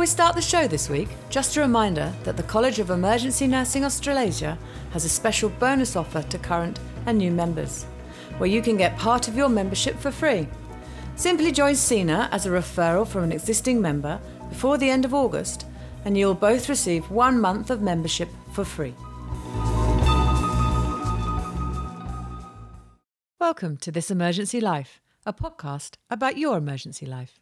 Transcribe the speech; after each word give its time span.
we 0.00 0.06
start 0.06 0.34
the 0.34 0.40
show 0.40 0.66
this 0.66 0.88
week, 0.88 1.10
just 1.28 1.58
a 1.58 1.60
reminder 1.60 2.10
that 2.24 2.34
the 2.34 2.42
College 2.44 2.78
of 2.78 2.88
Emergency 2.88 3.46
Nursing 3.46 3.84
Australasia 3.84 4.56
has 4.92 5.04
a 5.04 5.10
special 5.10 5.50
bonus 5.50 5.94
offer 5.94 6.22
to 6.22 6.38
current 6.38 6.80
and 7.04 7.18
new 7.18 7.30
members, 7.30 7.84
where 8.38 8.48
you 8.48 8.62
can 8.62 8.78
get 8.78 8.96
part 8.96 9.28
of 9.28 9.36
your 9.36 9.50
membership 9.50 9.94
for 9.98 10.10
free. 10.10 10.48
Simply 11.16 11.52
join 11.52 11.74
CENA 11.74 12.30
as 12.32 12.46
a 12.46 12.48
referral 12.48 13.06
from 13.06 13.24
an 13.24 13.32
existing 13.32 13.82
member 13.82 14.18
before 14.48 14.78
the 14.78 14.88
end 14.88 15.04
of 15.04 15.12
August, 15.12 15.66
and 16.06 16.16
you'll 16.16 16.32
both 16.32 16.70
receive 16.70 17.10
one 17.10 17.38
month 17.38 17.68
of 17.68 17.82
membership 17.82 18.30
for 18.54 18.64
free. 18.64 18.94
Welcome 23.38 23.76
to 23.76 23.92
This 23.92 24.10
Emergency 24.10 24.62
Life, 24.62 25.02
a 25.26 25.34
podcast 25.34 25.96
about 26.08 26.38
your 26.38 26.56
emergency 26.56 27.04
life. 27.04 27.38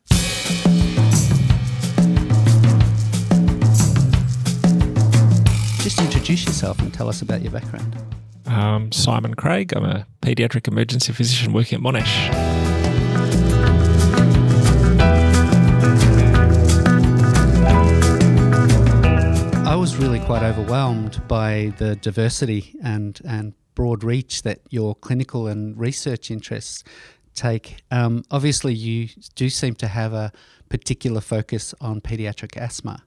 Just 5.89 6.03
introduce 6.03 6.45
yourself 6.45 6.79
and 6.81 6.93
tell 6.93 7.09
us 7.09 7.23
about 7.23 7.41
your 7.41 7.51
background. 7.51 7.97
Um, 8.45 8.93
Simon 8.93 9.33
Craig. 9.33 9.73
I'm 9.75 9.87
a 9.87 10.07
paediatric 10.21 10.69
emergency 10.69 11.15
physician 11.15 11.55
working 11.55 11.79
at 11.79 11.83
Monash. 11.83 12.29
I 19.65 19.75
was 19.77 19.97
really 19.97 20.21
quite 20.21 20.43
overwhelmed 20.43 21.27
by 21.27 21.73
the 21.79 21.97
diversity 21.97 22.75
and, 22.85 23.19
and 23.27 23.55
broad 23.75 24.05
reach 24.05 24.43
that 24.43 24.61
your 24.69 24.95
clinical 24.95 25.47
and 25.47 25.75
research 25.75 26.31
interests 26.31 26.85
take. 27.35 27.77
Um, 27.91 28.25
obviously, 28.31 28.75
you 28.75 29.09
do 29.35 29.49
seem 29.49 29.75
to 29.77 29.89
have 29.89 30.13
a 30.13 30.33
particular 30.69 31.23
focus 31.23 31.75
on 31.81 32.03
pediatric 32.03 32.59
asthma. 32.59 33.05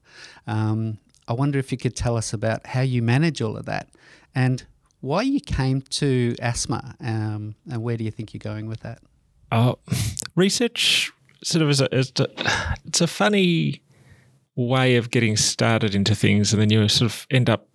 Um, 0.48 0.98
I 1.32 1.34
wonder 1.34 1.58
if 1.60 1.72
you 1.72 1.78
could 1.78 1.96
tell 1.96 2.18
us 2.18 2.34
about 2.34 2.68
how 2.68 2.82
you 2.82 3.02
manage 3.02 3.42
all 3.42 3.56
of 3.56 3.64
that 3.64 3.88
and 4.36 4.66
why 5.00 5.22
you 5.22 5.40
came 5.40 5.82
to 5.82 6.36
asthma 6.42 6.94
um, 7.00 7.56
and 7.72 7.82
where 7.82 7.96
do 7.96 8.04
you 8.04 8.12
think 8.12 8.34
you're 8.34 8.40
going 8.40 8.68
with 8.68 8.82
that? 8.82 9.00
Uh, 9.50 9.76
research 10.36 11.10
sort 11.42 11.62
of 11.62 11.70
is 11.70 11.80
a, 11.80 11.96
is 11.96 12.12
a, 12.20 12.28
it's 12.86 13.00
a 13.00 13.08
funny 13.08 13.82
way 14.58 14.98
of 14.98 15.10
getting 15.10 15.38
started 15.38 15.96
into 15.96 16.16
things, 16.16 16.52
and 16.52 16.62
then 16.62 16.70
you 16.70 16.86
sort 16.90 17.10
of 17.10 17.26
end 17.32 17.50
up 17.50 17.66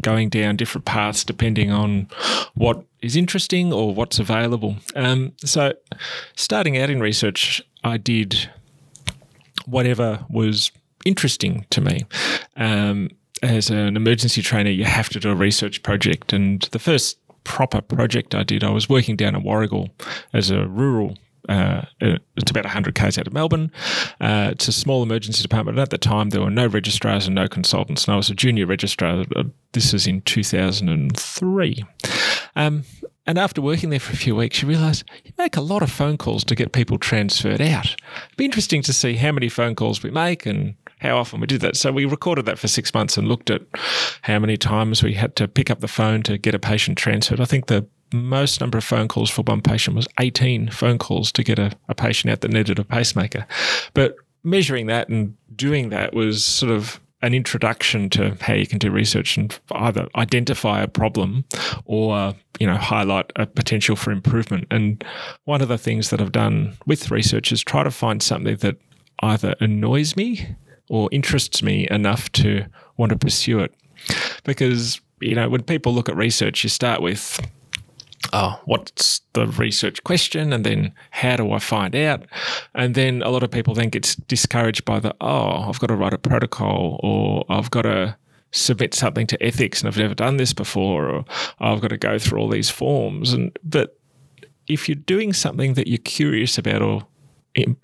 going 0.00 0.30
down 0.30 0.56
different 0.56 0.86
paths 0.86 1.24
depending 1.24 1.70
on 1.70 2.08
what 2.54 2.82
is 3.02 3.16
interesting 3.16 3.70
or 3.70 3.94
what's 3.94 4.18
available. 4.18 4.76
Um, 4.96 5.32
so, 5.44 5.74
starting 6.36 6.78
out 6.78 6.88
in 6.88 7.00
research, 7.00 7.60
I 7.84 7.98
did 7.98 8.48
whatever 9.66 10.24
was 10.30 10.72
interesting 11.04 11.66
to 11.70 11.80
me. 11.80 12.04
Um, 12.56 13.10
as 13.42 13.70
an 13.70 13.96
emergency 13.96 14.42
trainer, 14.42 14.70
you 14.70 14.84
have 14.84 15.08
to 15.10 15.20
do 15.20 15.30
a 15.30 15.34
research 15.34 15.82
project. 15.82 16.32
And 16.32 16.62
the 16.72 16.78
first 16.78 17.18
proper 17.44 17.80
project 17.80 18.34
I 18.34 18.42
did, 18.42 18.62
I 18.62 18.70
was 18.70 18.88
working 18.88 19.16
down 19.16 19.34
in 19.34 19.42
Warragul 19.42 19.90
as 20.32 20.50
a 20.50 20.66
rural 20.66 21.16
uh, 21.48 21.82
it's 22.00 22.50
about 22.50 22.64
100 22.64 22.94
k's 22.94 23.18
out 23.18 23.26
of 23.26 23.32
Melbourne. 23.32 23.72
Uh, 24.20 24.50
it's 24.52 24.68
a 24.68 24.72
small 24.72 25.02
emergency 25.02 25.42
department. 25.42 25.78
And 25.78 25.82
at 25.82 25.90
the 25.90 25.98
time, 25.98 26.30
there 26.30 26.40
were 26.40 26.50
no 26.50 26.66
registrars 26.66 27.26
and 27.26 27.34
no 27.34 27.48
consultants. 27.48 28.06
And 28.06 28.14
I 28.14 28.16
was 28.16 28.30
a 28.30 28.34
junior 28.34 28.66
registrar. 28.66 29.24
Uh, 29.34 29.44
this 29.72 29.92
was 29.92 30.06
in 30.06 30.20
2003. 30.22 31.84
Um, 32.56 32.84
and 33.26 33.38
after 33.38 33.60
working 33.60 33.90
there 33.90 34.00
for 34.00 34.12
a 34.12 34.16
few 34.16 34.34
weeks, 34.34 34.62
you 34.62 34.68
realise 34.68 35.04
you 35.24 35.32
make 35.38 35.56
a 35.56 35.60
lot 35.60 35.82
of 35.82 35.90
phone 35.90 36.16
calls 36.16 36.44
to 36.44 36.54
get 36.54 36.72
people 36.72 36.98
transferred 36.98 37.60
out. 37.60 37.86
It'd 37.86 38.36
be 38.36 38.44
interesting 38.44 38.82
to 38.82 38.92
see 38.92 39.14
how 39.14 39.32
many 39.32 39.48
phone 39.48 39.74
calls 39.74 40.02
we 40.02 40.10
make 40.10 40.46
and 40.46 40.74
how 41.00 41.16
often 41.16 41.40
we 41.40 41.46
did 41.46 41.60
that. 41.60 41.76
So 41.76 41.92
we 41.92 42.04
recorded 42.04 42.46
that 42.46 42.58
for 42.58 42.68
six 42.68 42.92
months 42.92 43.16
and 43.16 43.28
looked 43.28 43.50
at 43.50 43.62
how 44.22 44.38
many 44.38 44.56
times 44.56 45.02
we 45.02 45.14
had 45.14 45.36
to 45.36 45.48
pick 45.48 45.70
up 45.70 45.80
the 45.80 45.88
phone 45.88 46.22
to 46.24 46.38
get 46.38 46.54
a 46.54 46.58
patient 46.58 46.98
transferred. 46.98 47.40
I 47.40 47.44
think 47.44 47.66
the 47.66 47.86
most 48.12 48.60
number 48.60 48.78
of 48.78 48.84
phone 48.84 49.08
calls 49.08 49.30
for 49.30 49.42
one 49.42 49.60
patient 49.60 49.96
was 49.96 50.08
18 50.18 50.70
phone 50.70 50.98
calls 50.98 51.30
to 51.32 51.42
get 51.42 51.58
a, 51.58 51.72
a 51.88 51.94
patient 51.94 52.32
out 52.32 52.40
that 52.40 52.50
needed 52.50 52.78
a 52.78 52.84
pacemaker. 52.84 53.46
But 53.94 54.16
measuring 54.42 54.86
that 54.86 55.08
and 55.08 55.36
doing 55.54 55.90
that 55.90 56.14
was 56.14 56.44
sort 56.44 56.72
of 56.72 57.00
an 57.22 57.34
introduction 57.34 58.08
to 58.10 58.36
how 58.40 58.54
you 58.54 58.66
can 58.66 58.78
do 58.78 58.90
research 58.90 59.36
and 59.36 59.58
either 59.72 60.08
identify 60.16 60.80
a 60.80 60.88
problem 60.88 61.44
or 61.84 62.34
you 62.58 62.66
know 62.66 62.76
highlight 62.76 63.30
a 63.36 63.46
potential 63.46 63.94
for 63.96 64.10
improvement 64.10 64.66
and 64.70 65.04
one 65.44 65.60
of 65.60 65.68
the 65.68 65.78
things 65.78 66.10
that 66.10 66.20
I've 66.20 66.32
done 66.32 66.76
with 66.86 67.10
research 67.10 67.52
is 67.52 67.62
try 67.62 67.82
to 67.82 67.90
find 67.90 68.22
something 68.22 68.56
that 68.56 68.76
either 69.22 69.54
annoys 69.60 70.16
me 70.16 70.56
or 70.90 71.08
interests 71.12 71.62
me 71.62 71.86
enough 71.90 72.30
to 72.32 72.66
want 72.96 73.10
to 73.10 73.16
pursue 73.16 73.60
it. 73.60 73.72
Because, 74.44 75.00
you 75.20 75.34
know, 75.34 75.48
when 75.48 75.62
people 75.62 75.94
look 75.94 76.08
at 76.08 76.16
research, 76.16 76.64
you 76.64 76.68
start 76.68 77.00
with, 77.00 77.40
oh, 78.32 78.60
what's 78.64 79.20
the 79.32 79.46
research 79.46 80.02
question? 80.04 80.52
And 80.52 80.64
then 80.64 80.92
how 81.10 81.36
do 81.36 81.52
I 81.52 81.58
find 81.58 81.94
out? 81.96 82.26
And 82.74 82.94
then 82.94 83.22
a 83.22 83.30
lot 83.30 83.42
of 83.42 83.50
people 83.50 83.74
then 83.74 83.88
get 83.88 84.16
discouraged 84.28 84.84
by 84.84 85.00
the, 85.00 85.14
oh, 85.20 85.68
I've 85.68 85.80
got 85.80 85.88
to 85.88 85.96
write 85.96 86.12
a 86.12 86.18
protocol 86.18 87.00
or 87.02 87.44
I've 87.48 87.70
got 87.70 87.82
to 87.82 88.16
submit 88.52 88.94
something 88.94 89.26
to 89.28 89.42
ethics 89.42 89.80
and 89.80 89.88
I've 89.88 89.96
never 89.96 90.14
done 90.14 90.36
this 90.36 90.52
before 90.52 91.08
or 91.08 91.24
I've 91.60 91.80
got 91.80 91.88
to 91.88 91.96
go 91.96 92.18
through 92.18 92.40
all 92.40 92.48
these 92.48 92.70
forms. 92.70 93.32
And, 93.32 93.56
but 93.64 93.98
if 94.66 94.88
you're 94.88 94.96
doing 94.96 95.32
something 95.32 95.74
that 95.74 95.86
you're 95.88 95.98
curious 95.98 96.58
about 96.58 96.82
or, 96.82 97.06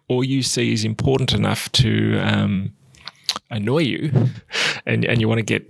or 0.09 0.25
you 0.25 0.43
see 0.43 0.73
is 0.73 0.85
important 0.85 1.33
enough 1.33 1.71
to, 1.73 2.19
um, 2.19 2.73
annoy 3.51 3.79
you 3.79 4.29
and, 4.87 5.05
and 5.05 5.21
you 5.21 5.29
want 5.29 5.39
to 5.39 5.45
get 5.45 5.67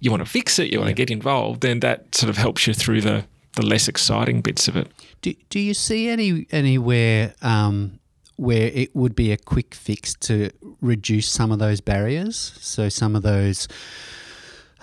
you 0.00 0.10
want 0.10 0.22
to 0.22 0.30
fix 0.30 0.58
it, 0.58 0.70
you 0.70 0.78
want 0.78 0.88
to 0.88 0.94
get 0.94 1.10
involved, 1.10 1.62
then 1.62 1.80
that 1.80 2.14
sort 2.14 2.28
of 2.28 2.36
helps 2.36 2.66
you 2.66 2.74
through 2.74 3.00
the, 3.00 3.24
the 3.56 3.66
less 3.66 3.88
exciting 3.88 4.40
bits 4.40 4.68
of 4.68 4.76
it. 4.76 4.88
Do, 5.22 5.34
do 5.48 5.58
you 5.60 5.74
see 5.74 6.08
any 6.08 6.46
anywhere 6.50 7.34
um, 7.42 8.00
where 8.36 8.70
it 8.72 8.94
would 8.94 9.14
be 9.14 9.32
a 9.32 9.36
quick 9.36 9.74
fix 9.74 10.14
to 10.14 10.50
reduce 10.80 11.28
some 11.28 11.52
of 11.52 11.58
those 11.58 11.80
barriers? 11.80 12.36
So 12.60 12.88
some 12.88 13.16
of 13.16 13.22
those 13.22 13.68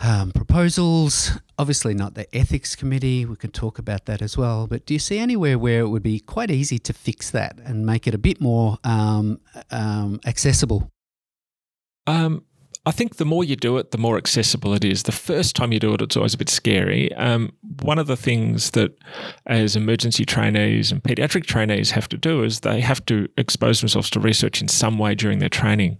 um, 0.03 0.31
proposals, 0.31 1.31
obviously 1.57 1.93
not 1.93 2.13
the 2.13 2.33
ethics 2.35 2.75
committee. 2.75 3.25
We 3.25 3.35
can 3.35 3.51
talk 3.51 3.79
about 3.79 4.05
that 4.05 4.21
as 4.21 4.37
well. 4.37 4.67
But 4.67 4.85
do 4.85 4.93
you 4.93 4.99
see 4.99 5.17
anywhere 5.17 5.57
where 5.57 5.79
it 5.79 5.87
would 5.87 6.03
be 6.03 6.19
quite 6.19 6.51
easy 6.51 6.77
to 6.79 6.93
fix 6.93 7.31
that 7.31 7.57
and 7.63 7.85
make 7.85 8.05
it 8.07 8.13
a 8.13 8.19
bit 8.19 8.39
more 8.39 8.77
um, 8.83 9.39
um 9.71 10.19
accessible? 10.25 10.91
Um, 12.05 12.45
I 12.87 12.91
think 12.91 13.17
the 13.17 13.25
more 13.25 13.43
you 13.43 13.57
do 13.57 13.75
it, 13.75 13.91
the 13.91 13.97
more 13.97 14.15
accessible 14.15 14.73
it 14.73 14.85
is. 14.85 15.03
The 15.03 15.11
first 15.11 15.57
time 15.57 15.73
you 15.73 15.79
do 15.79 15.93
it, 15.93 16.01
it's 16.01 16.15
always 16.15 16.33
a 16.33 16.37
bit 16.37 16.47
scary. 16.47 17.13
Um, 17.15 17.51
one 17.81 17.99
of 17.99 18.07
the 18.07 18.15
things 18.15 18.71
that 18.71 18.97
as 19.45 19.75
emergency 19.75 20.23
trainees 20.23 20.89
and 20.89 21.03
pediatric 21.03 21.45
trainees 21.45 21.91
have 21.91 22.07
to 22.07 22.17
do 22.17 22.43
is 22.43 22.61
they 22.61 22.79
have 22.79 23.05
to 23.07 23.27
expose 23.37 23.81
themselves 23.81 24.09
to 24.11 24.21
research 24.21 24.61
in 24.61 24.69
some 24.69 24.97
way 24.97 25.15
during 25.15 25.39
their 25.39 25.49
training. 25.49 25.97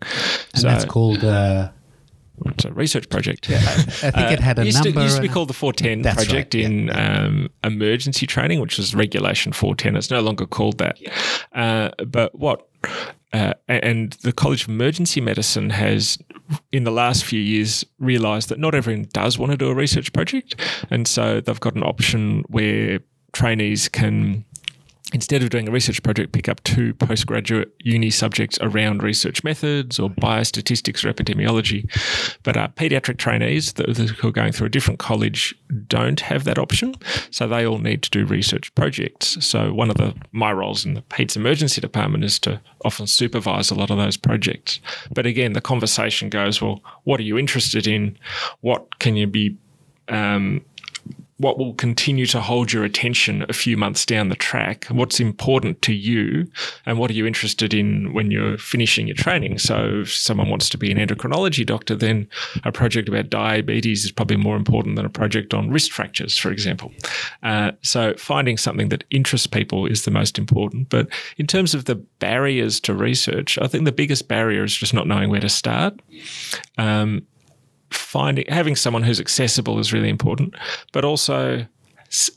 And 0.54 0.62
so, 0.62 0.68
that's 0.70 0.86
called. 0.86 1.26
Uh, 1.26 1.72
it's 2.46 2.66
a 2.66 2.72
research 2.72 3.10
project. 3.10 3.50
Yeah, 3.50 3.58
I, 3.58 3.62
think 3.62 4.16
uh, 4.16 4.30
it 4.32 4.40
had 4.40 4.60
a 4.60 4.66
used 4.66 4.84
number. 4.84 5.00
To, 5.00 5.04
used 5.04 5.16
to 5.18 5.22
be 5.22 5.30
called 5.30 5.50
the 5.50 5.54
410 5.54 6.02
That's 6.02 6.16
project 6.16 6.54
right, 6.54 6.64
in 6.64 6.88
yeah. 6.88 7.26
um, 7.26 7.50
emergency 7.64 8.28
training, 8.28 8.60
which 8.60 8.78
was 8.78 8.94
Regulation 8.94 9.54
410. 9.54 9.96
It's 9.96 10.12
no 10.12 10.22
longer 10.22 10.46
called 10.46 10.78
that. 10.78 11.00
Uh, 11.54 11.90
but 12.06 12.36
what 12.36 12.68
uh, 13.34 13.54
and 13.68 14.14
the 14.24 14.32
College 14.32 14.64
of 14.64 14.70
Emergency 14.70 15.20
Medicine 15.20 15.70
has, 15.72 16.18
in 16.72 16.84
the 16.84 16.92
last 16.92 17.26
few 17.26 17.40
years, 17.40 17.86
realised 18.00 18.50
that 18.50 18.60
not 18.60 18.74
everyone 18.74 19.08
does 19.12 19.38
want 19.38 19.52
to 19.52 19.58
do 19.58 19.68
a 19.68 19.74
research 19.74 20.14
project, 20.14 20.56
and 20.90 21.08
so 21.08 21.42
they've 21.42 21.60
got 21.60 21.76
an 21.76 21.84
option 21.84 22.44
where 22.48 23.00
trainees 23.34 23.90
can 23.90 24.46
instead 25.14 25.44
of 25.44 25.50
doing 25.50 25.68
a 25.68 25.72
research 25.72 26.02
project, 26.04 26.32
pick 26.32 26.50
up 26.50 26.62
two 26.64 26.94
postgraduate 26.96 27.74
uni 27.80 28.10
subjects 28.10 28.58
around 28.62 29.04
research 29.04 29.44
methods 29.44 30.00
or 30.00 30.10
biostatistics 30.10 31.06
or 31.06 31.14
epidemiology. 31.14 31.90
But 32.44 32.58
uh, 32.58 32.68
pediatric 32.70 33.18
trainees 33.18 33.74
who 33.78 34.28
are 34.28 34.32
going 34.32 34.52
through 34.52 34.68
a 34.68 34.70
different 34.70 35.00
college 35.00 35.56
don't 35.88 36.20
have 36.20 36.44
that 36.44 36.58
option. 36.58 36.96
So 37.32 37.48
they 37.48 37.66
all 37.66 37.80
need 37.80 38.04
to 38.04 38.10
do 38.10 38.26
research 38.26 38.74
projects. 38.76 39.38
So 39.46 39.74
one 39.74 39.90
of 39.90 39.98
the 39.98 40.14
my 40.32 40.52
roles 40.52 40.86
in 40.86 40.94
the 40.94 41.02
PEDS 41.04 41.36
emergency 41.36 41.82
department 41.82 42.24
is 42.24 42.40
to 42.40 42.62
often 42.84 43.08
supervise 43.08 43.72
a 43.72 43.76
lot 43.76 43.90
of 43.90 43.98
those 43.98 44.18
projects. 44.18 44.80
But 45.12 45.26
again, 45.26 45.54
the 45.54 45.62
conversation 45.62 46.30
goes, 46.30 46.62
well, 46.62 46.82
what 47.04 47.20
are 47.20 47.24
you 47.24 47.38
interested 47.38 47.88
in? 47.88 48.18
What 48.62 49.00
can 49.00 49.16
you 49.16 49.28
be 49.28 49.58
um, 50.10 50.64
what 51.38 51.60
will 51.60 51.74
continue 51.76 52.26
to 52.26 52.42
hold 52.42 52.74
your 52.74 52.84
attention 52.84 53.46
a 53.48 53.54
few 53.54 53.78
months 53.78 54.06
down 54.06 54.30
the 54.30 54.36
track, 54.36 54.86
what's 54.86 55.20
important 55.20 55.82
to 55.84 55.94
you, 55.94 56.50
and 56.86 56.98
what 56.98 57.12
are 57.12 57.14
you 57.14 57.28
interested 57.28 57.74
in 57.74 58.12
when 58.14 58.32
you're 58.32 58.58
finishing 58.58 59.08
your 59.08 59.16
training. 59.16 59.60
So, 59.60 60.02
if 60.02 60.14
someone 60.14 60.50
wants 60.50 60.68
to 60.70 60.78
be 60.78 60.92
an 60.92 60.98
endocrinology 60.98 61.66
doctor, 61.66 61.96
then 61.96 62.28
a 62.64 62.72
project 62.72 63.08
about 63.08 63.30
diabetes 63.30 64.04
is 64.04 64.12
probably 64.12 64.38
more 64.38 64.56
important 64.56 64.96
than 64.96 65.06
a 65.06 65.10
project 65.10 65.54
on 65.54 65.70
wrist 65.70 65.92
fractures, 65.92 66.38
for 66.38 66.52
example. 66.52 66.92
Uh, 67.44 67.72
so, 67.84 68.16
finding 68.16 68.58
something 68.58 68.90
that 68.90 69.04
interests 69.12 69.48
people 69.48 69.86
is 69.86 70.06
the 70.06 70.12
most 70.12 70.40
important. 70.40 70.90
But 70.90 71.08
in 71.38 71.46
terms 71.46 71.76
of 71.76 71.86
the 71.86 71.96
barriers 71.96 72.80
to 72.82 72.96
research, 72.96 73.60
I 73.62 73.68
think 73.68 73.86
the 73.86 73.92
biggest 73.92 74.28
barrier 74.28 74.64
is 74.64 74.76
just 74.76 74.94
not 74.94 75.08
knowing 75.08 75.30
where 75.30 75.42
to 75.42 75.50
start. 75.50 76.00
Um, 76.80 77.28
finding 77.92 78.46
having 78.50 78.76
someone 78.76 79.04
who's 79.04 79.20
accessible 79.20 79.80
is 79.80 79.94
really 79.94 80.10
important, 80.10 80.56
but 80.92 81.06
also 81.06 81.66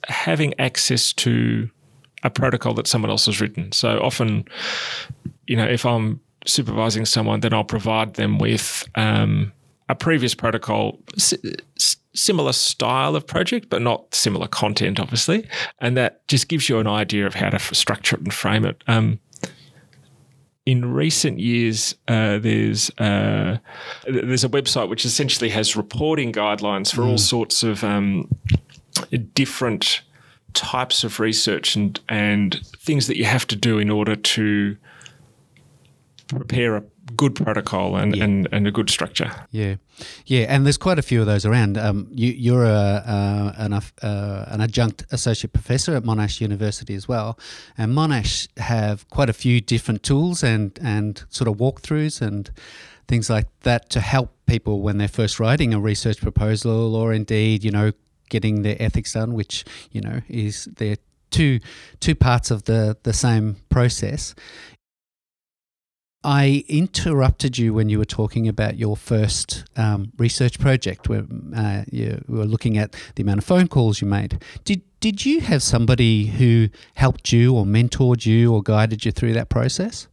having 0.09 0.59
access 0.59 1.13
to 1.15 1.71
a 2.23 2.31
protocol 2.31 2.75
that 2.75 2.87
someone 2.87 3.11
else 3.11 3.27
has 3.27 3.41
written. 3.41 3.73
So 3.73 3.99
often, 4.01 4.45
you 5.47 5.57
know, 5.57 5.67
if 5.67 5.87
I'm 5.87 6.21
supervising 6.47 7.07
someone, 7.07 7.41
then 7.41 7.53
I'll 7.53 7.65
provide 7.65 8.15
them 8.15 8.39
with 8.39 8.89
um, 8.95 9.53
a 9.89 9.95
previous 9.95 10.35
protocol, 10.35 10.99
s- 11.17 11.35
similar 12.15 12.53
style 12.53 13.17
of 13.17 13.27
project, 13.27 13.71
but 13.71 13.81
not 13.81 14.15
similar 14.15 14.49
content, 14.49 15.01
obviously, 15.01 15.47
and 15.81 15.97
that 15.97 16.27
just 16.29 16.49
gives 16.49 16.69
you 16.69 16.79
an 16.79 16.87
idea 16.87 17.27
of 17.27 17.35
how 17.35 17.51
to 17.51 17.57
f- 17.57 17.75
structure 17.75 18.17
it 18.17 18.23
and 18.23 18.35
frame 18.35 18.65
it. 18.65 18.83
Um, 18.87 19.19
in 20.67 20.93
recent 20.93 21.41
years, 21.41 21.95
uh, 22.09 22.39
there's 22.39 22.91
uh, 22.99 23.59
there's 24.07 24.45
a 24.45 24.49
website 24.49 24.89
which 24.89 25.05
essentially 25.05 25.51
has 25.51 25.77
reporting 25.77 26.33
guidelines 26.33 26.93
for 26.93 27.03
mm. 27.03 27.11
all 27.11 27.19
sorts 27.19 27.63
of 27.63 27.83
um, 27.83 28.29
different 29.35 30.03
types 30.53 31.05
of 31.05 31.21
research 31.21 31.77
and 31.77 32.01
and 32.09 32.61
things 32.79 33.07
that 33.07 33.17
you 33.17 33.25
have 33.25 33.47
to 33.47 33.57
do 33.57 33.79
in 33.79 33.91
order 33.91 34.17
to 34.17 34.77
prepare 36.29 36.77
a 36.77 36.83
good 37.17 37.35
protocol 37.35 37.97
and, 37.97 38.17
yeah. 38.17 38.25
and, 38.25 38.49
and 38.53 38.67
a 38.67 38.71
good 38.71 38.91
structure. 38.91 39.31
Yeah, 39.51 39.77
yeah, 40.27 40.47
and 40.49 40.65
there's 40.65 40.79
quite 40.79 40.99
a 40.99 41.03
few 41.03 41.21
of 41.21 41.27
those 41.27 41.45
around. 41.45 41.77
Um, 41.79 42.09
you, 42.11 42.57
are 42.57 42.65
a, 42.65 42.69
uh, 42.69 43.53
an, 43.57 43.73
uh, 43.73 44.45
an 44.49 44.61
adjunct 44.61 45.05
associate 45.11 45.53
professor 45.53 45.95
at 45.95 46.03
Monash 46.03 46.41
University 46.41 46.95
as 46.95 47.09
well, 47.09 47.39
and 47.77 47.93
Monash 47.93 48.49
have 48.59 49.09
quite 49.11 49.31
a 49.31 49.35
few 49.35 49.61
different 49.61 50.03
tools 50.03 50.43
and 50.43 50.79
and 50.83 51.25
sort 51.29 51.49
of 51.49 51.57
walkthroughs 51.57 52.21
and 52.21 52.51
things 53.09 53.29
like 53.29 53.47
that 53.61 53.91
to 53.91 54.01
help 54.01 54.33
people 54.47 54.81
when 54.81 54.99
they're 54.99 55.09
first 55.09 55.41
writing 55.41 55.75
a 55.75 55.81
research 55.81 56.21
proposal 56.21 56.95
or 56.95 57.13
indeed 57.13 57.65
you 57.65 57.71
know 57.71 57.93
getting 58.31 58.63
their 58.63 58.77
ethics 58.81 59.13
done, 59.13 59.35
which 59.35 59.65
you 59.91 60.01
know 60.01 60.23
is 60.29 60.65
their 60.77 60.97
two 61.31 61.61
two 62.01 62.15
parts 62.15 62.51
of 62.51 62.65
the 62.65 62.97
the 63.03 63.13
same 63.13 63.57
process. 63.69 64.35
I 66.23 66.65
interrupted 66.69 67.57
you 67.57 67.73
when 67.73 67.89
you 67.89 67.99
were 67.99 68.05
talking 68.05 68.47
about 68.47 68.77
your 68.77 68.97
first 68.97 69.65
um, 69.77 70.13
research 70.19 70.59
project, 70.59 71.09
where 71.09 71.25
uh, 71.57 71.85
you 71.91 72.23
were 72.29 72.45
looking 72.45 72.77
at 72.77 72.95
the 73.15 73.23
amount 73.23 73.39
of 73.39 73.45
phone 73.45 73.69
calls 73.69 74.01
you 74.01 74.07
made. 74.07 74.43
Did 74.65 74.83
did 75.01 75.25
you 75.25 75.41
have 75.41 75.63
somebody 75.63 76.27
who 76.27 76.69
helped 76.95 77.33
you, 77.33 77.55
or 77.55 77.65
mentored 77.65 78.27
you, 78.27 78.53
or 78.53 78.63
guided 78.63 79.05
you 79.07 79.13
through 79.13 79.33
that 79.33 79.49
process? 79.49 80.09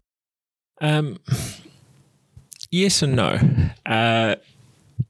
Um, 0.79 1.17
yes 2.71 3.01
and 3.01 3.15
no. 3.15 3.39
Uh, 3.85 4.35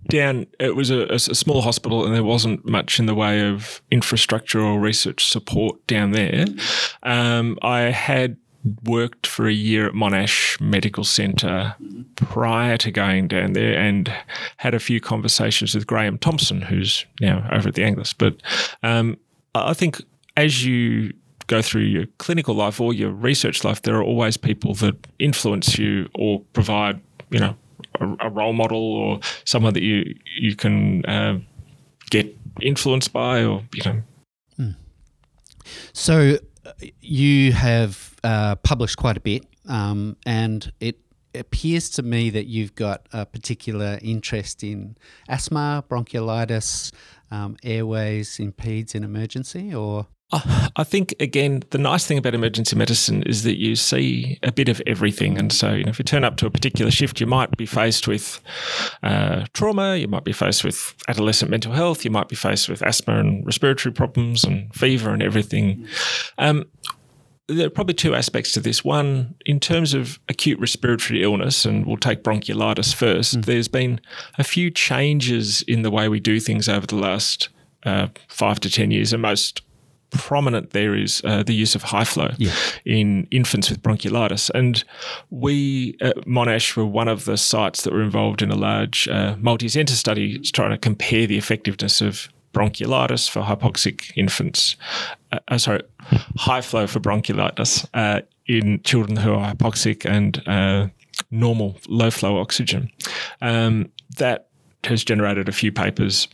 down, 0.10 0.48
it 0.60 0.76
was 0.76 0.90
a, 0.90 1.06
a, 1.08 1.20
small 1.20 1.62
hospital, 1.62 2.06
and 2.06 2.16
there 2.16 2.24
wasn't 2.24 2.68
much 2.68 3.00
in 3.00 3.06
the 3.06 3.14
way 3.14 3.48
of 3.48 3.82
infrastructure 3.92 4.62
or 4.62 4.80
research 4.80 5.26
support 5.28 5.86
down 5.86 6.12
there. 6.12 6.46
Um, 7.04 7.60
I 7.62 7.82
had 7.82 8.38
worked 8.84 9.28
for 9.28 9.48
a 9.48 9.54
year 9.54 9.88
at 9.88 9.94
Monash 9.94 10.60
Medical 10.60 11.04
Centre 11.04 11.76
prior 12.16 12.78
to 12.78 12.92
going 12.92 13.28
down 13.28 13.54
there 13.54 13.78
and 13.78 14.14
had 14.58 14.74
a 14.74 14.80
few 14.80 15.00
conversations 15.00 15.76
with 15.76 15.88
Graham 15.88 16.18
Thompson, 16.18 16.62
who's 16.62 17.06
now 17.22 17.48
over 17.52 17.70
at 17.70 17.76
the 17.76 17.84
Angus. 17.84 18.14
But 18.14 18.42
um, 18.84 19.18
I 19.56 19.74
think 19.74 20.02
as 20.36 20.66
you 20.66 21.14
go 21.48 21.62
through 21.62 21.84
your 21.84 22.06
clinical 22.18 22.56
life 22.56 22.80
or 22.80 22.94
your 22.94 23.12
research 23.12 23.64
life, 23.64 23.82
there 23.82 23.96
are 23.96 24.04
always 24.04 24.38
people 24.38 24.74
that 24.76 24.96
influence 25.20 25.78
you 25.78 26.10
or 26.14 26.42
provide, 26.54 27.02
you 27.30 27.40
know, 27.40 27.56
a, 28.00 28.28
a 28.28 28.30
role 28.30 28.54
model 28.54 28.94
or 28.96 29.20
someone 29.46 29.74
that 29.74 29.84
you 29.84 30.16
you 30.38 30.56
can 30.56 31.06
uh, 31.06 31.40
get 32.10 32.36
influenced 32.62 33.14
by, 33.14 33.44
or 33.44 33.64
you 33.74 33.84
know. 33.86 34.02
Mm. 34.60 34.76
So 35.94 36.38
you 37.02 37.52
have 37.54 38.16
uh, 38.24 38.56
published 38.56 38.98
quite 38.98 39.18
a 39.18 39.22
bit, 39.22 39.46
um, 39.68 40.18
and 40.26 40.72
it 40.80 41.00
appears 41.36 41.90
to 41.92 42.04
me 42.04 42.30
that 42.32 42.48
you've 42.48 42.76
got 42.76 43.08
a 43.14 43.26
particular 43.26 44.00
interest 44.02 44.64
in 44.64 44.98
asthma, 45.28 45.84
bronchiolitis, 45.90 46.92
um, 47.32 47.58
airways, 47.64 48.40
impedes 48.40 48.96
in 48.96 49.04
emergency, 49.04 49.74
or 49.74 50.08
I 50.32 50.84
think 50.84 51.16
again, 51.22 51.64
the 51.70 51.78
nice 51.78 52.06
thing 52.06 52.18
about 52.18 52.36
emergency 52.36 52.76
medicine 52.76 53.24
is 53.24 53.44
that 53.44 53.58
you 53.58 53.78
see 53.78 54.38
a 54.44 54.52
bit 54.52 54.68
of 54.68 54.82
everything, 54.86 55.38
and 55.38 55.54
so 55.54 55.74
you 55.74 55.86
know, 55.86 55.90
if 55.90 56.00
you 56.00 56.04
turn 56.04 56.26
up 56.26 56.36
to 56.38 56.46
a 56.46 56.50
particular 56.50 56.92
shift, 56.92 57.22
you 57.22 57.28
might 57.28 57.56
be 57.56 57.66
faced 57.66 58.10
with 58.10 58.42
uh, 59.04 59.46
trauma, 59.54 59.96
you 59.96 60.10
might 60.10 60.26
be 60.26 60.34
faced 60.34 60.66
with 60.66 60.94
adolescent 61.08 61.50
mental 61.50 61.72
health, 61.72 62.04
you 62.04 62.12
might 62.12 62.28
be 62.28 62.36
faced 62.36 62.68
with 62.68 62.82
asthma 62.82 63.20
and 63.20 63.46
respiratory 63.46 63.94
problems 63.94 64.44
and 64.44 64.74
fever 64.76 65.12
and 65.12 65.24
everything. 65.24 65.88
Um, 66.38 66.66
there 67.48 67.68
are 67.68 67.70
probably 67.70 67.94
two 67.94 68.14
aspects 68.14 68.52
to 68.52 68.60
this. 68.60 68.84
One, 68.84 69.34
in 69.46 69.62
terms 69.62 69.94
of 69.94 70.20
acute 70.28 70.60
respiratory 70.60 71.24
illness, 71.24 71.66
and 71.66 71.86
we'll 71.86 71.96
take 71.96 72.22
bronchiolitis 72.24 72.94
first, 72.94 73.38
mm. 73.38 73.46
there's 73.46 73.70
been 73.70 74.02
a 74.38 74.44
few 74.44 74.72
changes 74.72 75.62
in 75.62 75.84
the 75.84 75.92
way 75.92 76.10
we 76.10 76.20
do 76.20 76.42
things 76.42 76.68
over 76.68 76.86
the 76.86 76.98
last 76.98 77.48
uh, 77.86 78.08
five 78.28 78.60
to 78.60 78.70
10 78.70 78.92
years, 78.92 79.14
and 79.14 79.22
most 79.22 79.62
prominent 80.18 80.72
there 80.72 80.96
is 80.96 81.22
uh, 81.24 81.44
the 81.44 81.54
use 81.54 81.76
of 81.76 81.84
high 81.84 82.04
flow 82.04 82.32
yeah. 82.38 82.54
in 82.86 83.28
infants 83.32 83.70
with 83.70 83.82
bronchiolitis. 83.82 84.50
And 84.54 84.84
we 85.30 85.98
at 86.02 86.18
Monash 86.26 86.76
were 86.76 86.86
one 86.86 87.08
of 87.08 87.26
the 87.26 87.38
sites 87.38 87.84
that 87.84 87.94
were 87.94 88.02
involved 88.02 88.42
in 88.42 88.52
a 88.52 88.56
large 88.56 89.08
uh, 89.08 89.36
multi 89.40 89.68
centre 89.68 89.96
study 89.96 90.40
trying 90.40 90.72
to 90.72 90.78
compare 90.78 91.28
the 91.28 91.38
effectiveness 91.38 92.02
of 92.02 92.30
bronchiolitis 92.54 93.30
for 93.30 93.42
hypoxic 93.42 94.12
infants. 94.16 94.76
Uh, 95.32 95.40
uh, 95.48 95.58
sorry, 95.58 95.82
high 96.38 96.62
flow 96.62 96.88
for 96.88 97.00
bronchiolitis 97.00 97.88
uh, 97.94 98.22
in 98.48 98.82
children 98.84 99.18
who 99.18 99.34
are 99.34 99.54
hypoxic 99.54 100.06
and 100.10 100.42
uh, 100.48 100.88
normal 101.32 101.78
low 101.88 102.10
flow 102.10 102.40
oxygen. 102.40 102.92
Um, 103.42 103.92
that 104.18 104.48
has 104.84 105.04
generated 105.04 105.50
a 105.50 105.52
few 105.52 105.72
papers 105.72 106.28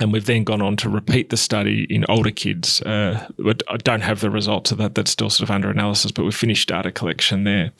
and 0.00 0.12
we've 0.12 0.26
then 0.26 0.44
gone 0.44 0.60
on 0.60 0.76
to 0.76 0.88
repeat 0.88 1.30
the 1.30 1.36
study 1.36 1.86
in 1.88 2.04
older 2.08 2.30
kids. 2.30 2.82
Uh, 2.82 3.28
I 3.68 3.76
don't 3.78 4.00
have 4.00 4.20
the 4.20 4.30
results 4.30 4.72
of 4.72 4.78
that; 4.78 4.94
that's 4.94 5.10
still 5.10 5.30
sort 5.30 5.48
of 5.48 5.54
under 5.54 5.70
analysis. 5.70 6.10
But 6.10 6.24
we've 6.24 6.34
finished 6.34 6.68
data 6.68 6.90
collection 6.90 7.44
there. 7.44 7.72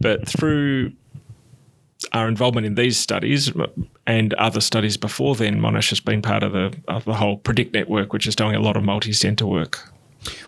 But 0.00 0.26
through 0.26 0.92
our 2.12 2.28
involvement 2.28 2.66
in 2.66 2.74
these 2.76 2.96
studies 2.96 3.52
and 4.06 4.32
other 4.34 4.60
studies 4.60 4.96
before 4.96 5.34
then, 5.34 5.60
Monash 5.60 5.90
has 5.90 6.00
been 6.00 6.22
part 6.22 6.42
of 6.42 6.52
the 6.52 6.74
of 6.88 7.04
the 7.04 7.14
whole 7.14 7.36
Predict 7.36 7.74
network, 7.74 8.12
which 8.12 8.26
is 8.26 8.34
doing 8.34 8.54
a 8.54 8.60
lot 8.60 8.76
of 8.76 8.82
multi-centre 8.82 9.46
work. 9.46 9.92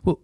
Well, 0.05 0.19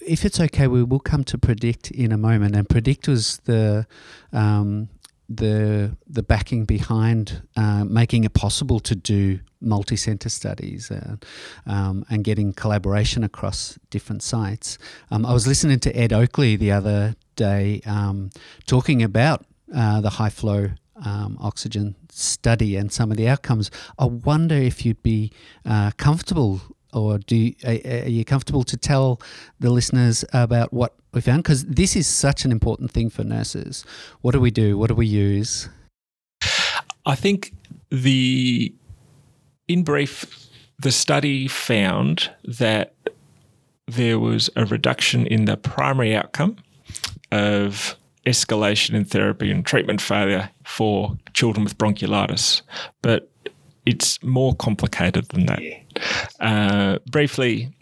if 0.00 0.24
it's 0.24 0.40
okay, 0.40 0.68
we 0.68 0.82
will 0.84 1.00
come 1.00 1.24
to 1.24 1.38
Predict 1.38 1.90
in 1.90 2.12
a 2.12 2.16
moment. 2.16 2.54
And 2.54 2.68
Predict 2.68 3.08
was 3.08 3.38
the 3.44 3.86
um, 4.32 4.88
the 5.28 5.96
the 6.06 6.22
backing 6.22 6.66
behind 6.66 7.42
uh, 7.56 7.84
making 7.84 8.24
it 8.24 8.34
possible 8.34 8.78
to 8.80 8.94
do 8.94 9.40
multi-center 9.60 10.28
studies 10.28 10.90
uh, 10.90 11.16
um, 11.66 12.04
and 12.10 12.24
getting 12.24 12.52
collaboration 12.52 13.24
across 13.24 13.78
different 13.90 14.22
sites. 14.22 14.78
Um, 15.10 15.26
I 15.26 15.32
was 15.32 15.46
listening 15.46 15.80
to 15.80 15.96
Ed 15.96 16.12
Oakley 16.12 16.56
the 16.56 16.72
other 16.72 17.16
day 17.36 17.82
um, 17.86 18.30
talking 18.66 19.02
about 19.02 19.44
uh, 19.74 20.00
the 20.00 20.10
high 20.10 20.30
flow 20.30 20.70
um, 21.04 21.38
oxygen 21.40 21.94
study 22.10 22.76
and 22.76 22.92
some 22.92 23.10
of 23.10 23.16
the 23.16 23.28
outcomes. 23.28 23.70
I 23.98 24.06
wonder 24.06 24.54
if 24.54 24.84
you'd 24.84 25.02
be 25.02 25.32
uh, 25.64 25.90
comfortable 25.96 26.60
or 26.92 27.18
do 27.18 27.36
you, 27.36 27.54
are, 27.64 28.08
you 28.08 28.24
comfortable 28.24 28.64
to 28.64 28.76
tell 28.76 29.20
the 29.60 29.70
listeners 29.70 30.24
about 30.32 30.72
what 30.72 30.94
we 31.12 31.20
found? 31.20 31.42
Because 31.42 31.64
this 31.64 31.96
is 31.96 32.06
such 32.06 32.44
an 32.44 32.52
important 32.52 32.90
thing 32.90 33.10
for 33.10 33.24
nurses. 33.24 33.84
What 34.22 34.32
do 34.32 34.40
we 34.40 34.50
do? 34.50 34.76
What 34.76 34.88
do 34.88 34.94
we 34.94 35.06
use? 35.06 35.68
I 37.06 37.14
think 37.14 37.54
the, 37.90 38.74
in 39.72 39.84
brief, 39.84 40.48
the 40.80 40.90
study 40.90 41.46
found 41.46 42.30
that 42.44 42.94
there 43.86 44.18
was 44.18 44.50
a 44.56 44.64
reduction 44.66 45.26
in 45.26 45.44
the 45.44 45.56
primary 45.56 46.14
outcome 46.14 46.56
of 47.30 47.96
escalation 48.26 48.94
in 48.94 49.04
therapy 49.04 49.50
and 49.50 49.64
treatment 49.64 50.00
failure 50.00 50.50
for 50.64 51.16
children 51.34 51.64
with 51.64 51.78
bronchiolitis. 51.78 52.62
But 53.02 53.30
it's 53.86 54.22
more 54.22 54.54
complicated 54.54 55.28
than 55.28 55.46
that. 55.46 55.62
Uh, 56.40 56.98
briefly, 57.10 57.72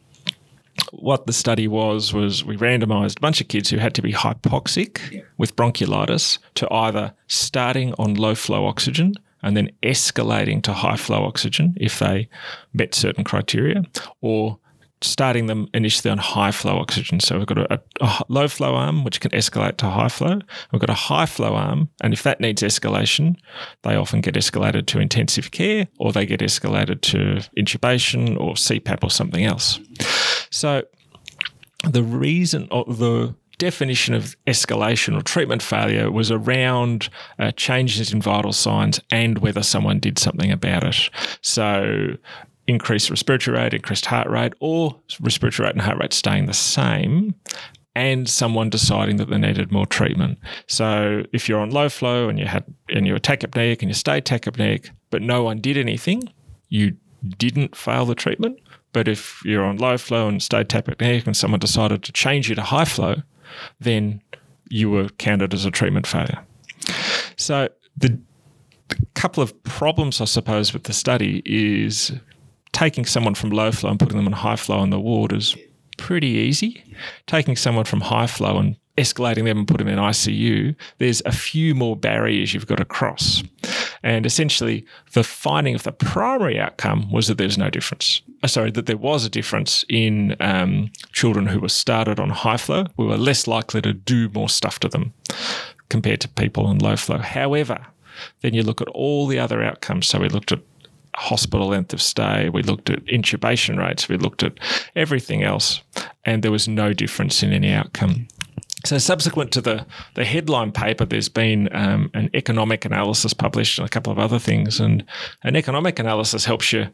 what 0.93 1.27
the 1.27 1.33
study 1.33 1.69
was 1.69 2.13
was 2.13 2.45
we 2.45 2.57
randomized 2.57 3.19
a 3.19 3.21
bunch 3.21 3.41
of 3.41 3.49
kids 3.49 3.69
who 3.69 3.79
had 3.79 3.95
to 3.95 4.03
be 4.03 4.13
hypoxic 4.13 5.23
with 5.37 5.57
bronchiolitis 5.57 6.39
to 6.55 6.73
either 6.73 7.13
starting 7.27 7.95
on 7.99 8.15
low 8.15 8.35
flow 8.35 8.67
oxygen 8.67 9.15
and 9.43 9.57
then 9.57 9.71
escalating 9.83 10.63
to 10.63 10.73
high 10.73 10.97
flow 10.97 11.25
oxygen 11.25 11.75
if 11.81 11.99
they 11.99 12.29
met 12.73 12.95
certain 12.95 13.25
criteria, 13.25 13.83
or 14.21 14.59
starting 15.01 15.47
them 15.47 15.69
initially 15.75 16.11
on 16.11 16.19
high 16.19 16.51
flow 16.51 16.79
oxygen. 16.79 17.21
So 17.21 17.39
we've 17.39 17.47
got 17.47 17.59
a, 17.59 17.81
a, 18.01 18.23
low 18.29 18.49
flow 18.49 18.75
arm, 18.75 19.05
which 19.05 19.21
can 19.21 19.31
escalate 19.31 19.77
to 19.79 19.87
high 19.87 20.09
flow. 20.09 20.41
We've 20.73 20.81
got 20.81 20.91
a 20.91 20.95
high 20.95 21.27
flow 21.27 21.55
arm, 21.55 21.89
and 22.03 22.13
if 22.13 22.23
that 22.25 22.41
needs 22.41 22.63
escalation, 22.63 23.37
they 23.83 23.95
often 23.95 24.21
get 24.21 24.35
escalated 24.35 24.87
to 24.87 24.99
intensive 24.99 25.51
care 25.51 25.87
or 25.99 26.13
they 26.13 26.27
get 26.27 26.41
escalated 26.41 27.01
to 27.03 27.49
intubation 27.57 28.39
or 28.41 28.55
CPAP 28.55 29.05
or 29.05 29.11
something 29.11 29.45
else. 29.45 29.79
So 30.51 30.83
the 31.89 32.03
reason 32.03 32.69
or 32.71 32.85
the 32.85 33.35
definition 33.59 34.15
of 34.15 34.37
escalation 34.47 35.19
or 35.19 35.23
treatment 35.23 35.63
failure 35.63 36.11
was 36.11 36.31
around 36.31 37.09
uh, 37.39 37.51
changes 37.53 38.13
in 38.13 38.23
vital 38.23 38.53
signs 38.53 39.01
and 39.11 39.39
whether 39.39 39.63
someone 39.63 39.99
did 39.99 40.19
something 40.19 40.51
about 40.51 40.85
it. 40.85 41.11
So, 41.43 42.17
increased 42.67 43.11
respiratory 43.11 43.57
rate, 43.57 43.75
increased 43.75 44.07
heart 44.07 44.29
rate, 44.29 44.53
or 44.61 44.99
respiratory 45.21 45.67
rate 45.67 45.75
and 45.75 45.83
heart 45.83 45.99
rate 45.99 46.13
staying 46.13 46.47
the 46.47 46.55
same. 46.55 47.35
And 47.95 48.29
someone 48.29 48.71
deciding 48.71 49.17
that 49.17 49.29
they 49.29 49.39
needed 49.39 49.73
more 49.73 49.87
treatment. 49.87 50.39
So, 50.69 51.25
if 51.33 51.49
you're 51.49 51.61
on 51.61 51.71
low 51.71 51.89
flow 51.89 52.29
and 52.29 52.39
you 52.39 52.47
had 52.47 52.65
and 52.91 53.07
you 53.07 53.13
were 53.13 53.19
tachypneic 53.19 53.81
and 53.81 53.91
you 53.91 53.95
stayed 53.95 54.25
tachypneic, 54.25 54.91
but 55.11 55.21
no 55.21 55.43
one 55.43 55.59
did 55.61 55.77
anything, 55.77 56.33
you 56.69 56.97
didn't 57.39 57.75
fail 57.75 58.05
the 58.05 58.15
treatment. 58.15 58.61
But 58.93 59.09
if 59.09 59.43
you're 59.45 59.65
on 59.65 59.79
low 59.79 59.99
flow 59.99 60.29
and 60.29 60.43
stayed 60.43 60.69
tachypneic 60.69 61.27
and 61.27 61.37
someone 61.37 61.61
decided 61.61 62.05
to 62.05 62.13
change 62.13 62.49
you 62.49 62.55
to 62.55 62.63
high 62.63 62.85
flow, 62.85 63.17
then 63.81 64.23
you 64.69 64.91
were 64.91 65.09
counted 65.11 65.55
as 65.55 65.65
a 65.65 65.71
treatment 65.71 66.07
failure. 66.07 66.39
So 67.37 67.69
the, 67.97 68.19
the 68.89 68.97
couple 69.15 69.43
of 69.43 69.63
problems, 69.63 70.21
I 70.21 70.25
suppose, 70.25 70.73
with 70.73 70.85
the 70.85 70.93
study 70.93 71.43
is 71.45 72.13
taking 72.73 73.05
someone 73.05 73.35
from 73.35 73.51
low 73.51 73.73
flow 73.73 73.91
and 73.91 73.99
putting 73.99 74.17
them 74.17 74.27
on 74.27 74.33
high 74.33 74.57
flow 74.57 74.83
in 74.83 74.91
the 74.91 75.01
ward 75.01 75.33
is 75.33 75.57
pretty 75.97 76.29
easy. 76.29 76.83
Taking 77.27 77.57
someone 77.57 77.85
from 77.85 78.01
high 78.01 78.27
flow 78.27 78.59
and 78.59 78.77
escalating 78.97 79.45
them 79.45 79.59
and 79.59 79.69
putting 79.69 79.87
them 79.87 79.99
in 79.99 80.05
ICU, 80.05 80.75
there's 80.99 81.23
a 81.25 81.33
few 81.33 81.75
more 81.75 81.97
barriers 81.97 82.53
you've 82.53 82.67
got 82.67 82.79
to 82.79 82.85
cross. 82.85 83.43
And 84.03 84.27
essentially, 84.27 84.85
the 85.13 85.25
finding 85.25 85.75
of 85.75 85.83
the 85.83 85.93
primary 85.93 86.59
outcome 86.59 87.11
was 87.11 87.29
that 87.29 87.39
there's 87.39 87.59
no 87.59 87.71
difference. 87.71 88.23
Uh, 88.43 88.47
sorry, 88.47 88.71
that 88.71 88.87
there 88.87 88.97
was 88.97 89.25
a 89.25 89.31
difference 89.31 89.85
in 89.89 90.37
um, 90.41 90.91
children 91.13 91.47
who 91.47 91.61
were 91.61 91.69
started 91.69 92.21
on 92.21 92.31
high 92.31 92.57
flow. 92.57 92.87
We 92.97 93.07
were 93.07 93.19
less 93.19 93.47
likely 93.47 93.83
to 93.83 93.93
do 93.93 94.29
more 94.31 94.49
stuff 94.49 94.79
to 94.81 94.89
them 94.89 95.13
compared 95.89 96.21
to 96.21 96.29
people 96.29 96.67
on 96.67 96.79
low 96.79 96.97
flow. 96.97 97.19
However, 97.19 97.87
then 98.43 98.55
you 98.55 98.63
look 98.63 98.81
at 98.81 98.89
all 98.89 99.27
the 99.27 99.39
other 99.39 99.63
outcomes. 99.63 100.07
So 100.07 100.21
we 100.21 100.29
looked 100.29 100.53
at 100.53 100.61
hospital 101.17 101.69
length 101.69 101.93
of 101.93 102.01
stay, 102.01 102.49
we 102.49 102.63
looked 102.63 102.91
at 102.91 103.05
intubation 103.07 103.79
rates, 103.79 104.09
we 104.09 104.17
looked 104.17 104.43
at 104.43 104.53
everything 104.95 105.43
else, 105.43 105.83
and 106.25 106.43
there 106.43 106.53
was 106.53 106.69
no 106.69 106.93
difference 106.93 107.43
in 107.43 107.53
any 107.53 107.73
outcome. 107.73 108.29
So, 108.85 108.99
subsequent 108.99 109.53
to 109.53 109.61
the, 109.61 109.85
the 110.15 110.25
headline 110.25 110.71
paper, 110.71 111.05
there's 111.05 111.29
been 111.29 111.69
um, 111.75 112.11
an 112.15 112.31
economic 112.35 112.85
analysis 112.85 113.35
published 113.35 113.79
and 113.79 113.87
a 113.87 113.91
couple 113.91 114.13
of 114.13 114.19
other 114.19 114.39
things. 114.39 114.79
And 114.79 115.05
an 115.43 115.57
economic 115.57 115.99
analysis 115.99 116.45
helps 116.45 116.73
you 116.73 116.87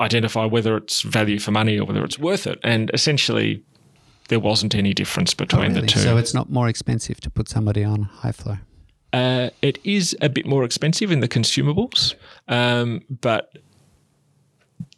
identify 0.00 0.44
whether 0.44 0.76
it's 0.76 1.02
value 1.02 1.40
for 1.40 1.50
money 1.50 1.78
or 1.78 1.84
whether 1.84 2.04
it's 2.04 2.18
worth 2.18 2.46
it. 2.46 2.60
And 2.62 2.90
essentially, 2.94 3.62
there 4.28 4.38
wasn't 4.38 4.74
any 4.74 4.94
difference 4.94 5.34
between 5.34 5.62
oh, 5.62 5.68
really? 5.68 5.80
the 5.82 5.86
two. 5.88 5.98
So, 6.00 6.16
it's 6.16 6.34
not 6.34 6.48
more 6.48 6.68
expensive 6.68 7.20
to 7.22 7.30
put 7.30 7.48
somebody 7.48 7.82
on 7.82 8.02
high 8.02 8.32
flow? 8.32 8.58
Uh, 9.12 9.50
it 9.62 9.78
is 9.82 10.16
a 10.20 10.28
bit 10.28 10.46
more 10.46 10.62
expensive 10.62 11.10
in 11.10 11.20
the 11.20 11.28
consumables, 11.28 12.14
um, 12.48 13.02
but 13.08 13.50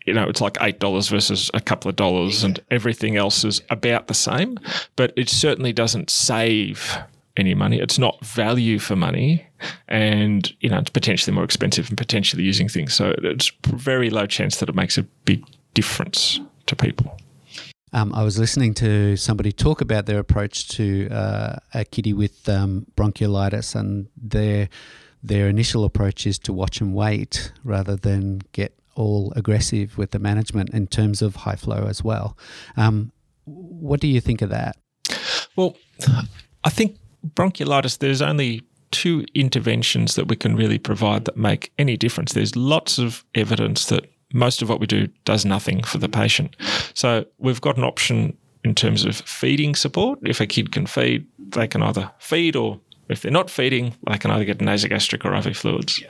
you 0.08 0.14
know, 0.14 0.28
it's 0.28 0.40
like 0.40 0.54
$8 0.54 1.10
versus 1.10 1.50
a 1.54 1.60
couple 1.60 1.88
of 1.88 1.96
dollars 1.96 2.42
and 2.42 2.58
everything 2.70 3.16
else 3.16 3.44
is 3.44 3.62
about 3.70 4.06
the 4.06 4.14
same, 4.14 4.58
but 4.96 5.12
it 5.16 5.28
certainly 5.28 5.72
doesn't 5.72 6.10
save 6.10 6.96
any 7.36 7.54
money. 7.54 7.78
It's 7.78 7.98
not 7.98 8.24
value 8.24 8.78
for 8.78 8.96
money, 8.96 9.46
and 9.86 10.52
you 10.60 10.68
know 10.68 10.78
it's 10.78 10.90
potentially 10.90 11.32
more 11.34 11.44
expensive 11.44 11.88
and 11.88 11.96
potentially 11.96 12.42
using 12.42 12.68
things. 12.68 12.94
So 12.94 13.14
it's 13.18 13.52
very 13.68 14.10
low 14.10 14.26
chance 14.26 14.56
that 14.56 14.68
it 14.68 14.74
makes 14.74 14.98
a 14.98 15.04
big 15.24 15.44
difference 15.72 16.40
to 16.66 16.76
people. 16.76 17.16
Um, 17.92 18.12
I 18.12 18.22
was 18.22 18.38
listening 18.38 18.74
to 18.74 19.16
somebody 19.16 19.52
talk 19.52 19.80
about 19.80 20.06
their 20.06 20.18
approach 20.18 20.68
to 20.70 21.08
uh, 21.10 21.56
a 21.72 21.84
kitty 21.84 22.12
with 22.12 22.48
um, 22.48 22.86
bronchiolitis, 22.96 23.74
and 23.74 24.08
their 24.16 24.68
their 25.22 25.48
initial 25.48 25.84
approach 25.84 26.26
is 26.26 26.38
to 26.40 26.52
watch 26.52 26.80
and 26.80 26.94
wait 26.94 27.52
rather 27.64 27.96
than 27.96 28.40
get 28.52 28.77
all 28.98 29.32
aggressive 29.36 29.96
with 29.96 30.10
the 30.10 30.18
management 30.18 30.70
in 30.70 30.86
terms 30.86 31.22
of 31.22 31.36
high 31.36 31.56
flow 31.56 31.86
as 31.88 32.02
well. 32.02 32.36
Um, 32.76 33.12
what 33.44 34.00
do 34.00 34.08
you 34.08 34.20
think 34.20 34.42
of 34.42 34.50
that? 34.50 34.76
Well, 35.56 35.76
I 36.64 36.70
think 36.70 36.96
bronchiolitis, 37.34 37.98
there's 37.98 38.20
only 38.20 38.62
two 38.90 39.24
interventions 39.34 40.14
that 40.16 40.28
we 40.28 40.36
can 40.36 40.56
really 40.56 40.78
provide 40.78 41.24
that 41.26 41.36
make 41.36 41.72
any 41.78 41.96
difference. 41.96 42.32
There's 42.32 42.56
lots 42.56 42.98
of 42.98 43.24
evidence 43.34 43.86
that 43.86 44.10
most 44.32 44.62
of 44.62 44.68
what 44.68 44.80
we 44.80 44.86
do 44.86 45.08
does 45.24 45.44
nothing 45.44 45.82
for 45.82 45.98
the 45.98 46.08
patient. 46.08 46.56
So 46.94 47.24
we've 47.38 47.60
got 47.60 47.76
an 47.76 47.84
option 47.84 48.36
in 48.64 48.74
terms 48.74 49.04
of 49.04 49.16
feeding 49.16 49.74
support. 49.74 50.18
If 50.22 50.40
a 50.40 50.46
kid 50.46 50.72
can 50.72 50.86
feed, 50.86 51.26
they 51.38 51.66
can 51.66 51.82
either 51.82 52.10
feed 52.18 52.56
or 52.56 52.80
if 53.08 53.22
they're 53.22 53.32
not 53.32 53.50
feeding, 53.50 53.94
they 54.06 54.18
can 54.18 54.30
either 54.30 54.44
get 54.44 54.58
nasogastric 54.58 55.24
or 55.24 55.34
IV 55.34 55.56
fluids. 55.56 56.00
Yeah. 56.00 56.08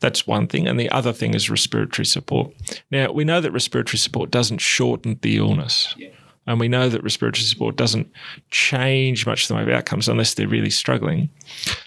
That's 0.00 0.26
one 0.26 0.46
thing. 0.46 0.68
And 0.68 0.78
the 0.78 0.90
other 0.90 1.12
thing 1.12 1.34
is 1.34 1.50
respiratory 1.50 2.06
support. 2.06 2.52
Now, 2.90 3.10
we 3.12 3.24
know 3.24 3.40
that 3.40 3.52
respiratory 3.52 3.98
support 3.98 4.30
doesn't 4.30 4.60
shorten 4.60 5.18
the 5.22 5.36
illness. 5.36 5.94
Yeah. 5.96 6.10
And 6.46 6.60
we 6.60 6.68
know 6.68 6.88
that 6.88 7.02
respiratory 7.02 7.42
support 7.42 7.76
doesn't 7.76 8.10
change 8.50 9.26
much 9.26 9.42
of 9.42 9.48
the 9.48 9.54
way 9.54 9.62
of 9.62 9.68
outcomes 9.68 10.08
unless 10.08 10.34
they're 10.34 10.46
really 10.46 10.70
struggling. 10.70 11.28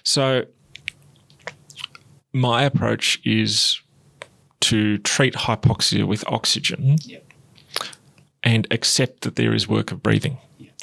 So, 0.04 0.46
my 2.34 2.64
approach 2.64 3.22
is 3.24 3.82
to 4.62 4.98
treat 5.00 5.34
hypoxia 5.34 6.06
with 6.06 6.24
oxygen 6.28 6.98
yeah. 7.04 7.20
and 8.44 8.68
accept 8.72 9.22
that 9.22 9.36
there 9.36 9.54
is 9.54 9.68
work 9.68 9.92
of 9.92 10.04
breathing. 10.04 10.38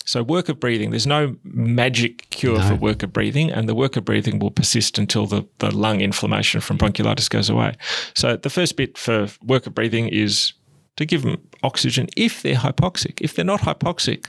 So, 0.06 0.22
work 0.22 0.48
of 0.48 0.58
breathing, 0.60 0.90
there's 0.90 1.06
no 1.06 1.36
magic 1.42 2.30
cure 2.30 2.58
no. 2.58 2.68
for 2.68 2.74
work 2.76 3.02
of 3.02 3.12
breathing, 3.12 3.50
and 3.50 3.68
the 3.68 3.74
work 3.74 3.96
of 3.96 4.04
breathing 4.04 4.38
will 4.38 4.52
persist 4.52 4.98
until 4.98 5.26
the, 5.26 5.46
the 5.58 5.74
lung 5.74 6.00
inflammation 6.00 6.60
from 6.60 6.78
bronchiolitis 6.78 7.28
goes 7.28 7.50
away. 7.50 7.74
So, 8.14 8.36
the 8.36 8.50
first 8.50 8.76
bit 8.76 8.96
for 8.96 9.28
work 9.44 9.66
of 9.66 9.74
breathing 9.74 10.08
is 10.08 10.52
to 10.96 11.04
give 11.04 11.22
them 11.22 11.36
oxygen 11.62 12.08
if 12.16 12.42
they're 12.42 12.54
hypoxic. 12.54 13.20
If 13.20 13.34
they're 13.34 13.44
not 13.44 13.60
hypoxic, 13.60 14.26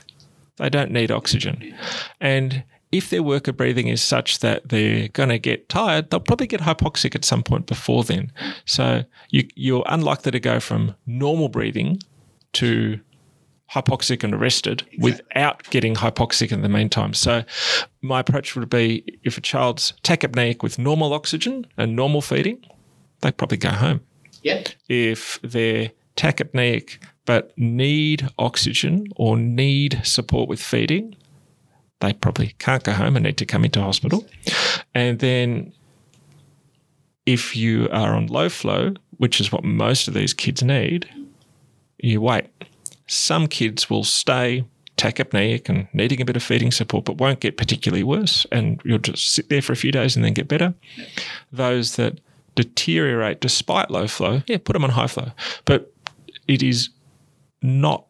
they 0.56 0.68
don't 0.68 0.90
need 0.90 1.10
oxygen. 1.10 1.74
And 2.20 2.64
if 2.90 3.10
their 3.10 3.22
work 3.22 3.48
of 3.48 3.56
breathing 3.56 3.88
is 3.88 4.02
such 4.02 4.40
that 4.40 4.68
they're 4.68 5.08
going 5.08 5.28
to 5.28 5.38
get 5.38 5.68
tired, 5.68 6.10
they'll 6.10 6.20
probably 6.20 6.46
get 6.46 6.60
hypoxic 6.60 7.14
at 7.14 7.24
some 7.24 7.42
point 7.42 7.66
before 7.66 8.02
then. 8.02 8.32
So 8.64 9.04
you, 9.30 9.46
you're 9.54 9.84
unlikely 9.86 10.32
to 10.32 10.40
go 10.40 10.58
from 10.58 10.94
normal 11.06 11.48
breathing 11.48 12.00
to 12.54 12.98
hypoxic 13.72 14.24
and 14.24 14.34
arrested 14.34 14.82
exactly. 14.82 14.98
without 15.02 15.70
getting 15.70 15.94
hypoxic 15.94 16.52
in 16.52 16.62
the 16.62 16.68
meantime. 16.68 17.14
So, 17.14 17.44
my 18.02 18.20
approach 18.20 18.56
would 18.56 18.70
be 18.70 19.04
if 19.24 19.36
a 19.36 19.40
child's 19.40 19.92
tachypneic 20.02 20.62
with 20.62 20.78
normal 20.78 21.12
oxygen 21.12 21.66
and 21.76 21.94
normal 21.94 22.22
feeding, 22.22 22.64
they 23.20 23.30
probably 23.30 23.58
go 23.58 23.70
home. 23.70 24.00
Yeah. 24.42 24.62
If 24.88 25.38
they're 25.42 25.90
tachypneic 26.16 26.98
but 27.24 27.56
need 27.58 28.28
oxygen 28.38 29.06
or 29.16 29.36
need 29.36 30.00
support 30.02 30.48
with 30.48 30.60
feeding, 30.60 31.14
they 32.00 32.12
probably 32.14 32.54
can't 32.58 32.82
go 32.84 32.92
home 32.92 33.16
and 33.16 33.24
need 33.24 33.36
to 33.38 33.46
come 33.46 33.64
into 33.64 33.82
hospital. 33.82 34.26
And 34.94 35.18
then 35.18 35.72
if 37.26 37.54
you 37.54 37.88
are 37.90 38.14
on 38.14 38.28
low 38.28 38.48
flow, 38.48 38.94
which 39.18 39.40
is 39.40 39.52
what 39.52 39.64
most 39.64 40.08
of 40.08 40.14
these 40.14 40.32
kids 40.32 40.62
need, 40.62 41.06
you 41.98 42.20
wait 42.20 42.46
some 43.08 43.48
kids 43.48 43.90
will 43.90 44.04
stay 44.04 44.64
tachypneic 44.96 45.68
and 45.68 45.88
needing 45.92 46.20
a 46.20 46.24
bit 46.24 46.36
of 46.36 46.42
feeding 46.42 46.70
support, 46.70 47.04
but 47.04 47.18
won't 47.18 47.40
get 47.40 47.56
particularly 47.56 48.04
worse, 48.04 48.46
and 48.52 48.80
you'll 48.84 48.98
just 48.98 49.32
sit 49.32 49.48
there 49.48 49.62
for 49.62 49.72
a 49.72 49.76
few 49.76 49.92
days 49.92 50.14
and 50.14 50.24
then 50.24 50.34
get 50.34 50.48
better. 50.48 50.74
Those 51.52 51.96
that 51.96 52.20
deteriorate 52.54 53.40
despite 53.40 53.90
low 53.90 54.08
flow, 54.08 54.42
yeah, 54.46 54.58
put 54.58 54.72
them 54.72 54.84
on 54.84 54.90
high 54.90 55.06
flow. 55.06 55.30
But 55.64 55.92
it 56.46 56.62
is 56.62 56.90
not 57.62 58.07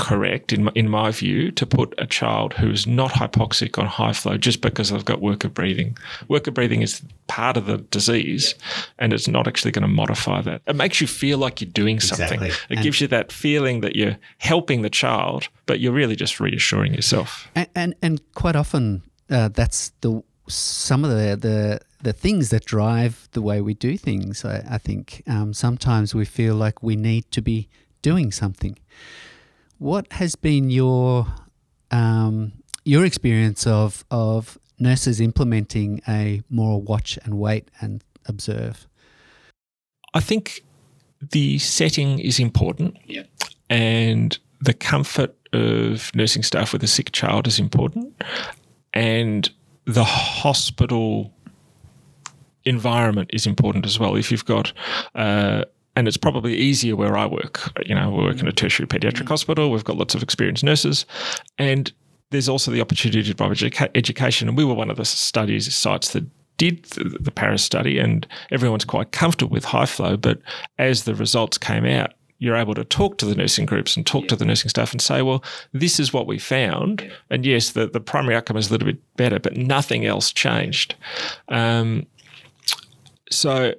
correct, 0.00 0.52
in 0.52 0.64
my, 0.64 0.72
in 0.74 0.88
my 0.88 1.10
view, 1.10 1.50
to 1.52 1.66
put 1.66 1.94
a 1.98 2.06
child 2.06 2.54
who 2.54 2.70
is 2.70 2.86
not 2.86 3.10
hypoxic 3.12 3.78
on 3.78 3.86
high 3.86 4.12
flow 4.12 4.36
just 4.36 4.60
because 4.60 4.90
they've 4.90 5.04
got 5.04 5.20
work 5.20 5.44
of 5.44 5.54
breathing. 5.54 5.96
Work 6.28 6.46
of 6.46 6.54
breathing 6.54 6.82
is 6.82 7.02
part 7.28 7.56
of 7.56 7.66
the 7.66 7.78
disease, 7.78 8.54
and 8.98 9.12
it's 9.12 9.28
not 9.28 9.46
actually 9.46 9.70
going 9.70 9.82
to 9.82 9.88
modify 9.88 10.40
that. 10.42 10.62
It 10.66 10.76
makes 10.76 11.00
you 11.00 11.06
feel 11.06 11.38
like 11.38 11.60
you're 11.60 11.70
doing 11.70 12.00
something. 12.00 12.42
Exactly. 12.42 12.48
It 12.48 12.76
And- 12.78 12.82
gives 12.82 13.00
you 13.00 13.08
that 13.08 13.30
feeling 13.32 13.80
that 13.82 13.94
you're 13.96 14.16
helping 14.38 14.82
the 14.82 14.90
child, 14.90 15.48
but 15.66 15.80
you're 15.80 15.92
really 15.92 16.16
just 16.16 16.40
reassuring 16.40 16.94
yourself. 16.94 17.48
And 17.54 17.68
and, 17.74 17.94
and 18.02 18.20
quite 18.34 18.56
often 18.56 19.02
uh, 19.30 19.48
that's 19.48 19.92
the 20.00 20.22
some 20.48 21.04
of 21.04 21.10
the, 21.10 21.36
the 21.36 21.80
the 22.02 22.12
things 22.12 22.48
that 22.48 22.64
drive 22.64 23.28
the 23.32 23.42
way 23.42 23.60
we 23.60 23.74
do 23.74 23.96
things. 23.96 24.44
I, 24.44 24.64
I 24.70 24.78
think 24.78 25.22
um, 25.26 25.52
sometimes 25.52 26.14
we 26.14 26.24
feel 26.24 26.54
like 26.54 26.82
we 26.82 26.96
need 26.96 27.30
to 27.32 27.42
be 27.42 27.68
doing 28.02 28.32
something. 28.32 28.78
What 29.80 30.12
has 30.12 30.36
been 30.36 30.68
your 30.68 31.26
um, 31.90 32.52
your 32.84 33.06
experience 33.06 33.66
of 33.66 34.04
of 34.10 34.58
nurses 34.78 35.22
implementing 35.22 36.02
a 36.06 36.42
more 36.50 36.82
watch 36.82 37.18
and 37.24 37.38
wait 37.38 37.70
and 37.80 38.04
observe? 38.26 38.86
I 40.12 40.20
think 40.20 40.60
the 41.30 41.58
setting 41.60 42.18
is 42.18 42.38
important. 42.38 42.98
Yep. 43.06 43.30
And 43.70 44.38
the 44.60 44.74
comfort 44.74 45.34
of 45.54 46.14
nursing 46.14 46.42
staff 46.42 46.74
with 46.74 46.84
a 46.84 46.86
sick 46.86 47.12
child 47.12 47.46
is 47.46 47.58
important. 47.58 48.22
And 48.92 49.48
the 49.86 50.04
hospital 50.04 51.32
environment 52.66 53.30
is 53.32 53.46
important 53.46 53.86
as 53.86 53.98
well. 53.98 54.14
If 54.14 54.30
you've 54.30 54.44
got, 54.44 54.74
uh, 55.14 55.64
and 56.00 56.08
it's 56.08 56.16
probably 56.16 56.56
easier 56.56 56.96
where 56.96 57.14
I 57.14 57.26
work. 57.26 57.60
You 57.84 57.94
know, 57.94 58.08
we 58.08 58.24
work 58.24 58.40
in 58.40 58.48
a 58.48 58.52
tertiary 58.52 58.86
pediatric 58.86 59.28
hospital. 59.28 59.70
We've 59.70 59.84
got 59.84 59.98
lots 59.98 60.14
of 60.14 60.22
experienced 60.22 60.64
nurses, 60.64 61.04
and 61.58 61.92
there's 62.30 62.48
also 62.48 62.70
the 62.70 62.80
opportunity 62.80 63.22
to 63.22 63.34
provide 63.34 63.58
educa- 63.58 63.90
education. 63.94 64.48
And 64.48 64.56
we 64.56 64.64
were 64.64 64.72
one 64.72 64.90
of 64.90 64.96
the 64.96 65.04
studies 65.04 65.72
sites 65.74 66.14
that 66.14 66.24
did 66.56 66.84
the, 66.84 67.18
the 67.20 67.30
PARIS 67.30 67.62
study, 67.62 67.98
and 67.98 68.26
everyone's 68.50 68.86
quite 68.86 69.12
comfortable 69.12 69.52
with 69.52 69.66
high 69.66 69.84
flow. 69.84 70.16
But 70.16 70.40
as 70.78 71.04
the 71.04 71.14
results 71.14 71.58
came 71.58 71.84
out, 71.84 72.14
you're 72.38 72.56
able 72.56 72.74
to 72.76 72.84
talk 72.84 73.18
to 73.18 73.26
the 73.26 73.34
nursing 73.34 73.66
groups 73.66 73.94
and 73.94 74.06
talk 74.06 74.26
to 74.28 74.36
the 74.36 74.46
nursing 74.46 74.70
staff 74.70 74.92
and 74.92 75.02
say, 75.02 75.20
well, 75.20 75.44
this 75.72 76.00
is 76.00 76.14
what 76.14 76.26
we 76.26 76.38
found. 76.38 77.12
And 77.28 77.44
yes, 77.44 77.72
the, 77.72 77.88
the 77.88 78.00
primary 78.00 78.34
outcome 78.34 78.56
is 78.56 78.70
a 78.70 78.72
little 78.72 78.86
bit 78.86 79.16
better, 79.16 79.38
but 79.38 79.58
nothing 79.58 80.06
else 80.06 80.32
changed. 80.32 80.94
Um, 81.48 82.06
so 83.30 83.74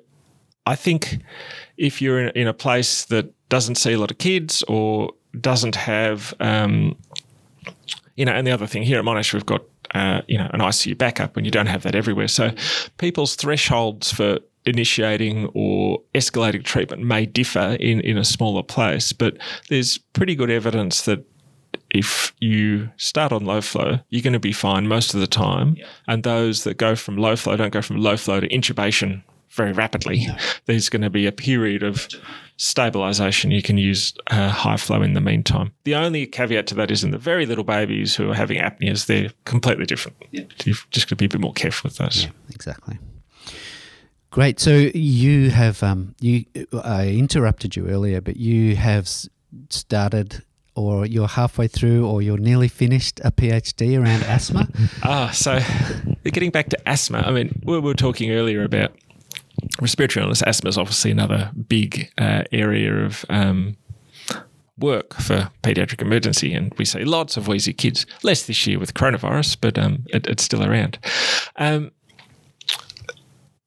I 0.68 0.76
think 0.76 1.18
if 1.82 2.00
you're 2.00 2.20
in, 2.20 2.30
in 2.30 2.48
a 2.48 2.54
place 2.54 3.06
that 3.06 3.34
doesn't 3.50 3.76
see 3.76 3.94
a 3.94 3.98
lot 3.98 4.12
of 4.12 4.20
kids 4.20 4.64
or 4.68 5.12
doesn't 5.42 5.76
have, 5.76 6.34
um, 6.40 6.96
you 8.16 8.24
know, 8.24 8.32
and 8.32 8.46
the 8.46 8.52
other 8.52 8.68
thing 8.68 8.84
here 8.84 9.00
at 9.00 9.04
Monash, 9.04 9.34
we've 9.34 9.46
got, 9.48 9.64
uh, 9.96 10.22
you 10.28 10.38
know, 10.38 10.48
an 10.54 10.60
ICU 10.60 10.96
backup 10.96 11.36
and 11.36 11.46
you 11.46 11.52
don't 11.52 11.66
have 11.66 11.82
that 11.82 11.96
everywhere. 11.96 12.28
So 12.28 12.52
people's 13.00 13.36
thresholds 13.36 14.12
for 14.12 14.38
initiating 14.66 15.50
or 15.56 16.00
escalating 16.14 16.64
treatment 16.64 17.02
may 17.02 17.26
differ 17.26 17.76
in, 17.80 18.00
in 18.02 18.16
a 18.16 18.24
smaller 18.24 18.62
place, 18.62 19.12
but 19.12 19.38
there's 19.70 19.98
pretty 19.98 20.36
good 20.36 20.52
evidence 20.52 21.02
that 21.06 21.26
if 21.90 22.32
you 22.40 22.92
start 22.98 23.32
on 23.32 23.44
low 23.44 23.60
flow, 23.60 24.00
you're 24.10 24.22
going 24.22 24.34
to 24.34 24.40
be 24.40 24.54
fine 24.54 24.88
most 24.88 25.16
of 25.16 25.20
the 25.20 25.28
time. 25.28 25.76
And 26.08 26.24
those 26.24 26.64
that 26.64 26.78
go 26.78 26.96
from 26.96 27.18
low 27.18 27.36
flow 27.36 27.56
don't 27.56 27.74
go 27.74 27.82
from 27.82 27.98
low 27.98 28.18
flow 28.18 28.40
to 28.40 28.48
intubation 28.50 29.24
very 29.52 29.74
rapidly. 29.74 30.28
There's 30.66 30.90
going 30.90 31.02
to 31.02 31.10
be 31.10 31.28
a 31.28 31.32
period 31.32 31.84
of 31.84 32.08
stabilization. 32.58 33.52
You 33.52 33.62
can 33.62 33.78
use 33.78 34.14
uh, 34.28 34.50
high 34.50 34.78
flow 34.78 35.02
in 35.02 35.14
the 35.14 35.22
meantime. 35.22 35.72
The 35.84 35.96
only 35.96 36.26
caveat 36.26 36.68
to 36.68 36.76
that 36.76 36.92
is 36.92 37.04
in 37.04 37.12
the 37.12 37.18
very 37.18 37.46
little 37.46 37.64
babies 37.64 38.16
who 38.16 38.30
are 38.30 38.36
having 38.36 38.60
apneas, 38.60 39.08
they're 39.08 39.32
completely 39.46 39.86
different. 39.86 40.18
You've 40.64 40.88
just 40.92 41.08
got 41.08 41.10
to 41.10 41.16
be 41.16 41.26
a 41.26 41.30
bit 41.30 41.42
more 41.42 41.54
careful 41.54 41.90
with 41.90 41.98
those. 41.98 42.28
Exactly. 42.54 43.00
Great. 44.30 44.60
So 44.62 44.72
you 44.94 45.50
have 45.50 45.84
um, 45.84 46.16
you. 46.22 46.46
I 46.84 47.10
interrupted 47.10 47.76
you 47.76 47.88
earlier, 47.88 48.22
but 48.22 48.38
you 48.38 48.78
have 48.78 49.10
started, 49.70 50.46
or 50.74 51.06
you're 51.06 51.28
halfway 51.28 51.68
through, 51.68 52.08
or 52.08 52.22
you're 52.22 52.38
nearly 52.38 52.70
finished 52.70 53.20
a 53.26 53.32
PhD 53.32 54.02
around 54.02 54.24
asthma. 54.24 54.70
Ah, 55.04 55.32
so 55.32 55.60
getting 56.24 56.50
back 56.50 56.70
to 56.70 56.78
asthma, 56.88 57.20
I 57.20 57.32
mean, 57.32 57.62
we 57.66 57.78
were 57.80 57.94
talking 57.94 58.32
earlier 58.32 58.64
about 58.64 58.94
respiratory 59.80 60.24
illness. 60.24 60.44
Asthma 60.44 60.70
is 60.70 60.78
obviously 60.78 61.12
another 61.12 61.52
big 61.68 62.12
uh, 62.18 62.44
area 62.52 62.94
of 63.06 63.26
um, 63.30 63.78
work 64.78 65.14
for 65.16 65.50
pediatric 65.64 66.02
emergency, 66.02 66.54
and 66.54 66.74
we 66.78 66.86
see 66.86 67.04
lots 67.04 67.38
of 67.38 67.48
wheezy 67.48 67.74
kids. 67.74 68.06
Less 68.24 68.46
this 68.46 68.66
year 68.68 68.80
with 68.80 68.94
coronavirus, 68.94 69.58
but 69.62 69.78
um, 69.78 70.06
it, 70.08 70.28
it's 70.28 70.44
still 70.44 70.64
around. 70.64 70.98
Um, 71.58 71.92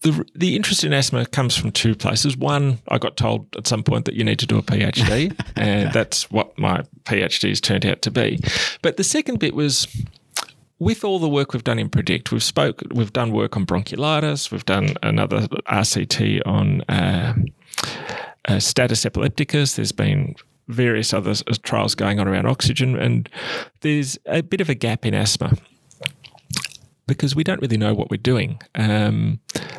the, 0.03 0.25
the 0.35 0.55
interest 0.55 0.85
in 0.85 0.93
asthma 0.93 1.25
comes 1.25 1.57
from 1.57 1.73
two 1.73 1.95
places. 1.95 2.37
One, 2.37 2.79
I 2.89 2.99
got 2.99 3.17
told 3.17 3.47
at 3.57 3.67
some 3.67 3.83
point 3.83 4.05
that 4.05 4.15
you 4.15 4.23
need 4.23 4.39
to 4.41 4.47
do 4.47 4.59
a 4.59 4.63
PhD, 4.63 5.35
and 5.57 5.93
that's 5.93 6.31
what 6.31 6.57
my 6.59 6.83
PhD's 7.05 7.61
turned 7.61 7.87
out 7.87 8.03
to 8.03 8.11
be. 8.11 8.39
But 8.83 8.99
the 8.99 9.05
second 9.05 9.39
bit 9.39 9.55
was 9.55 9.89
with 10.79 11.05
all 11.05 11.19
the 11.19 11.29
work 11.29 11.53
we've 11.53 11.65
done 11.65 11.79
in 11.79 11.89
Predict, 11.89 12.33
we've 12.33 12.43
spoke, 12.43 12.83
we've 12.93 13.13
done 13.13 13.33
work 13.33 13.57
on 13.57 13.65
bronchiolitis, 13.65 14.51
we've 14.51 14.65
done 14.65 14.95
another 15.03 15.47
RCT 15.69 16.43
on 16.47 16.83
uh, 16.83 17.35
uh, 18.47 18.59
status 18.59 19.07
epilepticus. 19.07 19.77
There's 19.77 19.93
been 19.93 20.35
various 20.69 21.13
other 21.13 21.35
trials 21.63 21.95
going 21.95 22.19
on 22.19 22.27
around 22.27 22.47
oxygen, 22.47 22.97
and 22.97 23.29
there's 23.81 24.19
a 24.27 24.43
bit 24.43 24.61
of 24.61 24.69
a 24.69 24.75
gap 24.75 25.07
in 25.07 25.15
asthma 25.15 25.57
because 27.07 27.37
we 27.37 27.45
don't 27.45 27.61
really 27.61 27.77
know 27.77 27.95
what 27.95 28.11
we're 28.11 28.17
doing. 28.17 28.59
Um, 28.75 29.41
uh, 29.57 29.74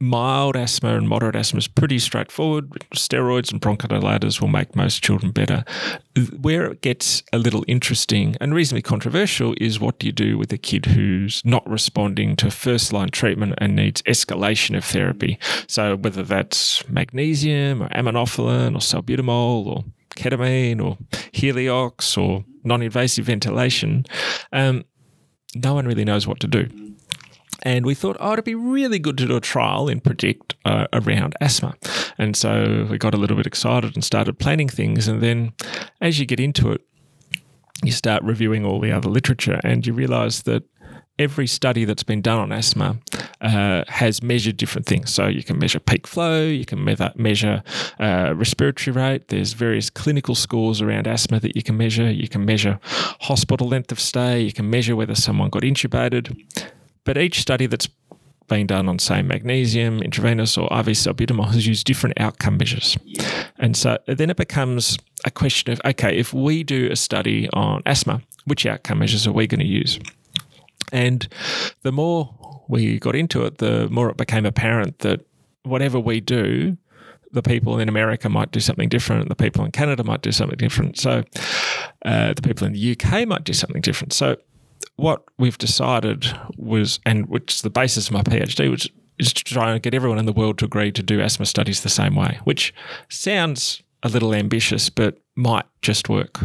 mild 0.00 0.56
asthma 0.56 0.94
and 0.96 1.08
moderate 1.08 1.34
asthma 1.34 1.58
is 1.58 1.68
pretty 1.68 1.98
straightforward. 1.98 2.70
Steroids 2.94 3.50
and 3.50 3.60
bronchodilators 3.60 4.40
will 4.40 4.48
make 4.48 4.76
most 4.76 5.02
children 5.02 5.32
better. 5.32 5.64
Where 6.40 6.66
it 6.66 6.82
gets 6.82 7.22
a 7.32 7.38
little 7.38 7.64
interesting 7.66 8.36
and 8.40 8.54
reasonably 8.54 8.82
controversial 8.82 9.54
is 9.60 9.80
what 9.80 9.98
do 9.98 10.06
you 10.06 10.12
do 10.12 10.38
with 10.38 10.52
a 10.52 10.58
kid 10.58 10.86
who's 10.86 11.42
not 11.44 11.68
responding 11.68 12.36
to 12.36 12.50
first 12.50 12.92
line 12.92 13.10
treatment 13.10 13.54
and 13.58 13.74
needs 13.74 14.02
escalation 14.02 14.76
of 14.76 14.84
therapy? 14.84 15.38
So 15.66 15.96
whether 15.96 16.22
that's 16.22 16.88
magnesium 16.88 17.82
or 17.82 17.88
aminophylline 17.88 18.74
or 18.74 18.80
salbutamol 18.80 19.66
or 19.66 19.84
ketamine 20.18 20.84
or 20.84 20.98
heliox 21.32 22.18
or 22.18 22.44
non-invasive 22.64 23.24
ventilation. 23.24 24.04
Um, 24.52 24.84
no 25.54 25.74
one 25.74 25.86
really 25.86 26.04
knows 26.04 26.26
what 26.26 26.40
to 26.40 26.46
do. 26.46 26.87
And 27.62 27.84
we 27.84 27.94
thought, 27.94 28.16
oh, 28.20 28.34
it'd 28.34 28.44
be 28.44 28.54
really 28.54 28.98
good 28.98 29.18
to 29.18 29.26
do 29.26 29.36
a 29.36 29.40
trial 29.40 29.88
in 29.88 30.00
Predict 30.00 30.54
uh, 30.64 30.86
around 30.92 31.34
asthma. 31.40 31.74
And 32.16 32.36
so 32.36 32.86
we 32.90 32.98
got 32.98 33.14
a 33.14 33.16
little 33.16 33.36
bit 33.36 33.46
excited 33.46 33.94
and 33.94 34.04
started 34.04 34.38
planning 34.38 34.68
things. 34.68 35.08
And 35.08 35.20
then 35.20 35.52
as 36.00 36.18
you 36.18 36.26
get 36.26 36.40
into 36.40 36.72
it, 36.72 36.82
you 37.82 37.92
start 37.92 38.22
reviewing 38.22 38.64
all 38.64 38.80
the 38.80 38.92
other 38.92 39.08
literature 39.08 39.60
and 39.62 39.86
you 39.86 39.92
realize 39.92 40.42
that 40.42 40.64
every 41.18 41.46
study 41.46 41.84
that's 41.84 42.02
been 42.02 42.20
done 42.20 42.38
on 42.38 42.52
asthma 42.52 42.96
uh, 43.40 43.84
has 43.88 44.22
measured 44.22 44.56
different 44.56 44.86
things. 44.86 45.12
So 45.12 45.26
you 45.26 45.42
can 45.42 45.58
measure 45.58 45.80
peak 45.80 46.06
flow, 46.06 46.44
you 46.44 46.64
can 46.64 46.82
measure, 46.84 47.12
measure 47.16 47.62
uh, 48.00 48.34
respiratory 48.36 48.94
rate. 48.94 49.28
There's 49.28 49.52
various 49.52 49.90
clinical 49.90 50.34
scores 50.34 50.80
around 50.80 51.06
asthma 51.06 51.40
that 51.40 51.56
you 51.56 51.62
can 51.62 51.76
measure. 51.76 52.10
You 52.10 52.28
can 52.28 52.44
measure 52.44 52.78
hospital 52.82 53.68
length 53.68 53.92
of 53.92 54.00
stay. 54.00 54.40
You 54.40 54.52
can 54.52 54.70
measure 54.70 54.94
whether 54.94 55.14
someone 55.14 55.50
got 55.50 55.62
intubated. 55.62 56.36
But 57.08 57.16
each 57.16 57.40
study 57.40 57.64
that's 57.64 57.88
been 58.48 58.66
done 58.66 58.86
on, 58.86 58.98
say, 58.98 59.22
magnesium, 59.22 60.02
intravenous, 60.02 60.58
or 60.58 60.64
IV 60.64 60.88
salbutamol 60.88 61.46
has 61.54 61.66
used 61.66 61.86
different 61.86 62.20
outcome 62.20 62.58
measures. 62.58 62.98
And 63.58 63.74
so 63.74 63.96
then 64.06 64.28
it 64.28 64.36
becomes 64.36 64.98
a 65.24 65.30
question 65.30 65.72
of 65.72 65.80
okay, 65.86 66.18
if 66.18 66.34
we 66.34 66.62
do 66.62 66.90
a 66.90 66.96
study 66.96 67.48
on 67.54 67.80
asthma, 67.86 68.20
which 68.44 68.66
outcome 68.66 68.98
measures 68.98 69.26
are 69.26 69.32
we 69.32 69.46
going 69.46 69.60
to 69.60 69.66
use? 69.66 69.98
And 70.92 71.26
the 71.80 71.92
more 71.92 72.62
we 72.68 72.98
got 72.98 73.16
into 73.16 73.42
it, 73.46 73.56
the 73.56 73.88
more 73.88 74.10
it 74.10 74.18
became 74.18 74.44
apparent 74.44 74.98
that 74.98 75.24
whatever 75.62 75.98
we 75.98 76.20
do, 76.20 76.76
the 77.32 77.42
people 77.42 77.78
in 77.78 77.88
America 77.88 78.28
might 78.28 78.50
do 78.50 78.60
something 78.60 78.90
different, 78.90 79.30
the 79.30 79.34
people 79.34 79.64
in 79.64 79.70
Canada 79.70 80.04
might 80.04 80.20
do 80.20 80.30
something 80.30 80.58
different. 80.58 80.98
So 80.98 81.24
uh, 82.04 82.34
the 82.34 82.42
people 82.42 82.66
in 82.66 82.74
the 82.74 82.92
UK 82.92 83.26
might 83.26 83.44
do 83.44 83.54
something 83.54 83.80
different. 83.80 84.12
So 84.12 84.36
what 84.98 85.22
we've 85.38 85.58
decided 85.58 86.26
was, 86.56 86.98
and 87.06 87.28
which 87.28 87.54
is 87.54 87.62
the 87.62 87.70
basis 87.70 88.08
of 88.08 88.12
my 88.12 88.22
PhD, 88.22 88.68
which 88.70 88.92
is 89.18 89.32
to 89.32 89.44
try 89.44 89.72
and 89.72 89.82
get 89.82 89.94
everyone 89.94 90.18
in 90.18 90.26
the 90.26 90.32
world 90.32 90.58
to 90.58 90.64
agree 90.64 90.90
to 90.92 91.02
do 91.02 91.20
asthma 91.20 91.46
studies 91.46 91.82
the 91.82 91.88
same 91.88 92.16
way, 92.16 92.38
which 92.44 92.74
sounds 93.08 93.82
a 94.02 94.08
little 94.08 94.34
ambitious, 94.34 94.90
but 94.90 95.18
might 95.36 95.66
just 95.82 96.08
work. 96.08 96.40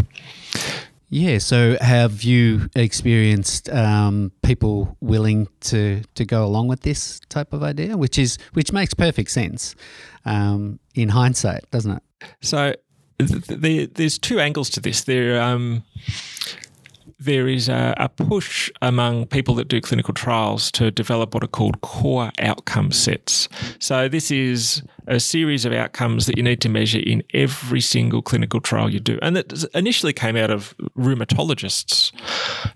Yeah. 1.10 1.40
So, 1.40 1.78
have 1.82 2.24
you 2.24 2.70
experienced 2.76 3.70
um, 3.70 4.32
people 4.44 4.98
willing 5.02 5.48
to 5.62 6.02
to 6.14 6.26
go 6.26 6.46
along 6.46 6.68
with 6.68 6.82
this 6.82 7.20
type 7.30 7.54
of 7.54 7.64
idea, 7.64 7.98
which 7.98 8.20
is 8.20 8.38
which 8.54 8.72
makes 8.72 8.94
perfect 8.94 9.32
sense 9.32 9.76
um, 10.26 10.80
in 10.94 11.10
hindsight, 11.10 11.70
doesn't 11.72 11.92
it? 11.92 12.04
So 12.42 12.76
th- 13.20 13.48
th- 13.48 13.94
there's 13.94 14.18
two 14.18 14.40
angles 14.40 14.70
to 14.72 14.80
this. 14.80 15.04
There, 15.04 15.42
um, 15.42 15.84
there 17.20 17.48
is 17.48 17.70
a, 17.70 17.94
a, 17.98 18.10
push 18.10 18.70
among 18.82 19.26
people 19.28 19.56
that 19.56 19.68
do 19.68 19.82
clinical 19.82 20.14
trials 20.14 20.72
to 20.72 20.92
develop 20.92 21.34
what 21.34 21.44
are 21.44 21.48
called 21.48 21.82
core 21.82 22.32
outcome 22.40 22.92
sets. 22.92 23.50
So, 23.80 24.08
this 24.08 24.32
is 24.32 24.84
a 25.08 25.20
series 25.20 25.66
of 25.66 25.74
outcomes 25.74 26.26
that 26.26 26.38
you 26.38 26.44
need 26.44 26.62
to 26.62 26.70
measure 26.70 27.00
in 27.00 27.24
every 27.34 27.82
single 27.82 28.22
clinical 28.22 28.60
trial 28.60 28.90
you 28.90 29.00
do. 29.00 29.20
And 29.22 29.36
that 29.36 29.66
initially 29.74 30.14
came 30.14 30.36
out 30.36 30.50
of 30.50 30.76
rheumatologists. 30.98 32.12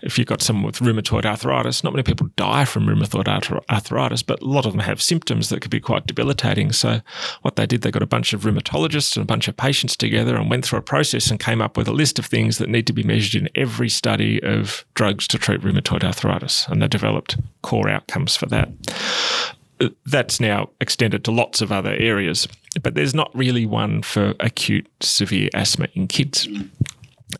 If 0.02 0.18
you've 0.18 0.28
got 0.28 0.42
someone 0.42 0.66
with 0.66 0.80
rheumatoid 0.80 1.26
arthritis, 1.26 1.84
not 1.84 1.94
many 1.94 2.04
people 2.04 2.30
die 2.36 2.66
from 2.66 2.86
rheumatoid 2.86 3.28
arthritis, 3.70 4.24
but 4.24 4.42
a 4.42 4.46
lot 4.46 4.66
of 4.66 4.74
them 4.74 4.82
have 4.82 5.02
symptoms 5.02 5.50
that 5.50 5.62
could 5.62 5.72
be 5.72 5.80
quite 5.80 6.08
debilitating. 6.08 6.72
So, 6.72 7.02
what 7.42 7.56
they 7.56 7.66
did, 7.66 7.82
they 7.82 7.92
got 7.92 8.04
a 8.04 8.08
bunch 8.08 8.34
of 8.34 8.42
rheumatologists 8.42 9.16
and 9.16 9.24
a 9.24 9.28
bunch 9.28 9.48
of 9.48 9.58
patients 9.58 9.96
together 9.96 10.36
and 10.36 10.50
went 10.50 10.66
through 10.66 10.80
a 10.80 10.84
process 10.84 11.30
and 11.30 11.40
came 11.40 11.62
up 11.62 11.78
with 11.78 11.88
a 11.88 11.94
list 11.94 12.20
of 12.20 12.26
things 12.26 12.58
that 12.58 12.70
need 12.70 12.88
to 12.88 12.94
be 12.94 13.04
measured 13.04 13.42
in 13.42 13.50
every 13.56 13.90
study 13.90 14.42
of 14.44 14.86
drugs 14.94 15.28
to 15.28 15.38
treat 15.38 15.62
rheumatoid 15.62 16.04
arthritis. 16.04 16.68
And 16.68 16.82
they 16.82 16.88
developed 16.88 17.38
core 17.62 17.90
outcomes 17.90 18.36
for 18.36 18.46
that 18.48 18.70
that's 20.06 20.40
now 20.40 20.70
extended 20.82 21.24
to 21.26 21.32
lots 21.32 21.62
of 21.62 21.72
other 21.72 21.96
areas, 21.98 22.48
but 22.82 22.96
there's 22.96 23.14
not 23.14 23.32
really 23.34 23.66
one 23.66 24.02
for 24.02 24.34
acute 24.40 24.88
severe 25.02 25.50
asthma 25.54 25.88
in 25.94 26.08
kids. 26.08 26.48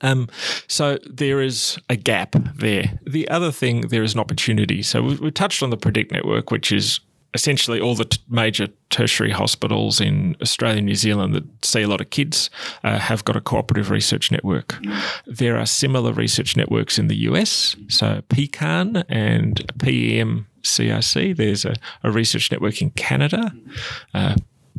Um, 0.02 0.28
so 0.68 1.00
there 1.10 1.42
is 1.42 1.80
a 1.90 1.96
gap 1.96 2.36
there. 2.56 3.00
The 3.06 3.28
other 3.30 3.52
thing, 3.52 3.88
there 3.88 4.04
is 4.04 4.14
an 4.14 4.20
opportunity. 4.20 4.84
So 4.84 5.02
we, 5.02 5.16
we 5.16 5.32
touched 5.32 5.64
on 5.64 5.70
the 5.70 5.78
Predict 5.78 6.12
network, 6.12 6.52
which 6.52 6.72
is 6.72 7.00
essentially 7.34 7.80
all 7.80 7.96
the 7.96 8.06
t- 8.06 8.20
major 8.30 8.68
tertiary 8.90 9.32
hospitals 9.32 10.02
in 10.02 10.36
Australia 10.42 10.78
and 10.78 10.86
New 10.86 10.96
Zealand 10.96 11.36
that 11.36 11.66
see 11.66 11.82
a 11.82 11.88
lot 11.88 12.02
of 12.02 12.10
kids 12.10 12.50
uh, 12.84 12.98
have 12.98 13.26
got 13.26 13.36
a 13.36 13.42
cooperative 13.42 13.90
research 13.90 14.32
network. 14.32 14.78
There 15.26 15.58
are 15.58 15.66
similar 15.66 16.14
research 16.14 16.56
networks 16.58 16.98
in 16.98 17.08
the 17.08 17.16
US, 17.30 17.76
so 17.90 18.22
PECARN 18.30 19.04
and 19.10 19.72
PEM 19.78 20.48
CRC. 20.68 21.36
There's 21.36 21.66
a, 21.66 21.76
a 22.04 22.12
research 22.12 22.52
network 22.52 22.82
in 22.82 22.92
Canada, 22.92 23.52
uh, 24.14 24.36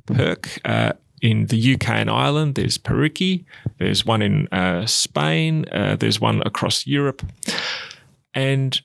PERC. 0.06 0.58
Uh, 0.64 0.92
in 1.20 1.46
the 1.46 1.74
UK 1.74 1.88
and 1.90 2.10
Ireland, 2.10 2.54
there's 2.54 2.78
PERUKI. 2.78 3.44
There's 3.78 4.06
one 4.06 4.22
in 4.22 4.46
uh, 4.48 4.86
Spain. 4.86 5.64
Uh, 5.72 5.96
there's 5.96 6.20
one 6.20 6.42
across 6.46 6.86
Europe. 6.86 7.22
And 8.34 8.80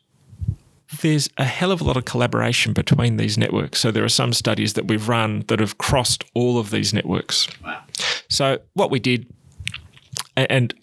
there's 1.02 1.30
a 1.38 1.44
hell 1.44 1.72
of 1.72 1.82
a 1.82 1.84
lot 1.84 1.98
of 1.98 2.06
collaboration 2.06 2.74
between 2.74 3.18
these 3.18 3.38
networks. 3.38 3.80
So 3.80 3.92
there 3.92 4.04
are 4.04 4.10
some 4.10 4.34
studies 4.34 4.74
that 4.74 4.88
we've 4.88 5.08
run 5.08 5.44
that 5.48 5.60
have 5.60 5.78
crossed 5.78 6.24
all 6.34 6.58
of 6.58 6.72
these 6.72 6.94
networks. 6.94 7.48
Wow. 7.64 7.84
So 8.30 8.60
what 8.74 8.92
we 8.92 9.00
did, 9.00 9.28
and 10.36 10.74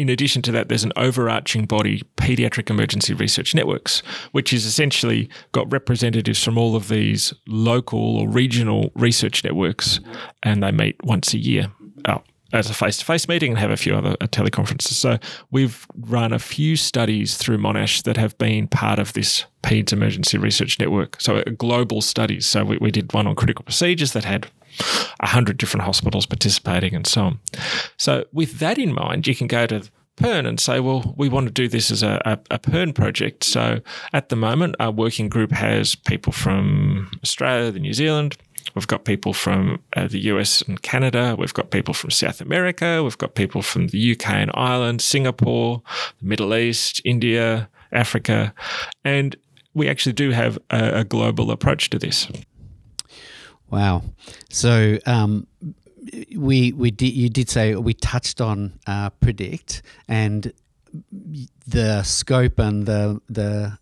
in 0.00 0.08
addition 0.08 0.40
to 0.40 0.52
that, 0.52 0.70
there's 0.70 0.82
an 0.82 0.94
overarching 0.96 1.66
body, 1.66 2.02
Pediatric 2.16 2.70
Emergency 2.70 3.12
Research 3.12 3.54
Networks, 3.54 4.00
which 4.32 4.50
is 4.50 4.64
essentially 4.64 5.28
got 5.52 5.70
representatives 5.70 6.42
from 6.42 6.56
all 6.56 6.74
of 6.74 6.88
these 6.88 7.34
local 7.46 8.16
or 8.16 8.26
regional 8.26 8.90
research 8.94 9.44
networks, 9.44 10.00
and 10.42 10.62
they 10.62 10.72
meet 10.72 10.96
once 11.04 11.34
a 11.34 11.38
year. 11.38 11.70
Oh, 12.08 12.22
as 12.54 12.70
a 12.70 12.74
face-to-face 12.74 13.28
meeting 13.28 13.50
and 13.50 13.58
have 13.58 13.70
a 13.70 13.76
few 13.76 13.94
other 13.94 14.16
uh, 14.22 14.26
teleconferences. 14.26 14.94
So 14.94 15.18
we've 15.50 15.86
run 15.94 16.32
a 16.32 16.38
few 16.38 16.76
studies 16.76 17.36
through 17.36 17.58
Monash 17.58 18.02
that 18.04 18.16
have 18.16 18.36
been 18.38 18.68
part 18.68 18.98
of 18.98 19.12
this 19.12 19.44
PEDS 19.62 19.92
Emergency 19.92 20.38
Research 20.38 20.78
Network. 20.80 21.20
So 21.20 21.42
global 21.58 22.00
studies. 22.00 22.46
So 22.46 22.64
we, 22.64 22.78
we 22.78 22.90
did 22.90 23.12
one 23.12 23.26
on 23.26 23.36
critical 23.36 23.64
procedures 23.64 24.14
that 24.14 24.24
had 24.24 24.50
a 25.20 25.26
hundred 25.26 25.58
different 25.58 25.84
hospitals 25.84 26.26
participating 26.26 26.94
and 26.94 27.06
so 27.06 27.22
on. 27.22 27.40
So 27.96 28.24
with 28.32 28.58
that 28.58 28.78
in 28.78 28.92
mind, 28.94 29.26
you 29.26 29.34
can 29.34 29.46
go 29.46 29.66
to 29.66 29.88
PERN 30.16 30.46
and 30.46 30.60
say, 30.60 30.80
well, 30.80 31.14
we 31.16 31.28
want 31.28 31.46
to 31.46 31.52
do 31.52 31.68
this 31.68 31.90
as 31.90 32.02
a, 32.02 32.20
a, 32.24 32.38
a 32.54 32.58
PERN 32.58 32.92
project. 32.92 33.44
So 33.44 33.80
at 34.12 34.28
the 34.28 34.36
moment, 34.36 34.76
our 34.78 34.90
working 34.90 35.28
group 35.28 35.50
has 35.52 35.94
people 35.94 36.32
from 36.32 37.10
Australia, 37.22 37.70
the 37.70 37.80
New 37.80 37.94
Zealand, 37.94 38.36
We've 38.74 38.86
got 38.86 39.04
people 39.04 39.32
from 39.32 39.82
uh, 39.96 40.06
the 40.06 40.18
US 40.26 40.62
and 40.62 40.80
Canada. 40.82 41.34
We've 41.38 41.54
got 41.54 41.70
people 41.70 41.94
from 41.94 42.10
South 42.10 42.40
America. 42.40 43.02
We've 43.02 43.18
got 43.18 43.34
people 43.34 43.62
from 43.62 43.88
the 43.88 44.12
UK 44.12 44.28
and 44.30 44.50
Ireland, 44.54 45.02
Singapore, 45.02 45.82
the 46.20 46.26
Middle 46.26 46.54
East, 46.54 47.00
India, 47.04 47.68
Africa. 47.92 48.54
And 49.04 49.36
we 49.74 49.88
actually 49.88 50.12
do 50.12 50.30
have 50.30 50.58
a, 50.70 51.00
a 51.00 51.04
global 51.04 51.50
approach 51.50 51.90
to 51.90 51.98
this. 51.98 52.28
Wow. 53.70 54.02
So, 54.48 54.98
um, 55.06 55.46
we 56.36 56.72
we 56.72 56.90
did 56.90 57.12
you 57.12 57.28
did 57.28 57.48
say 57.48 57.74
we 57.74 57.94
touched 57.94 58.40
on 58.40 58.78
uh, 58.86 59.10
predict 59.10 59.82
and 60.08 60.52
the 61.66 62.02
scope 62.02 62.58
and 62.58 62.86
the 62.86 63.20
the 63.28 63.78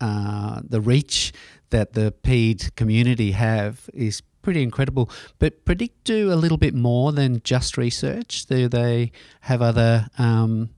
uh, 0.00 0.60
the 0.66 0.80
reach 0.80 1.32
that 1.70 1.92
the 1.92 2.12
PED 2.22 2.74
community 2.76 3.32
have 3.32 3.90
is 3.92 4.22
pretty 4.42 4.62
incredible. 4.62 5.10
But 5.38 5.64
Predict 5.64 6.04
do 6.04 6.32
a 6.32 6.36
little 6.36 6.56
bit 6.56 6.74
more 6.74 7.12
than 7.12 7.42
just 7.42 7.76
research. 7.76 8.46
Do 8.46 8.68
they 8.68 9.12
have 9.42 9.60
other 9.60 10.08
um, 10.16 10.70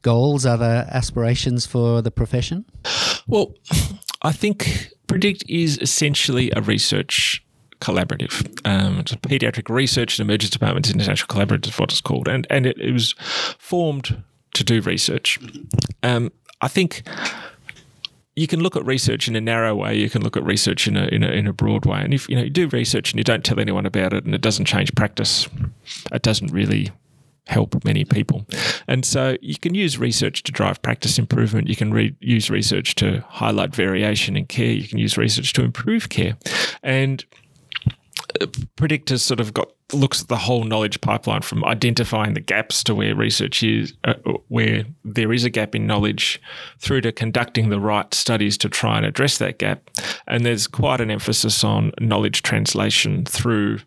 goals, 0.00 0.44
other 0.44 0.86
aspirations 0.90 1.66
for 1.66 2.02
the 2.02 2.10
profession? 2.10 2.64
Well, 3.26 3.54
I 4.22 4.32
think 4.32 4.90
Predict 5.06 5.44
is 5.48 5.78
essentially 5.78 6.50
a 6.56 6.60
research 6.60 7.41
collaborative. 7.82 8.34
Um, 8.64 9.00
it's 9.00 9.12
a 9.12 9.16
pediatric 9.16 9.68
research 9.68 10.18
and 10.18 10.28
emergency 10.28 10.52
departments 10.52 10.90
international 10.90 11.26
collaborative 11.26 11.68
is 11.68 11.78
what 11.78 11.90
it's 11.90 12.00
called, 12.00 12.28
and 12.28 12.46
and 12.48 12.66
it, 12.66 12.78
it 12.78 12.92
was 12.92 13.14
formed 13.58 14.22
to 14.54 14.64
do 14.64 14.80
research. 14.80 15.38
Um, 16.02 16.32
I 16.60 16.68
think 16.68 17.02
you 18.36 18.46
can 18.46 18.60
look 18.60 18.76
at 18.76 18.86
research 18.86 19.28
in 19.28 19.36
a 19.36 19.40
narrow 19.40 19.74
way. 19.74 19.96
You 19.96 20.08
can 20.08 20.22
look 20.22 20.36
at 20.36 20.44
research 20.44 20.88
in 20.88 20.96
a, 20.96 21.04
in 21.06 21.22
a 21.22 21.28
in 21.28 21.46
a 21.46 21.52
broad 21.52 21.84
way. 21.84 22.00
And 22.00 22.14
if 22.14 22.28
you 22.28 22.36
know 22.36 22.42
you 22.42 22.50
do 22.50 22.68
research 22.68 23.12
and 23.12 23.18
you 23.18 23.24
don't 23.24 23.44
tell 23.44 23.60
anyone 23.60 23.86
about 23.86 24.12
it, 24.12 24.24
and 24.24 24.34
it 24.34 24.40
doesn't 24.40 24.66
change 24.66 24.94
practice, 24.94 25.48
it 26.12 26.22
doesn't 26.22 26.52
really 26.52 26.90
help 27.48 27.84
many 27.84 28.04
people. 28.04 28.46
And 28.86 29.04
so 29.04 29.36
you 29.42 29.56
can 29.58 29.74
use 29.74 29.98
research 29.98 30.44
to 30.44 30.52
drive 30.52 30.80
practice 30.80 31.18
improvement. 31.18 31.68
You 31.68 31.74
can 31.74 31.92
re- 31.92 32.14
use 32.20 32.48
research 32.48 32.94
to 32.96 33.24
highlight 33.28 33.74
variation 33.74 34.36
in 34.36 34.46
care. 34.46 34.70
You 34.70 34.86
can 34.86 34.98
use 34.98 35.18
research 35.18 35.52
to 35.54 35.62
improve 35.62 36.08
care, 36.08 36.36
and 36.82 37.24
predictors 38.76 39.20
sort 39.20 39.40
of 39.40 39.54
got 39.54 39.68
looks 39.92 40.22
at 40.22 40.28
the 40.28 40.36
whole 40.36 40.64
knowledge 40.64 41.00
pipeline 41.00 41.42
from 41.42 41.64
identifying 41.64 42.34
the 42.34 42.40
gaps 42.40 42.82
to 42.84 42.94
where 42.94 43.14
research 43.14 43.62
is 43.62 43.92
uh, 44.04 44.14
where 44.48 44.84
there 45.04 45.32
is 45.32 45.44
a 45.44 45.50
gap 45.50 45.74
in 45.74 45.86
knowledge 45.86 46.40
through 46.78 47.00
to 47.00 47.12
conducting 47.12 47.68
the 47.68 47.80
right 47.80 48.12
studies 48.14 48.56
to 48.58 48.68
try 48.68 48.96
and 48.96 49.06
address 49.06 49.38
that 49.38 49.58
gap. 49.58 49.90
And 50.26 50.46
there's 50.46 50.66
quite 50.66 51.00
an 51.00 51.10
emphasis 51.10 51.62
on 51.62 51.92
knowledge 52.00 52.42
translation 52.42 53.24
through 53.24 53.80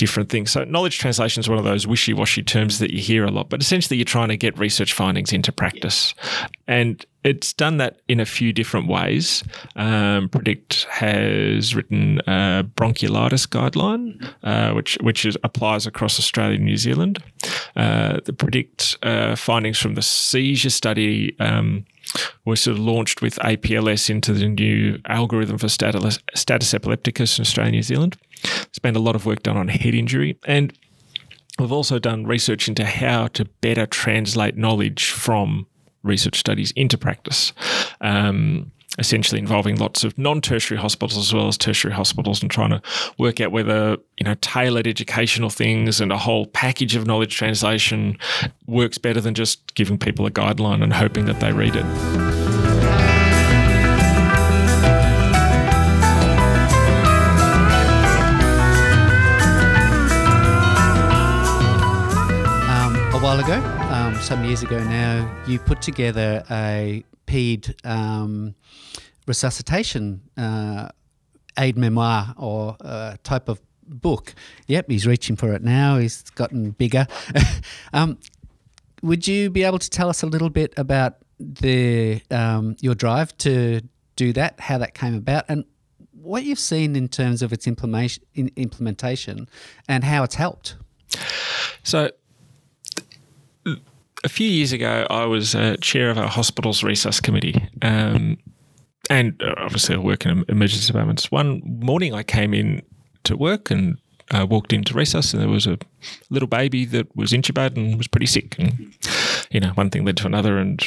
different 0.00 0.30
things. 0.30 0.50
So, 0.50 0.64
knowledge 0.64 0.98
translation 0.98 1.40
is 1.40 1.48
one 1.48 1.58
of 1.58 1.64
those 1.64 1.86
wishy 1.86 2.14
washy 2.14 2.42
terms 2.42 2.78
that 2.78 2.90
you 2.90 3.02
hear 3.02 3.26
a 3.26 3.30
lot, 3.30 3.50
but 3.50 3.60
essentially, 3.60 3.98
you're 3.98 4.06
trying 4.06 4.30
to 4.30 4.36
get 4.38 4.58
research 4.58 4.94
findings 4.94 5.30
into 5.30 5.52
practice. 5.52 6.14
And 6.66 7.04
it's 7.22 7.52
done 7.52 7.76
that 7.76 8.00
in 8.08 8.18
a 8.18 8.24
few 8.24 8.50
different 8.54 8.88
ways. 8.88 9.44
Um, 9.76 10.30
Predict 10.30 10.84
has 10.84 11.74
written 11.74 12.20
a 12.20 12.64
bronchiolitis 12.76 13.46
guideline, 13.46 14.26
uh, 14.42 14.72
which 14.72 14.96
which 15.02 15.26
is, 15.26 15.36
applies 15.44 15.86
across 15.86 16.18
Australia 16.18 16.56
and 16.56 16.64
New 16.64 16.78
Zealand. 16.78 17.22
Uh, 17.76 18.20
the 18.24 18.32
Predict 18.32 18.96
uh, 19.02 19.36
findings 19.36 19.78
from 19.78 19.96
the 19.96 20.02
seizure 20.02 20.70
study. 20.70 21.36
Um, 21.38 21.84
were 22.44 22.56
sort 22.56 22.76
of 22.76 22.82
launched 22.82 23.22
with 23.22 23.36
APLS 23.36 24.10
into 24.10 24.32
the 24.32 24.48
new 24.48 24.98
algorithm 25.06 25.58
for 25.58 25.68
status, 25.68 26.18
status 26.34 26.74
epilepticus 26.74 27.38
in 27.38 27.42
Australia 27.42 27.68
and 27.68 27.76
New 27.76 27.82
Zealand. 27.82 28.16
There's 28.42 28.78
been 28.82 28.96
a 28.96 29.00
lot 29.00 29.14
of 29.14 29.26
work 29.26 29.42
done 29.42 29.56
on 29.56 29.68
head 29.68 29.94
injury. 29.94 30.38
And 30.46 30.72
we've 31.58 31.72
also 31.72 31.98
done 31.98 32.26
research 32.26 32.68
into 32.68 32.84
how 32.84 33.28
to 33.28 33.44
better 33.60 33.86
translate 33.86 34.56
knowledge 34.56 35.10
from 35.10 35.66
research 36.02 36.38
studies 36.38 36.72
into 36.72 36.96
practice. 36.96 37.52
Um, 38.00 38.72
essentially 39.00 39.40
involving 39.40 39.76
lots 39.76 40.04
of 40.04 40.16
non-tertiary 40.18 40.78
hospitals 40.78 41.16
as 41.16 41.34
well 41.34 41.48
as 41.48 41.56
tertiary 41.56 41.92
hospitals 41.92 42.42
and 42.42 42.50
trying 42.50 42.70
to 42.70 42.80
work 43.18 43.40
out 43.40 43.50
whether 43.50 43.96
you 44.18 44.24
know 44.24 44.34
tailored 44.42 44.86
educational 44.86 45.48
things 45.50 46.00
and 46.00 46.12
a 46.12 46.18
whole 46.18 46.46
package 46.46 46.94
of 46.94 47.06
knowledge 47.06 47.34
translation 47.34 48.16
works 48.66 48.98
better 48.98 49.20
than 49.20 49.34
just 49.34 49.74
giving 49.74 49.98
people 49.98 50.26
a 50.26 50.30
guideline 50.30 50.82
and 50.82 50.92
hoping 50.92 51.24
that 51.24 51.40
they 51.40 51.50
read 51.50 51.74
it. 51.74 51.84
Um 62.68 62.96
a 63.14 63.18
while 63.18 63.40
ago, 63.40 63.56
um, 63.90 64.14
some 64.20 64.44
years 64.44 64.62
ago 64.62 64.78
now, 64.84 65.42
you 65.46 65.58
put 65.58 65.80
together 65.80 66.44
a 66.50 67.02
PED 67.30 67.76
um, 67.84 68.56
resuscitation 69.26 70.20
uh, 70.36 70.88
aid 71.56 71.78
memoir 71.78 72.34
or 72.36 72.76
uh, 72.80 73.16
type 73.22 73.48
of 73.48 73.60
book. 73.86 74.34
Yep, 74.66 74.90
he's 74.90 75.06
reaching 75.06 75.36
for 75.36 75.52
it 75.52 75.62
now. 75.62 75.98
He's 75.98 76.22
gotten 76.30 76.72
bigger. 76.72 77.06
um, 77.92 78.18
would 79.02 79.28
you 79.28 79.48
be 79.48 79.62
able 79.62 79.78
to 79.78 79.88
tell 79.88 80.08
us 80.08 80.22
a 80.22 80.26
little 80.26 80.50
bit 80.50 80.74
about 80.76 81.18
the 81.38 82.20
um, 82.32 82.76
your 82.80 82.96
drive 82.96 83.36
to 83.38 83.80
do 84.16 84.32
that, 84.32 84.58
how 84.58 84.78
that 84.78 84.94
came 84.94 85.14
about, 85.14 85.44
and 85.48 85.64
what 86.12 86.42
you've 86.42 86.58
seen 86.58 86.96
in 86.96 87.08
terms 87.08 87.42
of 87.42 87.52
its 87.52 87.66
implementation, 87.68 88.24
implementation 88.34 89.48
and 89.88 90.02
how 90.02 90.24
it's 90.24 90.34
helped? 90.34 90.74
So, 91.84 92.10
a 94.24 94.28
few 94.28 94.48
years 94.48 94.72
ago, 94.72 95.06
I 95.10 95.24
was 95.24 95.54
uh, 95.54 95.76
chair 95.80 96.10
of 96.10 96.18
our 96.18 96.28
hospital's 96.28 96.82
resus 96.82 97.22
committee. 97.22 97.68
Um, 97.82 98.38
and 99.08 99.40
uh, 99.42 99.54
obviously, 99.58 99.96
I 99.96 99.98
work 99.98 100.26
in 100.26 100.44
emergency 100.48 100.86
departments. 100.86 101.30
One 101.30 101.62
morning, 101.64 102.14
I 102.14 102.22
came 102.22 102.54
in 102.54 102.82
to 103.24 103.36
work 103.36 103.70
and 103.70 103.98
uh, 104.30 104.46
walked 104.48 104.72
into 104.72 104.94
resus, 104.94 105.32
and 105.32 105.42
there 105.42 105.48
was 105.48 105.66
a 105.66 105.78
little 106.28 106.48
baby 106.48 106.84
that 106.86 107.14
was 107.16 107.32
intubated 107.32 107.76
and 107.76 107.96
was 107.96 108.08
pretty 108.08 108.26
sick. 108.26 108.56
And, 108.58 108.94
you 109.50 109.60
know, 109.60 109.70
one 109.70 109.90
thing 109.90 110.04
led 110.04 110.16
to 110.18 110.26
another, 110.26 110.58
and 110.58 110.86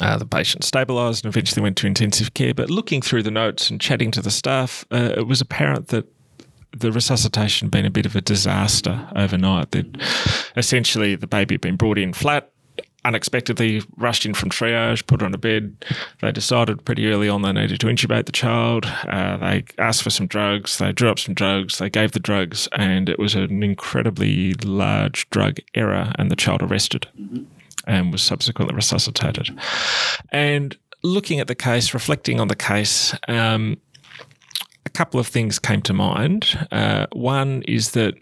uh, 0.00 0.18
the 0.18 0.26
patient 0.26 0.62
stabilised 0.62 1.24
and 1.24 1.32
eventually 1.32 1.62
went 1.62 1.76
to 1.78 1.86
intensive 1.86 2.34
care. 2.34 2.54
But 2.54 2.70
looking 2.70 3.02
through 3.02 3.22
the 3.22 3.30
notes 3.30 3.70
and 3.70 3.80
chatting 3.80 4.10
to 4.12 4.22
the 4.22 4.30
staff, 4.30 4.84
uh, 4.92 5.14
it 5.16 5.26
was 5.26 5.40
apparent 5.40 5.88
that 5.88 6.06
the 6.78 6.92
resuscitation 6.92 7.68
been 7.68 7.86
a 7.86 7.90
bit 7.90 8.06
of 8.06 8.16
a 8.16 8.20
disaster 8.20 9.08
overnight. 9.14 9.74
Essentially 10.56 11.14
the 11.16 11.26
baby 11.26 11.54
had 11.54 11.60
been 11.60 11.76
brought 11.76 11.98
in 11.98 12.12
flat, 12.12 12.52
unexpectedly 13.04 13.82
rushed 13.96 14.26
in 14.26 14.34
from 14.34 14.50
triage, 14.50 15.06
put 15.06 15.22
on 15.22 15.32
a 15.32 15.38
bed. 15.38 15.84
They 16.20 16.32
decided 16.32 16.84
pretty 16.84 17.08
early 17.08 17.28
on 17.28 17.42
they 17.42 17.52
needed 17.52 17.80
to 17.80 17.86
intubate 17.86 18.26
the 18.26 18.32
child. 18.32 18.84
Uh, 18.84 19.36
they 19.36 19.64
asked 19.78 20.02
for 20.02 20.10
some 20.10 20.26
drugs. 20.26 20.78
They 20.78 20.92
drew 20.92 21.08
up 21.08 21.18
some 21.18 21.34
drugs. 21.34 21.78
They 21.78 21.88
gave 21.88 22.12
the 22.12 22.20
drugs, 22.20 22.68
and 22.72 23.08
it 23.08 23.18
was 23.18 23.34
an 23.34 23.62
incredibly 23.62 24.54
large 24.54 25.30
drug 25.30 25.58
error, 25.74 26.12
and 26.18 26.30
the 26.30 26.36
child 26.36 26.62
arrested 26.62 27.06
and 27.86 28.10
was 28.10 28.22
subsequently 28.22 28.74
resuscitated. 28.74 29.56
And 30.32 30.76
looking 31.04 31.38
at 31.38 31.46
the 31.46 31.54
case, 31.54 31.94
reflecting 31.94 32.40
on 32.40 32.48
the 32.48 32.56
case, 32.56 33.14
um, 33.28 33.76
couple 34.96 35.20
of 35.20 35.26
things 35.26 35.58
came 35.58 35.82
to 35.82 35.92
mind. 35.92 36.66
Uh, 36.72 37.06
one 37.12 37.62
is 37.68 37.90
that 37.90 38.14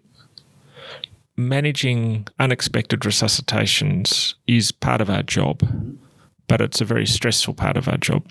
managing 1.36 2.26
unexpected 2.40 3.00
resuscitations 3.00 4.34
is 4.48 4.72
part 4.72 5.00
of 5.00 5.08
our 5.08 5.22
job, 5.22 5.62
but 6.48 6.60
it's 6.60 6.80
a 6.80 6.84
very 6.84 7.06
stressful 7.06 7.54
part 7.54 7.76
of 7.76 7.86
our 7.86 7.96
job. 7.96 8.26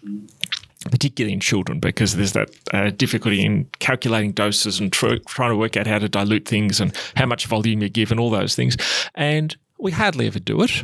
Particularly 0.92 1.32
in 1.32 1.40
children, 1.40 1.80
because 1.80 2.18
there's 2.18 2.34
that 2.34 2.50
uh, 2.74 2.90
difficulty 2.90 3.42
in 3.46 3.66
calculating 3.80 4.34
doses 4.34 4.82
and 4.82 4.92
tr- 4.92 5.16
trying 5.26 5.52
to 5.52 5.56
work 5.56 5.78
out 5.78 5.88
how 5.88 5.98
to 5.98 6.10
dilute 6.10 6.46
things 6.46 6.82
and 6.82 6.94
how 7.16 7.26
much 7.26 7.46
volume 7.46 7.82
you 7.82 7.88
give 7.88 8.12
and 8.12 8.20
all 8.20 8.30
those 8.30 8.54
things. 8.54 8.76
And 9.16 9.56
we 9.80 9.92
hardly 9.92 10.28
ever 10.28 10.40
do 10.40 10.62
it. 10.62 10.84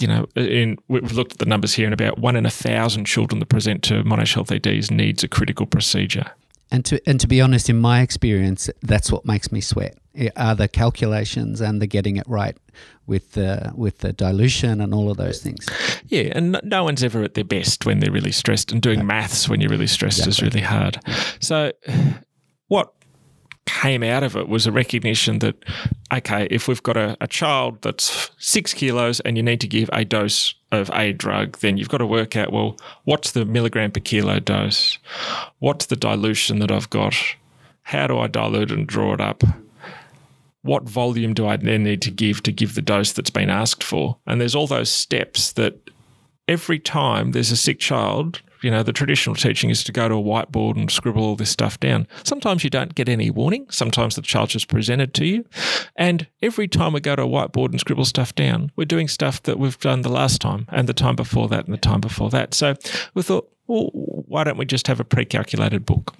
You 0.00 0.08
know, 0.08 0.26
in, 0.34 0.78
we've 0.88 1.12
looked 1.12 1.32
at 1.32 1.38
the 1.40 1.44
numbers 1.44 1.74
here, 1.74 1.84
and 1.84 1.92
about 1.92 2.18
one 2.18 2.36
in 2.36 2.46
a 2.46 2.50
thousand 2.50 3.04
children 3.04 3.40
that 3.40 3.50
present 3.50 3.82
to 3.82 4.02
Monash 4.02 4.32
Health 4.32 4.50
EDs 4.50 4.90
needs 4.90 5.22
a 5.22 5.28
critical 5.28 5.66
procedure. 5.66 6.30
And 6.74 6.84
to 6.86 7.00
and 7.08 7.20
to 7.20 7.28
be 7.28 7.40
honest, 7.40 7.70
in 7.70 7.78
my 7.78 8.00
experience, 8.00 8.68
that's 8.82 9.12
what 9.12 9.24
makes 9.24 9.52
me 9.52 9.60
sweat 9.60 9.96
are 10.36 10.56
the 10.56 10.66
calculations 10.66 11.60
and 11.60 11.80
the 11.80 11.86
getting 11.86 12.16
it 12.16 12.24
right 12.26 12.56
with 13.06 13.32
the 13.32 13.72
with 13.76 13.98
the 13.98 14.12
dilution 14.12 14.80
and 14.80 14.92
all 14.92 15.08
of 15.08 15.16
those 15.16 15.40
things. 15.40 15.68
Yeah, 16.08 16.32
and 16.34 16.60
no 16.64 16.82
one's 16.82 17.04
ever 17.04 17.22
at 17.22 17.34
their 17.34 17.44
best 17.44 17.86
when 17.86 18.00
they're 18.00 18.10
really 18.10 18.32
stressed, 18.32 18.72
and 18.72 18.82
doing 18.82 19.06
maths 19.06 19.48
when 19.48 19.60
you're 19.60 19.70
really 19.70 19.86
stressed 19.86 20.26
exactly. 20.26 20.48
is 20.48 20.54
really 20.54 20.66
hard. 20.66 20.98
So, 21.38 21.70
what 22.66 22.92
came 23.66 24.02
out 24.02 24.22
of 24.22 24.36
it 24.36 24.48
was 24.48 24.66
a 24.66 24.72
recognition 24.72 25.38
that 25.40 25.56
okay, 26.12 26.46
if 26.50 26.68
we've 26.68 26.82
got 26.82 26.96
a, 26.96 27.16
a 27.20 27.26
child 27.26 27.80
that's 27.82 28.30
six 28.38 28.74
kilos 28.74 29.20
and 29.20 29.36
you 29.36 29.42
need 29.42 29.60
to 29.60 29.66
give 29.66 29.90
a 29.92 30.04
dose 30.04 30.54
of 30.70 30.90
a 30.92 31.12
drug, 31.12 31.58
then 31.58 31.76
you've 31.76 31.88
got 31.88 31.98
to 31.98 32.06
work 32.06 32.36
out 32.36 32.52
well, 32.52 32.76
what's 33.04 33.32
the 33.32 33.44
milligram 33.44 33.90
per 33.90 34.00
kilo 34.00 34.38
dose? 34.38 34.98
What's 35.58 35.86
the 35.86 35.96
dilution 35.96 36.58
that 36.58 36.70
I've 36.70 36.90
got? 36.90 37.14
How 37.82 38.06
do 38.06 38.18
I 38.18 38.26
dilute 38.26 38.70
and 38.70 38.86
draw 38.86 39.14
it 39.14 39.20
up? 39.20 39.42
what 40.64 40.88
volume 40.88 41.34
do 41.34 41.46
I 41.46 41.58
then 41.58 41.84
need 41.84 42.00
to 42.02 42.10
give 42.10 42.42
to 42.42 42.50
give 42.50 42.74
the 42.74 42.80
dose 42.80 43.12
that's 43.12 43.28
been 43.28 43.50
asked 43.50 43.84
for? 43.84 44.16
And 44.26 44.40
there's 44.40 44.54
all 44.54 44.66
those 44.66 44.88
steps 44.88 45.52
that 45.52 45.90
every 46.48 46.78
time 46.78 47.32
there's 47.32 47.50
a 47.50 47.56
sick 47.56 47.78
child, 47.78 48.40
you 48.64 48.70
know, 48.70 48.82
the 48.82 48.92
traditional 48.92 49.36
teaching 49.36 49.70
is 49.70 49.84
to 49.84 49.92
go 49.92 50.08
to 50.08 50.14
a 50.14 50.22
whiteboard 50.22 50.76
and 50.76 50.90
scribble 50.90 51.22
all 51.22 51.36
this 51.36 51.50
stuff 51.50 51.78
down. 51.78 52.06
Sometimes 52.24 52.64
you 52.64 52.70
don't 52.70 52.94
get 52.94 53.08
any 53.08 53.30
warning. 53.30 53.66
Sometimes 53.70 54.16
the 54.16 54.22
child 54.22 54.48
just 54.48 54.68
presented 54.68 55.12
to 55.14 55.26
you. 55.26 55.44
And 55.96 56.26
every 56.42 56.66
time 56.66 56.94
we 56.94 57.00
go 57.00 57.14
to 57.14 57.22
a 57.22 57.26
whiteboard 57.26 57.70
and 57.70 57.80
scribble 57.80 58.06
stuff 58.06 58.34
down, 58.34 58.72
we're 58.76 58.86
doing 58.86 59.08
stuff 59.08 59.42
that 59.42 59.58
we've 59.58 59.78
done 59.78 60.00
the 60.00 60.08
last 60.08 60.40
time 60.40 60.66
and 60.70 60.88
the 60.88 60.94
time 60.94 61.14
before 61.14 61.48
that 61.48 61.66
and 61.66 61.74
the 61.74 61.78
time 61.78 62.00
before 62.00 62.30
that. 62.30 62.54
So 62.54 62.74
we 63.12 63.22
thought, 63.22 63.50
well, 63.66 63.90
why 63.92 64.44
don't 64.44 64.58
we 64.58 64.64
just 64.64 64.86
have 64.86 65.00
a 65.00 65.04
pre 65.04 65.24
calculated 65.24 65.84
book? 65.84 66.14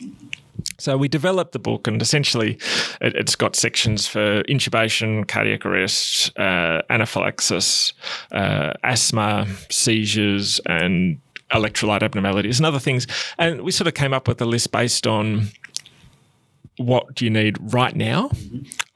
So 0.78 0.96
we 0.96 1.08
developed 1.08 1.52
the 1.52 1.58
book, 1.58 1.86
and 1.86 2.00
essentially, 2.00 2.58
it, 3.00 3.14
has 3.16 3.36
got 3.36 3.54
sections 3.54 4.06
for 4.06 4.42
intubation, 4.44 5.26
cardiac 5.26 5.64
arrest, 5.64 6.36
uh, 6.38 6.82
anaphylaxis, 6.90 7.92
uh, 8.32 8.72
asthma, 8.82 9.46
seizures, 9.70 10.60
and 10.66 11.20
electrolyte 11.54 12.02
abnormalities 12.02 12.58
and 12.58 12.66
other 12.66 12.78
things. 12.78 13.06
And 13.38 13.62
we 13.62 13.70
sort 13.70 13.88
of 13.88 13.94
came 13.94 14.12
up 14.12 14.28
with 14.28 14.40
a 14.40 14.44
list 14.46 14.72
based 14.72 15.06
on 15.06 15.48
what 16.76 17.14
do 17.14 17.24
you 17.24 17.30
need 17.30 17.56
right 17.72 17.94
now, 17.94 18.30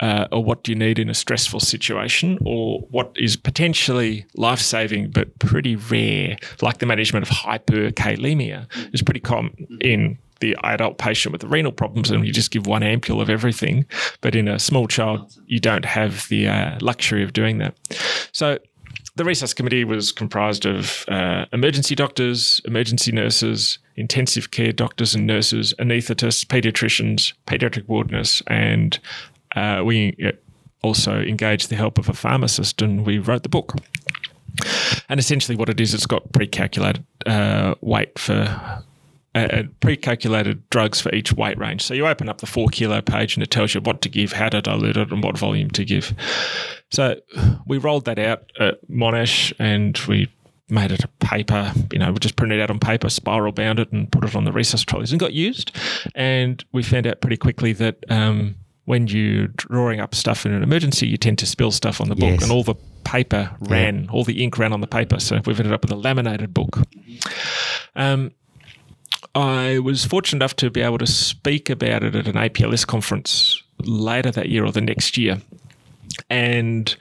uh, 0.00 0.26
or 0.32 0.42
what 0.42 0.64
do 0.64 0.72
you 0.72 0.76
need 0.76 0.98
in 0.98 1.08
a 1.08 1.14
stressful 1.14 1.60
situation, 1.60 2.38
or 2.44 2.80
what 2.90 3.12
is 3.16 3.36
potentially 3.36 4.26
life 4.34 4.60
saving 4.60 5.10
but 5.10 5.38
pretty 5.38 5.76
rare, 5.76 6.36
like 6.60 6.78
the 6.78 6.86
management 6.86 7.28
of 7.28 7.36
hyperkalemia, 7.36 8.66
is 8.92 9.02
pretty 9.02 9.20
common 9.20 9.78
in 9.80 10.18
the 10.40 10.56
adult 10.62 10.98
patient 10.98 11.32
with 11.32 11.40
the 11.40 11.48
renal 11.48 11.72
problems 11.72 12.10
and 12.10 12.24
you 12.24 12.32
just 12.32 12.52
give 12.52 12.66
one 12.66 12.82
ampule 12.82 13.20
of 13.20 13.28
everything. 13.28 13.84
But 14.20 14.34
in 14.34 14.48
a 14.48 14.58
small 14.58 14.86
child, 14.86 15.32
you 15.46 15.58
don't 15.58 15.84
have 15.84 16.28
the 16.28 16.48
uh, 16.48 16.78
luxury 16.80 17.24
of 17.24 17.32
doing 17.32 17.58
that. 17.58 17.74
So 18.32 18.58
the 19.18 19.24
resus 19.24 19.54
committee 19.54 19.84
was 19.84 20.12
comprised 20.12 20.64
of 20.64 21.04
uh, 21.08 21.44
emergency 21.52 21.94
doctors, 21.94 22.60
emergency 22.64 23.12
nurses, 23.12 23.78
intensive 23.96 24.52
care 24.52 24.72
doctors 24.72 25.14
and 25.14 25.26
nurses, 25.26 25.74
anaesthetists, 25.80 26.46
paediatricians, 26.46 27.32
paediatric 27.46 27.86
ward 27.88 28.10
nurse, 28.10 28.42
and 28.46 28.98
uh, 29.56 29.82
we 29.84 30.16
uh, 30.24 30.30
also 30.82 31.20
engaged 31.20 31.68
the 31.68 31.76
help 31.76 31.98
of 31.98 32.08
a 32.08 32.14
pharmacist 32.14 32.80
and 32.80 33.04
we 33.04 33.18
wrote 33.18 33.42
the 33.42 33.48
book. 33.48 33.74
And 35.08 35.18
essentially, 35.18 35.56
what 35.56 35.68
it 35.68 35.80
is, 35.80 35.94
it's 35.94 36.06
got 36.06 36.32
pre 36.32 36.46
calculated 36.46 37.04
uh, 37.26 37.74
weight 37.80 38.18
for 38.18 38.84
uh, 39.34 39.62
pre-calculated 39.80 40.68
drugs 40.70 41.00
for 41.00 41.14
each 41.14 41.32
weight 41.32 41.58
range. 41.58 41.82
So 41.82 41.94
you 41.94 42.06
open 42.06 42.28
up 42.28 42.38
the 42.38 42.46
four 42.46 42.68
kilo 42.68 43.00
page 43.00 43.36
and 43.36 43.42
it 43.42 43.50
tells 43.50 43.74
you 43.74 43.80
what 43.80 44.00
to 44.02 44.08
give, 44.08 44.32
how 44.32 44.48
to 44.48 44.60
dilute 44.60 44.96
it, 44.96 45.12
and 45.12 45.22
what 45.22 45.38
volume 45.38 45.70
to 45.70 45.84
give. 45.84 46.14
So 46.90 47.20
we 47.66 47.78
rolled 47.78 48.06
that 48.06 48.18
out 48.18 48.50
at 48.58 48.78
Monash 48.88 49.52
and 49.58 49.98
we 50.08 50.28
made 50.70 50.92
it 50.92 51.02
a 51.02 51.08
paper, 51.24 51.72
you 51.92 51.98
know, 51.98 52.12
we 52.12 52.18
just 52.18 52.36
printed 52.36 52.58
it 52.58 52.62
out 52.62 52.70
on 52.70 52.78
paper, 52.78 53.08
spiral 53.08 53.52
bound 53.52 53.80
it, 53.80 53.90
and 53.92 54.10
put 54.12 54.24
it 54.24 54.34
on 54.34 54.44
the 54.44 54.50
resus 54.50 54.84
trolleys 54.84 55.12
and 55.12 55.20
got 55.20 55.32
used. 55.32 55.74
And 56.14 56.62
we 56.72 56.82
found 56.82 57.06
out 57.06 57.20
pretty 57.20 57.36
quickly 57.36 57.72
that 57.74 57.96
um, 58.10 58.56
when 58.84 59.06
you're 59.06 59.48
drawing 59.48 60.00
up 60.00 60.14
stuff 60.14 60.44
in 60.44 60.52
an 60.52 60.62
emergency, 60.62 61.06
you 61.06 61.16
tend 61.16 61.38
to 61.38 61.46
spill 61.46 61.70
stuff 61.70 62.00
on 62.00 62.08
the 62.08 62.14
book, 62.14 62.30
yes. 62.30 62.42
and 62.42 62.52
all 62.52 62.64
the 62.64 62.74
paper 63.04 63.50
ran, 63.60 64.04
yeah. 64.04 64.10
all 64.10 64.24
the 64.24 64.42
ink 64.42 64.58
ran 64.58 64.72
on 64.72 64.80
the 64.80 64.86
paper. 64.86 65.18
So 65.20 65.40
we've 65.46 65.58
ended 65.58 65.72
up 65.72 65.82
with 65.82 65.92
a 65.92 65.96
laminated 65.96 66.52
book. 66.52 66.78
Um, 67.96 68.32
I 69.34 69.78
was 69.78 70.04
fortunate 70.04 70.38
enough 70.38 70.56
to 70.56 70.70
be 70.70 70.80
able 70.80 70.98
to 70.98 71.06
speak 71.06 71.70
about 71.70 72.02
it 72.02 72.14
at 72.14 72.28
an 72.28 72.34
APLS 72.34 72.86
conference 72.86 73.62
later 73.80 74.30
that 74.30 74.48
year 74.48 74.64
or 74.64 74.72
the 74.72 74.80
next 74.80 75.16
year. 75.16 75.40
And 76.30 76.94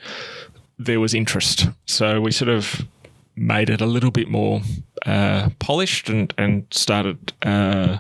there 0.80 1.00
was 1.00 1.14
interest. 1.14 1.68
So 1.86 2.22
we 2.22 2.32
sort 2.32 2.50
of 2.50 2.86
made 3.36 3.70
it 3.70 3.82
a 3.82 3.86
little 3.86 4.12
bit 4.12 4.30
more 4.30 4.62
uh, 5.06 5.50
polished 5.60 6.10
and, 6.10 6.34
and 6.38 6.66
started 6.72 7.34
uh, 7.44 7.98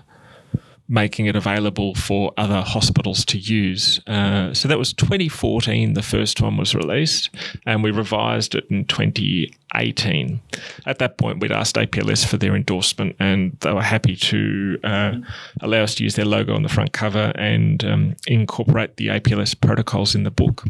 making 0.90 1.26
it 1.26 1.36
available 1.36 1.94
for 1.96 2.32
other 2.38 2.62
hospitals 2.62 3.26
to 3.26 3.38
use. 3.38 4.00
Uh, 4.08 4.54
so 4.54 4.68
that 4.68 4.78
was 4.78 4.94
2014, 4.94 5.94
the 5.94 6.02
first 6.02 6.42
one 6.42 6.56
was 6.58 6.74
released, 6.74 7.30
and 7.66 7.84
we 7.84 7.92
revised 7.92 8.56
it 8.56 8.66
in 8.70 8.86
2018. 8.86 10.42
At 10.86 11.00
that 11.00 11.18
point, 11.18 11.40
we'd 11.40 11.52
asked 11.52 11.76
APLS 11.76 12.26
for 12.26 12.38
their 12.38 12.56
endorsement, 12.56 13.16
and 13.20 13.58
they 13.60 13.74
were 13.74 13.82
happy 13.82 14.16
to 14.16 14.80
uh, 14.84 15.14
allow 15.62 15.84
us 15.84 15.96
to 15.96 16.04
use 16.04 16.16
their 16.16 16.26
logo 16.26 16.56
on 16.56 16.64
the 16.64 16.70
front 16.70 16.94
cover 16.94 17.34
and 17.36 17.84
um, 17.84 18.16
incorporate 18.26 18.96
the 18.96 19.08
APLS 19.08 19.60
protocols 19.60 20.16
in 20.16 20.24
the 20.24 20.32
book. 20.32 20.64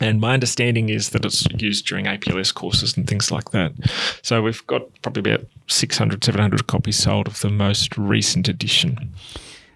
And 0.00 0.20
my 0.20 0.34
understanding 0.34 0.90
is 0.90 1.10
that 1.10 1.24
it's 1.24 1.46
used 1.56 1.86
during 1.86 2.04
APLS 2.04 2.54
courses 2.54 2.96
and 2.96 3.06
things 3.06 3.32
like 3.32 3.50
that. 3.50 3.72
So 4.22 4.42
we've 4.42 4.64
got 4.66 4.82
probably 5.02 5.32
about 5.32 5.46
600, 5.66 6.22
700 6.22 6.66
copies 6.66 6.96
sold 6.96 7.26
of 7.26 7.40
the 7.40 7.50
most 7.50 7.98
recent 7.98 8.48
edition. 8.48 9.12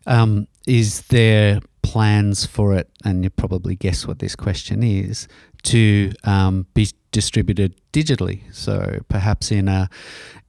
Um, 0.07 0.47
is 0.67 1.03
there 1.03 1.61
plans 1.83 2.47
for 2.47 2.75
it, 2.75 2.89
and 3.05 3.25
you 3.25 3.31
probably 3.31 3.75
guess 3.75 4.07
what 4.07 4.21
this 4.21 4.37
question 4.37 4.83
is, 4.83 5.27
to 5.65 6.13
um, 6.25 6.67
be 6.75 6.89
distributed 7.11 7.75
digitally. 7.93 8.43
So 8.53 9.01
perhaps 9.09 9.51
in 9.51 9.69
a 9.69 9.89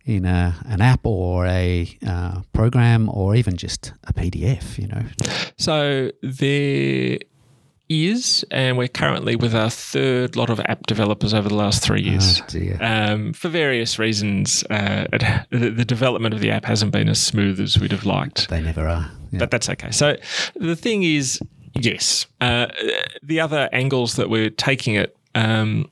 in 0.06 0.26
a, 0.26 0.56
an 0.66 0.82
app 0.82 1.06
or 1.06 1.46
a 1.46 1.88
uh, 2.06 2.42
program 2.52 3.10
or 3.10 3.36
even 3.36 3.56
just 3.56 3.94
a 4.04 4.12
PDF, 4.12 4.78
you 4.78 4.88
know. 4.88 5.04
So 5.58 6.12
there 6.22 7.20
is, 7.90 8.46
and 8.52 8.78
we're 8.78 8.88
currently 8.88 9.36
with 9.36 9.56
our 9.56 9.70
third 9.70 10.36
lot 10.36 10.50
of 10.50 10.60
app 10.62 10.86
developers 10.88 11.34
over 11.34 11.50
the 11.50 11.56
last 11.56 11.84
three 11.84 12.02
years. 12.02 12.42
Oh, 12.56 12.86
um, 12.86 13.34
for 13.34 13.50
various 13.50 14.00
reasons, 14.00 14.64
uh, 14.70 15.06
it, 15.12 15.24
the, 15.50 15.70
the, 15.70 15.86
development 15.86 16.34
of 16.34 16.42
the 16.42 16.52
app 16.52 16.66
hasn't 16.66 16.92
been 16.92 17.10
as 17.10 17.22
smooth 17.22 17.60
as 17.60 17.80
we'd 17.80 17.92
have 17.92 18.06
liked. 18.06 18.50
They 18.50 18.62
never 18.62 18.88
are. 18.88 19.12
Yeah. 19.32 19.40
But 19.40 19.52
that's 19.52 19.70
okay. 19.70 19.92
So 19.92 20.16
the 20.56 20.76
thing 20.76 21.04
is, 21.04 21.40
yes, 21.74 22.26
uh, 22.42 22.68
the 23.22 23.40
other 23.40 23.70
angles 23.72 24.16
that 24.16 24.30
we're 24.30 24.50
taking 24.50 24.96
it. 24.96 25.16
Um, 25.36 25.90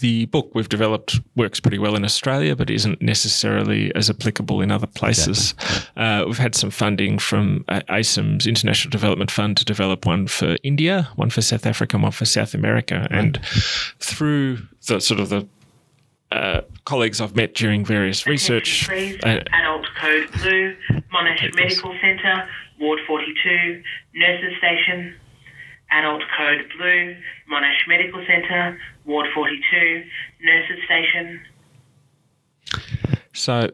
the 0.00 0.26
book 0.26 0.50
we've 0.54 0.68
developed 0.68 1.20
works 1.36 1.60
pretty 1.60 1.78
well 1.78 1.94
in 1.94 2.04
Australia, 2.04 2.56
but 2.56 2.70
isn't 2.70 3.00
necessarily 3.00 3.94
as 3.94 4.10
applicable 4.10 4.60
in 4.60 4.70
other 4.70 4.86
places. 4.86 5.52
Exactly. 5.52 6.02
Uh, 6.02 6.24
we've 6.26 6.38
had 6.38 6.54
some 6.54 6.70
funding 6.70 7.18
from 7.18 7.64
uh, 7.68 7.80
ACEM's 7.88 8.46
International 8.46 8.90
Development 8.90 9.30
Fund 9.30 9.56
to 9.58 9.64
develop 9.64 10.06
one 10.06 10.26
for 10.26 10.56
India, 10.62 11.08
one 11.16 11.30
for 11.30 11.42
South 11.42 11.66
Africa, 11.66 11.96
and 11.96 12.02
one 12.02 12.12
for 12.12 12.24
South 12.24 12.54
America. 12.54 13.06
Right. 13.10 13.12
And 13.12 13.40
through 13.98 14.58
the 14.86 15.00
sort 15.00 15.20
of 15.20 15.28
the 15.28 15.46
uh, 16.32 16.62
colleagues 16.84 17.20
I've 17.20 17.34
met 17.34 17.54
during 17.54 17.84
various 17.84 18.26
research. 18.26 18.88
Uh, 18.88 19.40
adult 19.52 19.86
Code 20.00 20.30
Blue, 20.40 20.76
Monash 21.12 21.54
Medical 21.54 21.94
Centre, 22.00 22.48
Ward 22.78 23.00
42, 23.06 23.82
Nurses 24.14 24.56
Station, 24.58 25.14
Adult 25.90 26.22
Code 26.36 26.64
Blue, 26.76 27.16
Monash 27.50 27.88
Medical 27.88 28.24
Centre, 28.26 28.78
Ward 29.04 29.26
42, 29.34 30.04
Nurses 30.42 30.84
Station. 30.84 31.40
So 33.32 33.70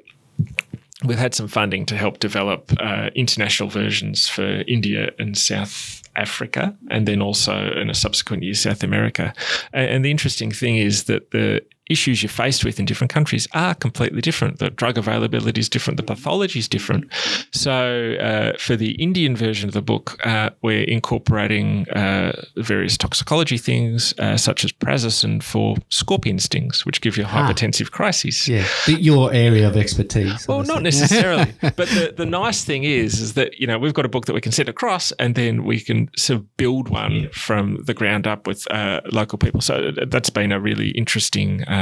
we've 1.05 1.19
had 1.19 1.35
some 1.35 1.49
funding 1.49 1.87
to 1.87 1.97
help 1.97 2.19
develop 2.19 2.73
uh, 2.79 3.11
international 3.15 3.69
versions 3.69 4.29
for 4.29 4.63
India 4.69 5.11
and 5.19 5.37
South 5.37 6.03
Africa, 6.17 6.77
and 6.91 7.07
then 7.07 7.21
also 7.21 7.73
in 7.73 7.91
a 7.91 7.95
subsequent 7.95 8.43
year, 8.43 8.55
South 8.55 8.83
America. 8.83 9.35
And 9.73 10.05
the 10.05 10.11
interesting 10.11 10.51
thing 10.51 10.77
is 10.77 11.05
that 11.05 11.31
the 11.31 11.63
issues 11.89 12.23
you're 12.23 12.31
faced 12.31 12.65
with 12.65 12.79
in 12.81 12.85
different 12.85 13.13
countries 13.13 13.47
are 13.55 13.75
completely 13.75 14.21
different. 14.21 14.59
The 14.59 14.71
drug 14.71 14.99
availability 14.99 15.61
is 15.61 15.69
different, 15.69 15.97
the 15.97 16.03
pathology 16.03 16.59
is 16.59 16.69
different. 16.69 17.13
So, 17.53 18.17
uh, 18.21 18.57
for 18.59 18.77
the 18.77 18.93
Indian 18.93 19.37
version 19.37 19.69
of 19.69 19.75
the 19.75 19.83
book, 19.83 20.19
uh, 20.27 20.51
we're 20.63 20.85
incorporating 20.85 21.89
uh, 21.91 22.45
various 22.57 22.97
toxicology 22.97 23.59
things, 23.59 24.15
uh, 24.19 24.37
such 24.37 24.65
as 24.65 24.73
prazosin 24.73 25.43
for 25.43 25.77
scorpion 25.89 26.39
stings, 26.39 26.85
which 26.85 27.01
give 27.01 27.17
you 27.17 27.25
ah. 27.25 27.29
hypertensive 27.29 27.91
crises. 27.91 28.49
Yeah, 28.49 28.67
your 28.87 29.33
area 29.33 29.69
of 29.69 29.77
expertise. 29.77 30.47
Well, 30.49 30.65
not 30.65 30.83
necessarily, 30.83 31.53
but 31.61 31.77
the, 31.77 32.15
the 32.17 32.27
nice 32.27 32.65
thing 32.65 32.85
is, 32.85 33.21
is 33.21 33.35
that 33.35 33.59
you 33.59 33.67
know 33.67 33.79
we've 33.79 33.95
got 33.95 34.05
a 34.05 34.09
book 34.09 34.27
that 34.27 34.35
we 34.35 34.41
can 34.41 34.53
send 34.53 34.69
across, 34.69 35.13
and 35.13 35.35
then 35.35 35.65
we 35.65 35.81
can 35.81 36.11
sort 36.17 36.41
of 36.41 36.57
build 36.57 36.89
one 36.89 37.13
yeah. 37.13 37.29
from 37.33 37.79
the 37.85 37.95
ground 37.95 38.27
up 38.27 38.47
with 38.47 38.71
uh, 38.73 39.01
local 39.13 39.39
people. 39.39 39.61
So 39.61 39.93
that's 40.09 40.31
been 40.31 40.53
a 40.53 40.61
really 40.61 40.91
interesting 40.91 41.65
um, 41.69 41.76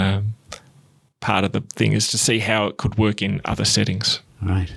part 1.21 1.45
of 1.45 1.53
the 1.53 1.61
thing 1.61 1.93
is 1.93 2.09
to 2.09 2.19
see 2.19 2.39
how 2.39 2.67
it 2.67 2.77
could 2.77 2.99
work 2.99 3.23
in 3.23 3.41
other 3.45 3.65
settings. 3.65 4.21
Right. 4.43 4.71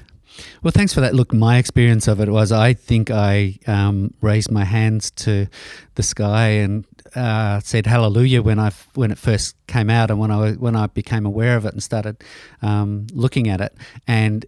Well, 0.63 0.71
thanks 0.71 0.93
for 0.93 1.01
that. 1.01 1.13
Look, 1.13 1.33
my 1.33 1.57
experience 1.57 2.07
of 2.07 2.21
it 2.21 2.29
was 2.29 2.51
I 2.51 2.73
think 2.73 3.09
I 3.11 3.57
um, 3.67 4.13
raised 4.21 4.51
my 4.51 4.63
hands 4.63 5.11
to 5.11 5.47
the 5.95 6.03
sky 6.03 6.47
and 6.47 6.85
uh, 7.15 7.59
said 7.61 7.85
hallelujah 7.85 8.41
when 8.41 8.59
I 8.59 8.71
when 8.93 9.11
it 9.11 9.17
first 9.17 9.55
came 9.67 9.89
out 9.89 10.11
and 10.11 10.19
when 10.19 10.31
I 10.31 10.51
when 10.53 10.75
I 10.75 10.87
became 10.87 11.25
aware 11.25 11.57
of 11.57 11.65
it 11.65 11.73
and 11.73 11.81
started 11.81 12.23
um, 12.61 13.07
looking 13.13 13.47
at 13.47 13.61
it 13.61 13.75
and 14.07 14.45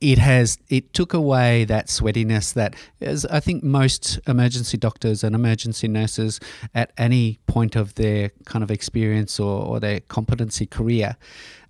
it 0.00 0.18
has 0.18 0.58
it 0.68 0.92
took 0.92 1.14
away 1.14 1.64
that 1.64 1.86
sweatiness 1.86 2.52
that 2.52 2.74
as 3.00 3.24
I 3.26 3.40
think 3.40 3.62
most 3.64 4.20
emergency 4.26 4.76
doctors 4.76 5.24
and 5.24 5.34
emergency 5.34 5.88
nurses 5.88 6.38
at 6.74 6.92
any 6.98 7.38
point 7.46 7.76
of 7.76 7.94
their 7.94 8.30
kind 8.44 8.62
of 8.62 8.70
experience 8.70 9.40
or, 9.40 9.64
or 9.64 9.80
their 9.80 10.00
competency 10.00 10.66
career 10.66 11.16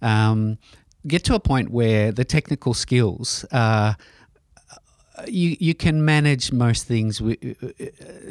um, 0.02 0.58
get 1.06 1.22
to 1.24 1.34
a 1.34 1.40
point 1.40 1.70
where 1.70 2.10
the 2.10 2.24
technical 2.24 2.74
skills 2.74 3.44
are 3.52 3.96
you 5.26 5.56
you 5.58 5.74
can 5.74 6.04
manage 6.04 6.52
most 6.52 6.86
things 6.86 7.22
with 7.22 7.38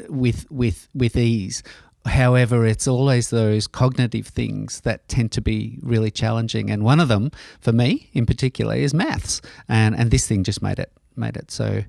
with 0.09 0.49
with, 0.51 0.87
with 0.93 1.15
ease 1.15 1.63
However, 2.05 2.65
it's 2.65 2.87
always 2.87 3.29
those 3.29 3.67
cognitive 3.67 4.27
things 4.27 4.81
that 4.81 5.07
tend 5.07 5.31
to 5.33 5.41
be 5.41 5.79
really 5.81 6.11
challenging, 6.11 6.69
and 6.69 6.83
one 6.83 6.99
of 6.99 7.07
them, 7.07 7.31
for 7.59 7.71
me 7.71 8.09
in 8.13 8.25
particular, 8.25 8.75
is 8.75 8.93
maths. 8.93 9.41
And 9.67 9.95
and 9.95 10.11
this 10.11 10.27
thing 10.27 10.43
just 10.43 10.61
made 10.61 10.79
it 10.79 10.91
made 11.15 11.35
it 11.35 11.51
so 11.51 11.83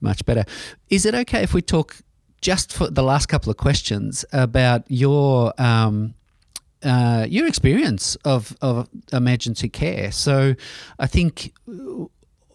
much 0.00 0.24
better. 0.26 0.44
Is 0.90 1.06
it 1.06 1.14
okay 1.14 1.42
if 1.42 1.54
we 1.54 1.62
talk 1.62 1.96
just 2.40 2.72
for 2.72 2.90
the 2.90 3.02
last 3.02 3.26
couple 3.26 3.50
of 3.50 3.56
questions 3.56 4.24
about 4.32 4.84
your 4.88 5.54
um, 5.58 6.14
uh, 6.82 7.26
your 7.28 7.46
experience 7.46 8.16
of, 8.24 8.54
of 8.60 8.88
emergency 9.12 9.68
care? 9.68 10.12
So, 10.12 10.54
I 10.98 11.06
think 11.06 11.52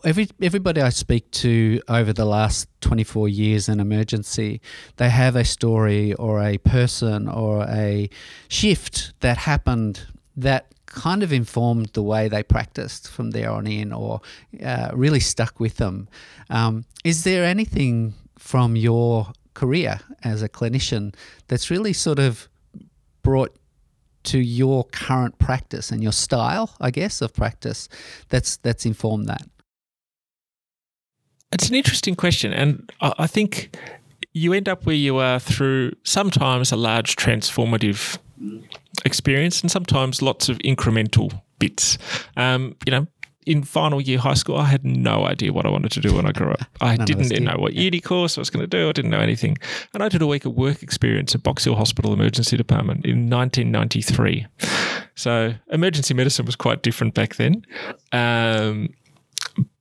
every 0.03 0.27
everybody 0.41 0.81
I 0.81 0.89
speak 0.89 1.29
to 1.31 1.81
over 1.88 2.13
the 2.13 2.25
last 2.25 2.67
24 2.81 3.29
years 3.29 3.69
in 3.69 3.79
emergency, 3.79 4.62
they 4.97 5.09
have 5.09 5.35
a 5.35 5.45
story 5.45 6.13
or 6.13 6.41
a 6.41 6.57
person 6.59 7.27
or 7.27 7.65
a 7.67 8.09
shift 8.47 9.13
that 9.19 9.38
happened 9.38 10.05
that 10.35 10.67
kind 10.85 11.21
of 11.21 11.31
informed 11.31 11.88
the 11.93 12.01
way 12.01 12.27
they 12.27 12.41
practiced 12.41 13.09
from 13.09 13.31
there 13.31 13.51
on 13.51 13.67
in 13.67 13.93
or 13.93 14.21
uh, 14.63 14.89
really 14.93 15.19
stuck 15.19 15.59
with 15.59 15.77
them. 15.77 16.07
Um, 16.49 16.85
is 17.03 17.23
there 17.23 17.43
anything 17.43 18.15
from 18.38 18.75
your 18.75 19.27
career 19.53 19.99
as 20.23 20.41
a 20.41 20.49
clinician 20.49 21.13
that's 21.47 21.69
really 21.69 21.93
sort 21.93 22.19
of 22.19 22.47
brought 23.21 23.55
to 24.23 24.39
your 24.39 24.83
current 24.85 25.38
practice 25.39 25.91
and 25.91 26.01
your 26.01 26.12
style, 26.12 26.75
I 26.79 26.91
guess, 26.91 27.21
of 27.21 27.33
practice 27.33 27.88
that's 28.29 28.57
that's 28.57 28.85
informed 28.85 29.27
that? 29.27 29.47
It's 31.51 31.69
an 31.69 31.75
interesting 31.75 32.15
question, 32.15 32.53
and 32.53 32.91
I 33.01 33.27
think 33.27 33.75
you 34.33 34.53
end 34.53 34.69
up 34.69 34.85
where 34.85 34.95
you 34.95 35.17
are 35.17 35.39
through 35.39 35.93
sometimes 36.03 36.71
a 36.71 36.75
large 36.75 37.15
transformative 37.15 38.17
experience, 39.05 39.62
and 39.62 39.71
sometimes 39.71 40.21
lots 40.21 40.49
of 40.49 40.57
incremental 40.59 41.41
bits. 41.57 41.97
Um, 42.38 42.75
you 42.85 42.91
know, 42.91 43.07
in 43.45 43.63
final 43.63 43.99
year 43.99 44.19
high 44.19 44.35
school, 44.35 44.57
I 44.57 44.65
had 44.65 44.85
no 44.85 45.25
idea 45.25 45.51
what 45.51 45.65
I 45.65 45.69
wanted 45.69 45.91
to 45.93 46.01
do 46.01 46.13
when 46.13 46.25
I 46.27 46.31
grew 46.31 46.51
up. 46.51 46.62
I 46.81 46.97
didn't 46.97 47.43
know 47.43 47.55
what 47.57 47.73
uni 47.73 47.99
course 47.99 48.38
I 48.38 48.41
was 48.41 48.49
going 48.49 48.62
to 48.62 48.67
do. 48.67 48.89
I 48.89 48.91
didn't 48.91 49.09
know 49.09 49.19
anything. 49.19 49.57
And 49.93 50.03
I 50.03 50.09
did 50.09 50.21
a 50.21 50.27
week 50.27 50.45
of 50.45 50.53
work 50.53 50.83
experience 50.83 51.33
at 51.33 51.41
Box 51.41 51.63
Hill 51.63 51.75
Hospital 51.75 52.13
Emergency 52.13 52.57
Department 52.57 53.05
in 53.05 53.29
1993. 53.29 54.45
So 55.15 55.55
emergency 55.71 56.13
medicine 56.13 56.45
was 56.45 56.55
quite 56.55 56.83
different 56.83 57.15
back 57.15 57.35
then. 57.35 57.65
Um, 58.12 58.93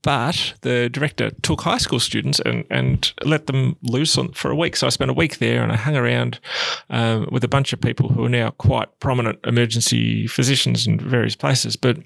but 0.09 0.55
the 0.62 0.88
director 0.88 1.29
took 1.42 1.61
high 1.61 1.77
school 1.77 2.01
students 2.01 2.40
and, 2.40 2.64
and 2.71 3.12
let 3.27 3.47
them 3.47 3.77
loose 3.83 4.16
on, 4.16 4.33
for 4.33 4.51
a 4.51 4.57
week. 4.57 4.75
So 4.75 4.87
I 4.87 4.88
spent 4.88 5.11
a 5.11 5.12
week 5.12 5.37
there 5.37 5.62
and 5.62 5.71
I 5.71 5.77
hung 5.77 5.97
around 5.97 6.40
um, 6.88 7.29
with 7.31 7.44
a 7.44 7.49
bunch 7.49 7.75
of 7.75 7.81
people 7.83 8.09
who 8.09 8.25
are 8.25 8.31
now 8.31 8.53
quite 8.53 8.88
prominent 9.01 9.38
emergency 9.44 10.27
physicians 10.27 10.87
in 10.87 10.99
various 10.99 11.37
places. 11.37 11.77
But 11.77 11.99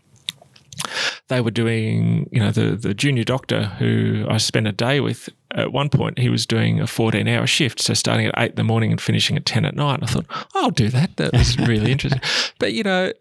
they 1.28 1.40
were 1.40 1.52
doing, 1.52 2.28
you 2.32 2.40
know, 2.40 2.50
the, 2.50 2.74
the 2.74 2.92
junior 2.92 3.22
doctor 3.22 3.66
who 3.78 4.26
I 4.28 4.38
spent 4.38 4.66
a 4.66 4.72
day 4.72 4.98
with 4.98 5.28
at 5.54 5.72
one 5.72 5.88
point, 5.88 6.18
he 6.18 6.28
was 6.28 6.44
doing 6.44 6.80
a 6.80 6.88
14 6.88 7.28
hour 7.28 7.46
shift. 7.46 7.80
So 7.80 7.94
starting 7.94 8.26
at 8.26 8.34
eight 8.36 8.50
in 8.50 8.56
the 8.56 8.64
morning 8.64 8.90
and 8.90 9.00
finishing 9.00 9.36
at 9.36 9.46
10 9.46 9.64
at 9.64 9.76
night. 9.76 10.00
I 10.02 10.06
thought, 10.06 10.26
I'll 10.56 10.70
do 10.70 10.88
that. 10.88 11.18
That 11.18 11.34
was 11.34 11.56
really 11.56 11.92
interesting. 11.92 12.20
But, 12.58 12.72
you 12.72 12.82
know, 12.82 13.12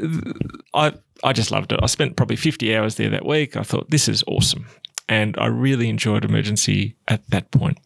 I, 0.74 0.94
I 1.24 1.34
just 1.34 1.52
loved 1.52 1.72
it. 1.72 1.80
I 1.82 1.86
spent 1.86 2.16
probably 2.16 2.36
50 2.36 2.76
hours 2.76 2.96
there 2.96 3.10
that 3.10 3.26
week. 3.26 3.56
I 3.56 3.64
thought, 3.64 3.90
this 3.90 4.08
is 4.08 4.24
awesome. 4.28 4.66
And 5.08 5.36
I 5.38 5.48
really 5.48 5.90
enjoyed 5.90 6.26
emergency 6.26 6.96
at 7.08 7.28
that 7.30 7.52
point. 7.52 7.78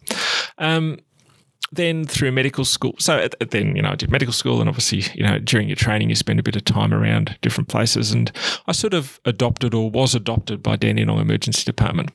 Um, 0.57 0.99
then 1.71 2.05
through 2.05 2.31
medical 2.31 2.63
school, 2.63 2.95
so 2.99 3.27
then 3.49 3.75
you 3.75 3.81
know 3.81 3.89
I 3.89 3.95
did 3.95 4.11
medical 4.11 4.33
school, 4.33 4.59
and 4.61 4.69
obviously 4.69 5.03
you 5.15 5.25
know 5.25 5.39
during 5.39 5.67
your 5.67 5.75
training 5.75 6.09
you 6.09 6.15
spend 6.15 6.39
a 6.39 6.43
bit 6.43 6.55
of 6.55 6.63
time 6.63 6.93
around 6.93 7.37
different 7.41 7.67
places, 7.67 8.11
and 8.11 8.31
I 8.67 8.71
sort 8.71 8.93
of 8.93 9.19
adopted 9.25 9.73
or 9.73 9.89
was 9.89 10.15
adopted 10.15 10.61
by 10.61 10.75
Dandenong 10.75 11.19
Emergency 11.19 11.63
Department 11.65 12.11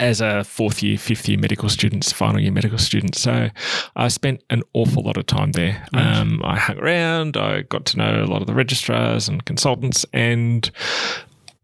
as 0.00 0.20
a 0.20 0.42
fourth 0.42 0.82
year, 0.82 0.98
fifth 0.98 1.28
year 1.28 1.38
medical 1.38 1.68
student, 1.68 2.04
final 2.04 2.40
year 2.40 2.52
medical 2.52 2.78
student. 2.78 3.14
So 3.14 3.50
I 3.94 4.08
spent 4.08 4.42
an 4.50 4.62
awful 4.72 5.02
lot 5.02 5.16
of 5.16 5.26
time 5.26 5.52
there. 5.52 5.86
Um, 5.94 6.42
I 6.44 6.58
hung 6.58 6.78
around, 6.78 7.36
I 7.36 7.62
got 7.62 7.84
to 7.86 7.98
know 7.98 8.24
a 8.24 8.26
lot 8.26 8.40
of 8.40 8.46
the 8.46 8.54
registrars 8.54 9.28
and 9.28 9.44
consultants, 9.44 10.04
and 10.12 10.68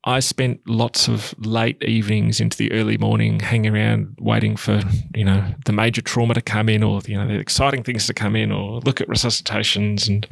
I 0.04 0.20
spent 0.20 0.60
lots 0.66 1.08
of 1.08 1.34
late 1.38 1.82
evenings 1.82 2.40
into 2.40 2.56
the 2.56 2.72
early 2.72 2.98
morning 2.98 3.38
hanging 3.38 3.74
around 3.74 4.16
waiting 4.20 4.56
for, 4.56 4.80
you 5.14 5.24
know, 5.24 5.44
the 5.64 5.72
major 5.72 6.02
trauma 6.02 6.34
to 6.34 6.40
come 6.40 6.68
in 6.68 6.82
or, 6.82 7.00
you 7.06 7.16
know, 7.16 7.28
the 7.28 7.38
exciting 7.38 7.84
things 7.84 8.06
to 8.08 8.14
come 8.14 8.34
in 8.34 8.50
or 8.50 8.80
look 8.80 9.00
at 9.00 9.08
resuscitations. 9.08 10.08
And, 10.08 10.26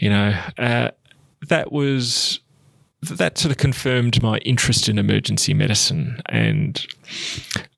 you 0.00 0.10
know, 0.10 0.36
uh, 0.58 0.90
that 1.48 1.70
was, 1.70 2.40
that 3.08 3.38
sort 3.38 3.52
of 3.52 3.58
confirmed 3.58 4.22
my 4.22 4.38
interest 4.38 4.88
in 4.88 4.98
emergency 4.98 5.54
medicine. 5.54 6.20
And 6.26 6.84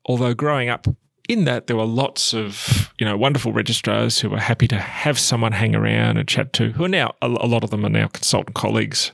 although 0.07 0.35
growing 0.35 0.69
up 0.69 0.87
in 1.29 1.45
that 1.45 1.67
there 1.67 1.77
were 1.77 1.85
lots 1.85 2.33
of 2.33 2.93
you 2.99 3.05
know 3.05 3.17
wonderful 3.17 3.53
registrars 3.53 4.21
who 4.21 4.31
were 4.31 4.39
happy 4.39 4.69
to 4.69 4.79
have 4.79 5.19
someone 5.19 5.51
hang 5.51 5.75
around 5.75 6.17
and 6.17 6.29
chat 6.29 6.53
to 6.53 6.71
who 6.71 6.85
are 6.85 6.89
now 6.89 7.13
a, 7.21 7.27
lot 7.29 7.65
of 7.65 7.71
them 7.71 7.85
are 7.85 7.89
now 7.89 8.07
consultant 8.07 8.55
colleagues 8.55 9.11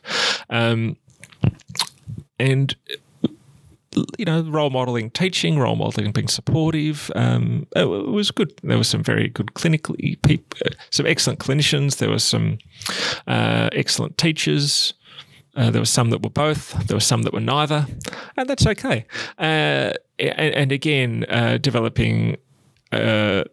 um, 0.50 0.94
and 2.38 2.76
you 4.18 4.24
know, 4.24 4.42
role 4.42 4.70
modeling 4.70 5.10
teaching, 5.10 5.58
role 5.58 5.76
modeling 5.76 6.12
being 6.12 6.28
supportive. 6.28 7.10
Um, 7.14 7.66
it, 7.76 7.84
was 7.84 8.30
good. 8.30 8.52
There 8.62 8.78
were 8.78 8.84
some 8.84 9.02
very 9.02 9.28
good 9.28 9.48
clinically, 9.48 10.20
people, 10.22 10.58
some 10.90 11.06
excellent 11.06 11.40
clinicians. 11.40 11.98
There 11.98 12.10
were 12.10 12.18
some 12.18 12.58
uh, 13.26 13.68
excellent 13.72 14.18
teachers. 14.18 14.94
Uh, 15.55 15.70
there 15.70 15.80
were 15.80 15.86
some 15.86 16.11
that 16.11 16.22
were 16.22 16.30
both. 16.30 16.72
There 16.86 16.96
were 16.96 17.00
some 17.00 17.22
that 17.22 17.32
were 17.32 17.40
neither, 17.40 17.86
and 18.36 18.48
that's 18.48 18.66
okay. 18.66 19.05
Uh, 19.38 19.92
and, 20.18 20.55
and, 20.55 20.72
again, 20.72 21.26
uh, 21.28 21.59
developing 21.59 22.38
uh, 22.90 23.44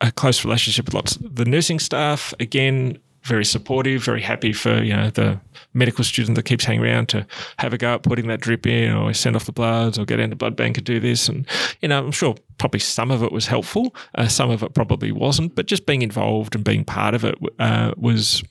a 0.00 0.12
close 0.12 0.44
relationship 0.44 0.86
with 0.86 0.94
lots 0.94 1.16
of 1.16 1.36
the 1.36 1.44
nursing 1.44 1.78
staff. 1.78 2.34
Again, 2.40 2.98
very 3.22 3.44
supportive, 3.44 4.04
very 4.04 4.22
happy 4.22 4.52
for 4.52 4.82
you 4.82 4.94
know 4.94 5.10
the 5.10 5.40
medical 5.74 6.04
student 6.04 6.36
that 6.36 6.44
keeps 6.44 6.64
hanging 6.64 6.84
around 6.84 7.08
to 7.10 7.26
have 7.58 7.72
a 7.72 7.78
go 7.78 7.94
at 7.94 8.02
putting 8.02 8.28
that 8.28 8.40
drip 8.40 8.66
in 8.66 8.92
or 8.94 9.12
send 9.12 9.36
off 9.36 9.44
the 9.44 9.52
bloods 9.52 9.98
or 9.98 10.04
get 10.04 10.20
into 10.20 10.36
blood 10.36 10.56
bank 10.56 10.78
and 10.78 10.86
do 10.86 10.98
this. 11.00 11.28
And 11.28 11.46
you 11.80 11.88
know, 11.88 11.98
I'm 11.98 12.12
sure 12.12 12.36
probably 12.58 12.80
some 12.80 13.10
of 13.10 13.22
it 13.22 13.32
was 13.32 13.46
helpful, 13.46 13.94
uh, 14.14 14.28
some 14.28 14.50
of 14.50 14.62
it 14.62 14.74
probably 14.74 15.12
wasn't, 15.12 15.54
but 15.54 15.66
just 15.66 15.86
being 15.86 16.02
involved 16.02 16.54
and 16.54 16.64
being 16.64 16.84
part 16.84 17.14
of 17.14 17.24
it 17.24 17.36
uh, 17.58 17.92
was 17.96 18.42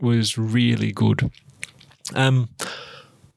was 0.00 0.36
really 0.36 0.92
good. 0.92 1.30
Um, 2.14 2.48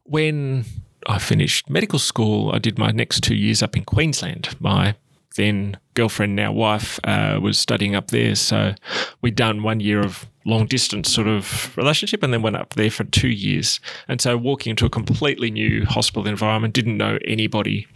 when 0.03 0.65
I 1.07 1.19
finished 1.19 1.69
medical 1.69 1.99
school, 1.99 2.51
I 2.53 2.59
did 2.59 2.77
my 2.77 2.91
next 2.91 3.21
two 3.21 3.35
years 3.35 3.61
up 3.61 3.75
in 3.75 3.83
Queensland. 3.83 4.55
My 4.59 4.95
then 5.35 5.77
girlfriend, 5.93 6.35
now 6.35 6.51
wife, 6.51 6.99
uh, 7.03 7.39
was 7.41 7.59
studying 7.59 7.95
up 7.95 8.07
there. 8.07 8.35
So 8.35 8.73
we'd 9.21 9.35
done 9.35 9.63
one 9.63 9.79
year 9.79 9.99
of 9.99 10.25
long 10.45 10.65
distance 10.67 11.11
sort 11.11 11.27
of 11.27 11.75
relationship 11.75 12.21
and 12.21 12.31
then 12.31 12.41
went 12.41 12.55
up 12.55 12.75
there 12.75 12.91
for 12.91 13.03
two 13.03 13.29
years. 13.29 13.79
And 14.07 14.21
so 14.21 14.37
walking 14.37 14.71
into 14.71 14.85
a 14.85 14.89
completely 14.89 15.51
new 15.51 15.85
hospital 15.85 16.27
environment, 16.27 16.73
didn't 16.73 16.97
know 16.97 17.17
anybody. 17.25 17.87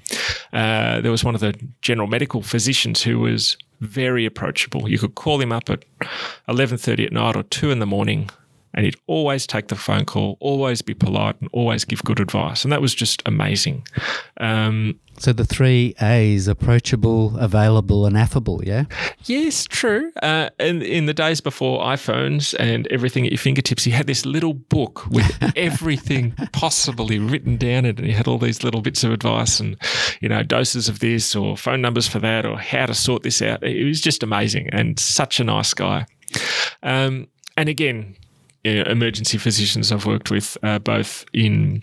Uh, 0.52 1.02
there 1.02 1.12
was 1.12 1.24
one 1.24 1.36
of 1.36 1.42
the 1.42 1.56
general 1.82 2.08
medical 2.08 2.42
physicians 2.42 3.04
who 3.04 3.20
was 3.20 3.58
very 3.80 4.26
approachable. 4.26 4.90
You 4.90 4.98
could 4.98 5.16
call 5.16 5.40
him 5.40 5.52
up 5.52 5.70
at 5.70 5.86
11.30 6.50 7.06
at 7.06 7.14
night 7.14 7.36
or 7.36 7.44
2 7.44 7.72
in 7.72 7.80
the 7.80 7.86
morning 7.86 8.30
and 8.74 8.86
he'd 8.86 8.98
always 9.08 9.48
take 9.48 9.68
the 9.68 9.76
phone 9.76 10.06
call, 10.06 10.38
always 10.40 10.82
be 10.82 10.94
polite, 10.94 11.40
and 11.42 11.50
always 11.54 11.86
give 11.86 12.04
good 12.04 12.20
advice. 12.20 12.64
And 12.64 12.72
that 12.72 12.82
was 12.82 12.94
just 12.94 13.22
amazing. 13.26 13.86
Um, 14.40 15.00
so 15.18 15.34
the 15.34 15.46
three 15.46 15.96
A's: 16.02 16.48
approachable, 16.48 17.38
available, 17.38 18.06
and 18.06 18.18
affable. 18.18 18.62
Yeah. 18.64 18.86
Yes, 19.26 19.66
true. 19.66 20.12
Uh, 20.24 20.50
in 20.60 20.82
in 20.82 21.08
the 21.08 21.14
days 21.14 21.42
before 21.42 21.84
iPhones 21.84 22.56
and 22.58 22.88
everything 22.88 23.26
at 23.26 23.32
your 23.32 23.40
fingertips, 23.40 23.84
he 23.84 23.92
had 23.92 24.08
this 24.08 24.26
little 24.26 24.54
book 24.54 25.06
with 25.08 25.38
everything 25.58 26.32
possibly 26.54 27.20
written 27.20 27.58
down 27.58 27.80
in 27.80 27.86
it. 27.86 27.98
And 27.98 28.08
he 28.08 28.14
had 28.14 28.28
all 28.28 28.38
these 28.38 28.64
little 28.64 28.82
bits 28.82 29.04
of 29.04 29.12
advice 29.12 29.60
and 29.60 29.76
you 30.22 30.30
know 30.30 30.42
doses 30.42 30.88
of 30.88 31.00
this 31.00 31.36
or 31.36 31.58
phone 31.58 31.82
numbers 31.82 32.08
for 32.08 32.20
that 32.20 32.46
or 32.46 32.58
how 32.58 32.86
to 32.86 32.94
sort 32.94 33.24
this 33.24 33.42
out. 33.42 33.62
It 33.62 33.86
was 33.86 34.00
just 34.00 34.24
amazing 34.24 34.70
and 34.72 34.98
such 34.98 35.40
a 35.40 35.44
nice 35.44 35.74
guy. 35.74 36.06
Um, 36.82 37.28
and 37.58 37.68
again, 37.68 38.16
emergency 38.64 39.38
physicians 39.38 39.92
I've 39.92 40.06
worked 40.06 40.32
with, 40.32 40.58
uh, 40.64 40.80
both 40.80 41.26
in 41.34 41.82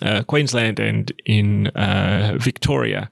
uh, 0.00 0.22
Queensland 0.22 0.80
and 0.80 1.12
in 1.24 1.68
uh, 1.68 2.36
Victoria. 2.40 3.10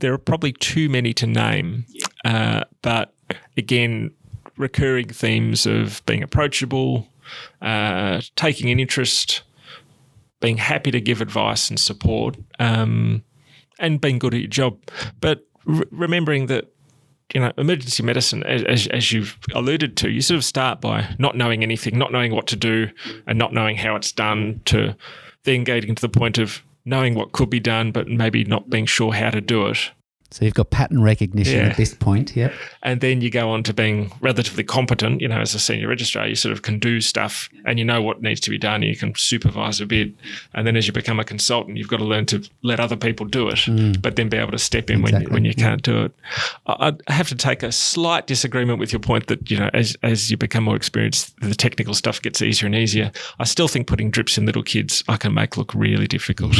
There 0.00 0.12
are 0.12 0.18
probably 0.18 0.52
too 0.52 0.88
many 0.88 1.12
to 1.14 1.26
name, 1.26 1.86
uh, 2.24 2.64
but 2.82 3.14
again, 3.56 4.10
recurring 4.56 5.08
themes 5.08 5.66
of 5.66 6.04
being 6.06 6.22
approachable, 6.22 7.08
uh, 7.62 8.20
taking 8.36 8.70
an 8.70 8.80
interest, 8.80 9.42
being 10.40 10.58
happy 10.58 10.90
to 10.90 11.00
give 11.00 11.20
advice 11.20 11.70
and 11.70 11.78
support, 11.78 12.36
um, 12.58 13.22
and 13.78 14.00
being 14.00 14.18
good 14.18 14.34
at 14.34 14.40
your 14.40 14.48
job. 14.48 14.78
But 15.20 15.46
re- 15.64 15.84
remembering 15.90 16.46
that 16.46 16.73
you 17.32 17.40
know, 17.40 17.52
emergency 17.56 18.02
medicine, 18.02 18.42
as, 18.44 18.86
as 18.88 19.12
you've 19.12 19.38
alluded 19.54 19.96
to, 19.98 20.10
you 20.10 20.20
sort 20.20 20.36
of 20.36 20.44
start 20.44 20.80
by 20.80 21.14
not 21.18 21.36
knowing 21.36 21.62
anything, 21.62 21.98
not 21.98 22.12
knowing 22.12 22.34
what 22.34 22.46
to 22.48 22.56
do, 22.56 22.88
and 23.26 23.38
not 23.38 23.52
knowing 23.52 23.76
how 23.76 23.96
it's 23.96 24.12
done, 24.12 24.60
to 24.66 24.94
then 25.44 25.64
getting 25.64 25.94
to 25.94 26.02
the 26.02 26.08
point 26.08 26.38
of 26.38 26.62
knowing 26.84 27.14
what 27.14 27.32
could 27.32 27.50
be 27.50 27.60
done, 27.60 27.92
but 27.92 28.08
maybe 28.08 28.44
not 28.44 28.68
being 28.68 28.86
sure 28.86 29.12
how 29.12 29.30
to 29.30 29.40
do 29.40 29.66
it. 29.66 29.90
So 30.34 30.44
you've 30.44 30.54
got 30.54 30.70
pattern 30.70 31.00
recognition 31.00 31.58
yeah. 31.58 31.66
at 31.66 31.76
this 31.76 31.94
point, 31.94 32.34
yep. 32.34 32.52
And 32.82 33.00
then 33.00 33.20
you 33.20 33.30
go 33.30 33.50
on 33.50 33.62
to 33.62 33.72
being 33.72 34.10
relatively 34.20 34.64
competent, 34.64 35.20
you 35.20 35.28
know, 35.28 35.38
as 35.38 35.54
a 35.54 35.60
senior 35.60 35.86
registrar, 35.86 36.26
you 36.26 36.34
sort 36.34 36.52
of 36.52 36.62
can 36.62 36.80
do 36.80 37.00
stuff 37.00 37.48
and 37.64 37.78
you 37.78 37.84
know 37.84 38.02
what 38.02 38.20
needs 38.20 38.40
to 38.40 38.50
be 38.50 38.58
done. 38.58 38.82
And 38.82 38.86
you 38.86 38.96
can 38.96 39.14
supervise 39.14 39.80
a 39.80 39.86
bit. 39.86 40.12
And 40.52 40.66
then 40.66 40.74
as 40.74 40.88
you 40.88 40.92
become 40.92 41.20
a 41.20 41.24
consultant, 41.24 41.76
you've 41.76 41.86
got 41.86 41.98
to 41.98 42.04
learn 42.04 42.26
to 42.26 42.42
let 42.62 42.80
other 42.80 42.96
people 42.96 43.26
do 43.26 43.46
it, 43.48 43.58
mm. 43.58 44.02
but 44.02 44.16
then 44.16 44.28
be 44.28 44.36
able 44.36 44.50
to 44.50 44.58
step 44.58 44.90
in 44.90 45.02
exactly. 45.02 45.12
when, 45.12 45.22
you, 45.22 45.34
when 45.34 45.44
you 45.44 45.52
yeah. 45.56 45.68
can't 45.68 45.82
do 45.84 46.02
it. 46.02 46.12
I, 46.66 46.92
I 47.06 47.12
have 47.12 47.28
to 47.28 47.36
take 47.36 47.62
a 47.62 47.70
slight 47.70 48.26
disagreement 48.26 48.80
with 48.80 48.92
your 48.92 48.98
point 48.98 49.28
that, 49.28 49.48
you 49.48 49.56
know, 49.56 49.70
as, 49.72 49.96
as 50.02 50.32
you 50.32 50.36
become 50.36 50.64
more 50.64 50.74
experienced, 50.74 51.32
the 51.42 51.54
technical 51.54 51.94
stuff 51.94 52.20
gets 52.20 52.42
easier 52.42 52.66
and 52.66 52.74
easier. 52.74 53.12
I 53.38 53.44
still 53.44 53.68
think 53.68 53.86
putting 53.86 54.10
drips 54.10 54.36
in 54.36 54.46
little 54.46 54.64
kids 54.64 55.04
I 55.06 55.16
can 55.16 55.32
make 55.32 55.56
look 55.56 55.72
really 55.74 56.08
difficult. 56.08 56.56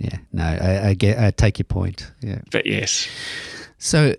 yeah, 0.00 0.18
no, 0.32 0.42
I, 0.42 0.88
I 0.88 0.94
get, 0.94 1.20
I 1.20 1.30
take 1.30 1.60
your 1.60 1.66
point. 1.66 2.10
Yeah. 2.20 2.40
But 2.50 2.66
yes. 2.66 2.95
So 3.78 4.14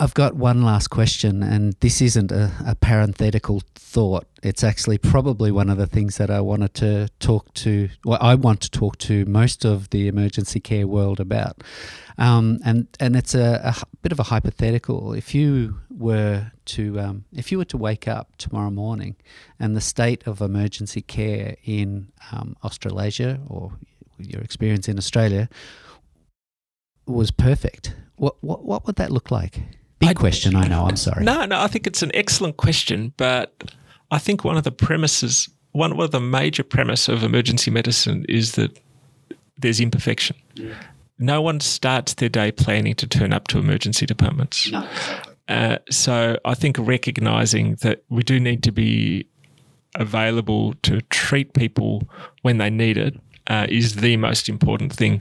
I've 0.00 0.14
got 0.14 0.36
one 0.36 0.62
last 0.62 0.88
question, 0.88 1.42
and 1.42 1.72
this 1.80 2.00
isn't 2.00 2.30
a, 2.30 2.52
a, 2.64 2.76
parenthetical 2.76 3.62
thought. 3.74 4.28
It's 4.44 4.62
actually 4.62 4.98
probably 4.98 5.50
one 5.50 5.68
of 5.68 5.76
the 5.76 5.88
things 5.88 6.18
that 6.18 6.30
I 6.30 6.40
wanted 6.40 6.74
to 6.74 7.08
talk 7.18 7.52
to, 7.54 7.88
well, 8.04 8.18
I 8.20 8.36
want 8.36 8.60
to 8.60 8.70
talk 8.70 8.96
to 8.98 9.24
most 9.24 9.64
of 9.64 9.90
the 9.90 10.06
emergency 10.06 10.60
care 10.60 10.86
world 10.86 11.18
about. 11.18 11.64
Um, 12.16 12.60
and 12.64 12.86
and 13.00 13.16
it's 13.16 13.34
a, 13.34 13.60
a, 13.64 13.74
bit 14.02 14.12
of 14.12 14.20
a 14.20 14.24
hypothetical. 14.24 15.14
If 15.14 15.34
you 15.34 15.80
were 15.90 16.52
to 16.66 17.00
um, 17.00 17.24
if 17.32 17.50
you 17.50 17.58
were 17.58 17.64
to 17.66 17.76
wake 17.76 18.06
up 18.06 18.36
tomorrow 18.38 18.70
morning, 18.70 19.16
and 19.58 19.76
the 19.76 19.80
state 19.80 20.26
of 20.28 20.40
emergency 20.40 21.00
care 21.00 21.56
in 21.64 22.12
um, 22.30 22.56
Australasia 22.62 23.40
or 23.48 23.72
your 24.18 24.42
experience 24.42 24.88
in 24.88 24.98
Australia 24.98 25.48
was 27.08 27.30
perfect, 27.30 27.94
what 28.16 28.36
what 28.42 28.64
what 28.64 28.86
would 28.86 28.96
that 28.96 29.10
look 29.10 29.30
like? 29.30 29.60
Big 29.98 30.10
I, 30.10 30.14
question, 30.14 30.54
I 30.54 30.68
know. 30.68 30.86
I'm 30.86 30.96
sorry. 30.96 31.24
No, 31.32 31.44
no, 31.44 31.60
I 31.60 31.66
think 31.66 31.86
it's 31.86 32.02
an 32.02 32.10
excellent 32.14 32.56
question, 32.56 33.12
but 33.16 33.72
I 34.10 34.18
think 34.18 34.44
one 34.44 34.56
of 34.56 34.64
the 34.64 34.70
premises, 34.70 35.48
one, 35.72 35.96
one 35.96 36.04
of 36.04 36.12
the 36.12 36.20
major 36.20 36.62
premise 36.62 37.08
of 37.08 37.22
emergency 37.22 37.70
medicine 37.70 38.24
is 38.28 38.52
that 38.52 38.78
there's 39.56 39.80
imperfection. 39.80 40.36
Yeah. 40.54 40.74
No 41.18 41.42
one 41.42 41.58
starts 41.58 42.14
their 42.14 42.28
day 42.28 42.52
planning 42.52 42.94
to 42.94 43.06
turn 43.06 43.32
up 43.32 43.48
to 43.48 43.58
emergency 43.58 44.06
departments. 44.06 44.70
No. 44.70 44.88
Uh, 45.48 45.78
so 45.90 46.38
I 46.44 46.54
think 46.54 46.76
recognizing 46.78 47.74
that 47.76 48.04
we 48.08 48.22
do 48.22 48.38
need 48.38 48.62
to 48.62 48.70
be 48.70 49.26
available 49.96 50.74
to 50.82 51.00
treat 51.02 51.54
people 51.54 52.08
when 52.42 52.58
they 52.58 52.70
need 52.70 52.96
it 52.96 53.18
uh, 53.48 53.66
is 53.68 53.96
the 53.96 54.16
most 54.16 54.48
important 54.48 54.92
thing 54.92 55.20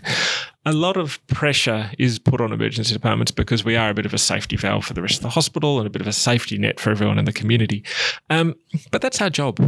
a 0.67 0.73
lot 0.73 0.97
of 0.97 1.25
pressure 1.27 1.89
is 1.97 2.19
put 2.19 2.41
on 2.41 2.51
emergency 2.51 2.93
departments 2.93 3.31
because 3.31 3.63
we 3.63 3.77
are 3.77 3.89
a 3.89 3.93
bit 3.93 4.05
of 4.05 4.13
a 4.13 4.17
safety 4.17 4.57
valve 4.57 4.83
for 4.83 4.93
the 4.93 5.01
rest 5.01 5.15
of 5.15 5.21
the 5.21 5.29
hospital 5.29 5.77
and 5.77 5.87
a 5.87 5.89
bit 5.89 6.01
of 6.01 6.07
a 6.07 6.13
safety 6.13 6.57
net 6.57 6.77
for 6.77 6.89
everyone 6.89 7.17
in 7.17 7.23
the 7.23 7.31
community. 7.31 7.85
Um, 8.29 8.53
but 8.91 9.01
that's 9.01 9.21
our 9.21 9.29
job. 9.29 9.59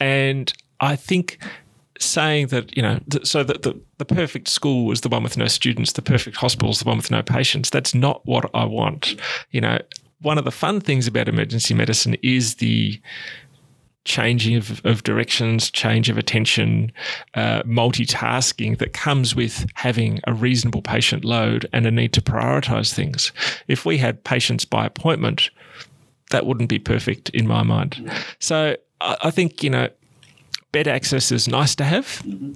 And 0.00 0.50
I 0.80 0.96
think 0.96 1.38
saying 2.00 2.46
that, 2.46 2.74
you 2.74 2.82
know, 2.82 3.00
th- 3.10 3.26
so 3.26 3.44
that 3.44 3.64
the, 3.64 3.78
the 3.98 4.06
perfect 4.06 4.48
school 4.48 4.90
is 4.92 5.02
the 5.02 5.10
one 5.10 5.22
with 5.22 5.36
no 5.36 5.46
students, 5.46 5.92
the 5.92 6.00
perfect 6.00 6.38
hospital 6.38 6.70
is 6.70 6.78
the 6.78 6.86
one 6.86 6.96
with 6.96 7.10
no 7.10 7.22
patients, 7.22 7.68
that's 7.68 7.94
not 7.94 8.24
what 8.24 8.50
I 8.54 8.64
want. 8.64 9.14
You 9.50 9.60
know, 9.60 9.78
one 10.22 10.38
of 10.38 10.46
the 10.46 10.50
fun 10.50 10.80
things 10.80 11.06
about 11.06 11.28
emergency 11.28 11.74
medicine 11.74 12.16
is 12.22 12.54
the 12.54 12.98
changing 14.06 14.56
of, 14.56 14.80
of 14.86 15.02
directions, 15.02 15.70
change 15.70 16.08
of 16.08 16.16
attention, 16.16 16.90
uh, 17.34 17.62
multitasking 17.64 18.78
that 18.78 18.94
comes 18.94 19.34
with 19.34 19.66
having 19.74 20.20
a 20.24 20.32
reasonable 20.32 20.80
patient 20.80 21.24
load 21.24 21.68
and 21.74 21.84
a 21.84 21.90
need 21.90 22.12
to 22.14 22.22
prioritize 22.22 22.94
things. 22.94 23.32
If 23.68 23.84
we 23.84 23.98
had 23.98 24.24
patients 24.24 24.64
by 24.64 24.86
appointment, 24.86 25.50
that 26.30 26.46
wouldn't 26.46 26.70
be 26.70 26.78
perfect 26.78 27.28
in 27.30 27.46
my 27.46 27.62
mind. 27.62 28.10
So 28.38 28.76
I, 29.00 29.16
I 29.24 29.30
think, 29.30 29.62
you 29.62 29.70
know, 29.70 29.90
bed 30.72 30.88
access 30.88 31.30
is 31.30 31.46
nice 31.48 31.74
to 31.74 31.84
have. 31.84 32.06
Mm-hmm. 32.24 32.52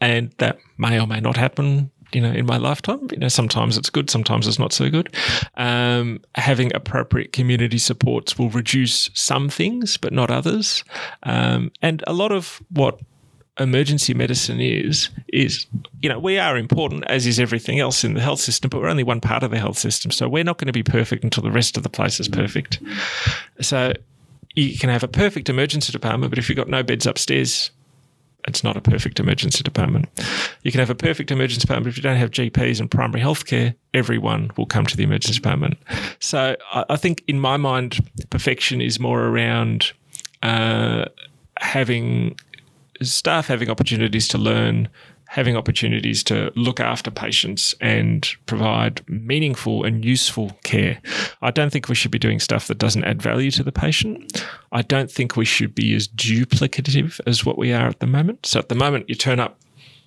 and 0.00 0.32
that 0.38 0.58
may 0.78 0.98
or 0.98 1.06
may 1.06 1.20
not 1.20 1.36
happen 1.36 1.91
you 2.12 2.20
know, 2.20 2.32
in 2.32 2.46
my 2.46 2.56
lifetime. 2.56 3.08
You 3.10 3.18
know, 3.18 3.28
sometimes 3.28 3.76
it's 3.76 3.90
good, 3.90 4.10
sometimes 4.10 4.46
it's 4.46 4.58
not 4.58 4.72
so 4.72 4.90
good. 4.90 5.14
Um, 5.56 6.20
having 6.34 6.74
appropriate 6.74 7.32
community 7.32 7.78
supports 7.78 8.38
will 8.38 8.50
reduce 8.50 9.10
some 9.14 9.48
things, 9.48 9.96
but 9.96 10.12
not 10.12 10.30
others. 10.30 10.84
Um, 11.22 11.70
and 11.80 12.02
a 12.06 12.12
lot 12.12 12.32
of 12.32 12.62
what 12.70 13.00
emergency 13.60 14.14
medicine 14.14 14.60
is 14.60 15.10
is 15.28 15.66
you 16.00 16.08
know 16.08 16.18
we 16.18 16.38
are 16.38 16.56
important 16.56 17.04
as 17.08 17.26
is 17.26 17.38
everything 17.38 17.78
else 17.78 18.02
in 18.02 18.14
the 18.14 18.20
health 18.20 18.40
system 18.40 18.70
but 18.70 18.80
we're 18.80 18.88
only 18.88 19.02
one 19.02 19.20
part 19.20 19.42
of 19.42 19.50
the 19.50 19.58
health 19.58 19.76
system 19.76 20.10
so 20.10 20.26
we're 20.26 20.42
not 20.42 20.56
going 20.56 20.66
to 20.66 20.72
be 20.72 20.82
perfect 20.82 21.22
until 21.22 21.42
the 21.42 21.50
rest 21.50 21.76
of 21.76 21.82
the 21.82 21.90
place 21.90 22.18
is 22.18 22.28
perfect 22.28 22.80
so 23.60 23.92
you 24.54 24.78
can 24.78 24.88
have 24.88 25.02
a 25.02 25.08
perfect 25.08 25.50
emergency 25.50 25.92
department 25.92 26.30
but 26.30 26.38
if 26.38 26.48
you've 26.48 26.56
got 26.56 26.68
no 26.68 26.82
beds 26.82 27.06
upstairs 27.06 27.70
it's 28.46 28.64
not 28.64 28.76
a 28.76 28.80
perfect 28.80 29.20
emergency 29.20 29.62
department. 29.62 30.08
You 30.62 30.72
can 30.72 30.80
have 30.80 30.90
a 30.90 30.94
perfect 30.94 31.30
emergency 31.30 31.60
department, 31.60 31.84
but 31.84 31.90
if 31.90 31.96
you 31.96 32.02
don't 32.02 32.16
have 32.16 32.30
GPs 32.30 32.80
and 32.80 32.90
primary 32.90 33.22
healthcare, 33.22 33.74
everyone 33.94 34.50
will 34.56 34.66
come 34.66 34.86
to 34.86 34.96
the 34.96 35.04
emergency 35.04 35.34
department. 35.34 35.78
So 36.18 36.56
I, 36.72 36.84
I 36.90 36.96
think, 36.96 37.22
in 37.28 37.40
my 37.40 37.56
mind, 37.56 38.00
perfection 38.30 38.80
is 38.80 38.98
more 38.98 39.24
around 39.26 39.92
uh, 40.42 41.06
having 41.58 42.36
staff 43.00 43.46
having 43.46 43.70
opportunities 43.70 44.28
to 44.28 44.38
learn, 44.38 44.88
having 45.32 45.56
opportunities 45.56 46.22
to 46.22 46.52
look 46.56 46.78
after 46.78 47.10
patients 47.10 47.74
and 47.80 48.28
provide 48.44 49.00
meaningful 49.08 49.82
and 49.82 50.04
useful 50.04 50.54
care. 50.62 51.00
I 51.40 51.50
don't 51.50 51.70
think 51.70 51.88
we 51.88 51.94
should 51.94 52.10
be 52.10 52.18
doing 52.18 52.38
stuff 52.38 52.66
that 52.66 52.76
doesn't 52.76 53.04
add 53.04 53.22
value 53.22 53.50
to 53.52 53.62
the 53.62 53.72
patient. 53.72 54.46
I 54.72 54.82
don't 54.82 55.10
think 55.10 55.34
we 55.34 55.46
should 55.46 55.74
be 55.74 55.94
as 55.94 56.06
duplicative 56.06 57.18
as 57.26 57.46
what 57.46 57.56
we 57.56 57.72
are 57.72 57.86
at 57.86 58.00
the 58.00 58.06
moment. 58.06 58.44
So 58.44 58.58
at 58.58 58.68
the 58.68 58.74
moment, 58.74 59.08
you 59.08 59.14
turn 59.14 59.40
up 59.40 59.58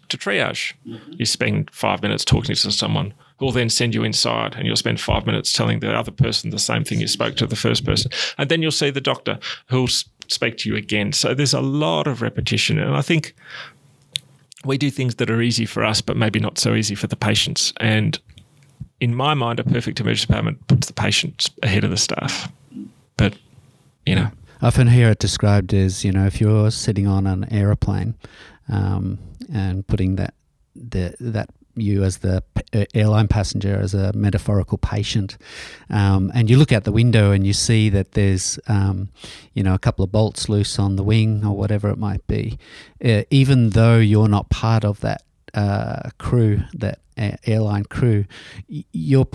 to 0.09 0.17
triage, 0.17 0.73
mm-hmm. 0.87 1.13
you 1.17 1.25
spend 1.25 1.71
five 1.71 2.03
minutes 2.03 2.23
talking 2.23 2.53
to 2.53 2.71
someone 2.71 3.11
who 3.39 3.45
will 3.45 3.51
then 3.51 3.71
send 3.71 3.95
you 3.95 4.03
inside 4.03 4.53
and 4.53 4.67
you'll 4.67 4.75
spend 4.75 5.01
five 5.01 5.25
minutes 5.25 5.51
telling 5.51 5.79
the 5.79 5.91
other 5.91 6.11
person 6.11 6.51
the 6.51 6.59
same 6.59 6.83
thing 6.83 7.01
you 7.01 7.07
spoke 7.07 7.35
to 7.37 7.47
the 7.47 7.55
first 7.55 7.83
person. 7.83 8.11
And 8.37 8.47
then 8.47 8.61
you'll 8.61 8.69
see 8.69 8.91
the 8.91 9.01
doctor 9.01 9.39
who'll 9.69 9.87
speak 10.27 10.57
to 10.57 10.69
you 10.69 10.75
again. 10.75 11.13
So 11.13 11.33
there's 11.33 11.55
a 11.55 11.61
lot 11.61 12.05
of 12.05 12.21
repetition. 12.21 12.77
And 12.77 12.95
I 12.95 13.01
think 13.01 13.33
we 14.65 14.77
do 14.77 14.89
things 14.89 15.15
that 15.15 15.29
are 15.29 15.41
easy 15.41 15.65
for 15.65 15.83
us, 15.83 16.01
but 16.01 16.17
maybe 16.17 16.39
not 16.39 16.57
so 16.57 16.73
easy 16.73 16.95
for 16.95 17.07
the 17.07 17.15
patients. 17.15 17.73
And 17.79 18.19
in 18.99 19.13
my 19.13 19.33
mind, 19.33 19.59
a 19.59 19.63
perfect 19.63 19.99
emergency 19.99 20.27
department 20.27 20.67
puts 20.67 20.87
the 20.87 20.93
patients 20.93 21.49
ahead 21.63 21.83
of 21.83 21.91
the 21.91 21.97
staff. 21.97 22.51
But, 23.17 23.37
you 24.05 24.15
know. 24.15 24.31
I 24.61 24.67
often 24.67 24.87
hear 24.87 25.09
it 25.09 25.19
described 25.19 25.73
as, 25.73 26.03
you 26.03 26.11
know, 26.11 26.25
if 26.25 26.41
you're 26.41 26.71
sitting 26.71 27.07
on 27.07 27.27
an 27.27 27.51
aeroplane 27.51 28.15
um, 28.69 29.19
and 29.53 29.85
putting 29.85 30.15
that 30.15 30.33
the, 30.75 31.15
that 31.19 31.49
you 31.75 32.03
as 32.03 32.17
the 32.17 32.43
uh, 32.73 32.85
airline 32.93 33.27
passenger 33.27 33.77
as 33.79 33.93
a 33.93 34.13
metaphorical 34.13 34.77
patient. 34.77 35.37
Um, 35.89 36.31
and 36.33 36.49
you 36.49 36.57
look 36.57 36.71
out 36.71 36.83
the 36.83 36.91
window 36.91 37.31
and 37.31 37.45
you 37.45 37.53
see 37.53 37.89
that 37.89 38.13
there's 38.13 38.59
um, 38.67 39.09
you 39.53 39.63
know 39.63 39.73
a 39.73 39.79
couple 39.79 40.03
of 40.03 40.11
bolts 40.11 40.49
loose 40.49 40.79
on 40.79 40.95
the 40.95 41.03
wing 41.03 41.45
or 41.45 41.55
whatever 41.55 41.89
it 41.89 41.97
might 41.97 42.25
be. 42.27 42.57
Uh, 43.03 43.23
even 43.29 43.71
though 43.71 43.97
you're 43.97 44.27
not 44.27 44.49
part 44.49 44.83
of 44.83 45.01
that 45.01 45.23
uh, 45.53 46.09
crew 46.17 46.61
that 46.73 46.99
airline 47.47 47.85
crew 47.85 48.25
you're 48.67 49.25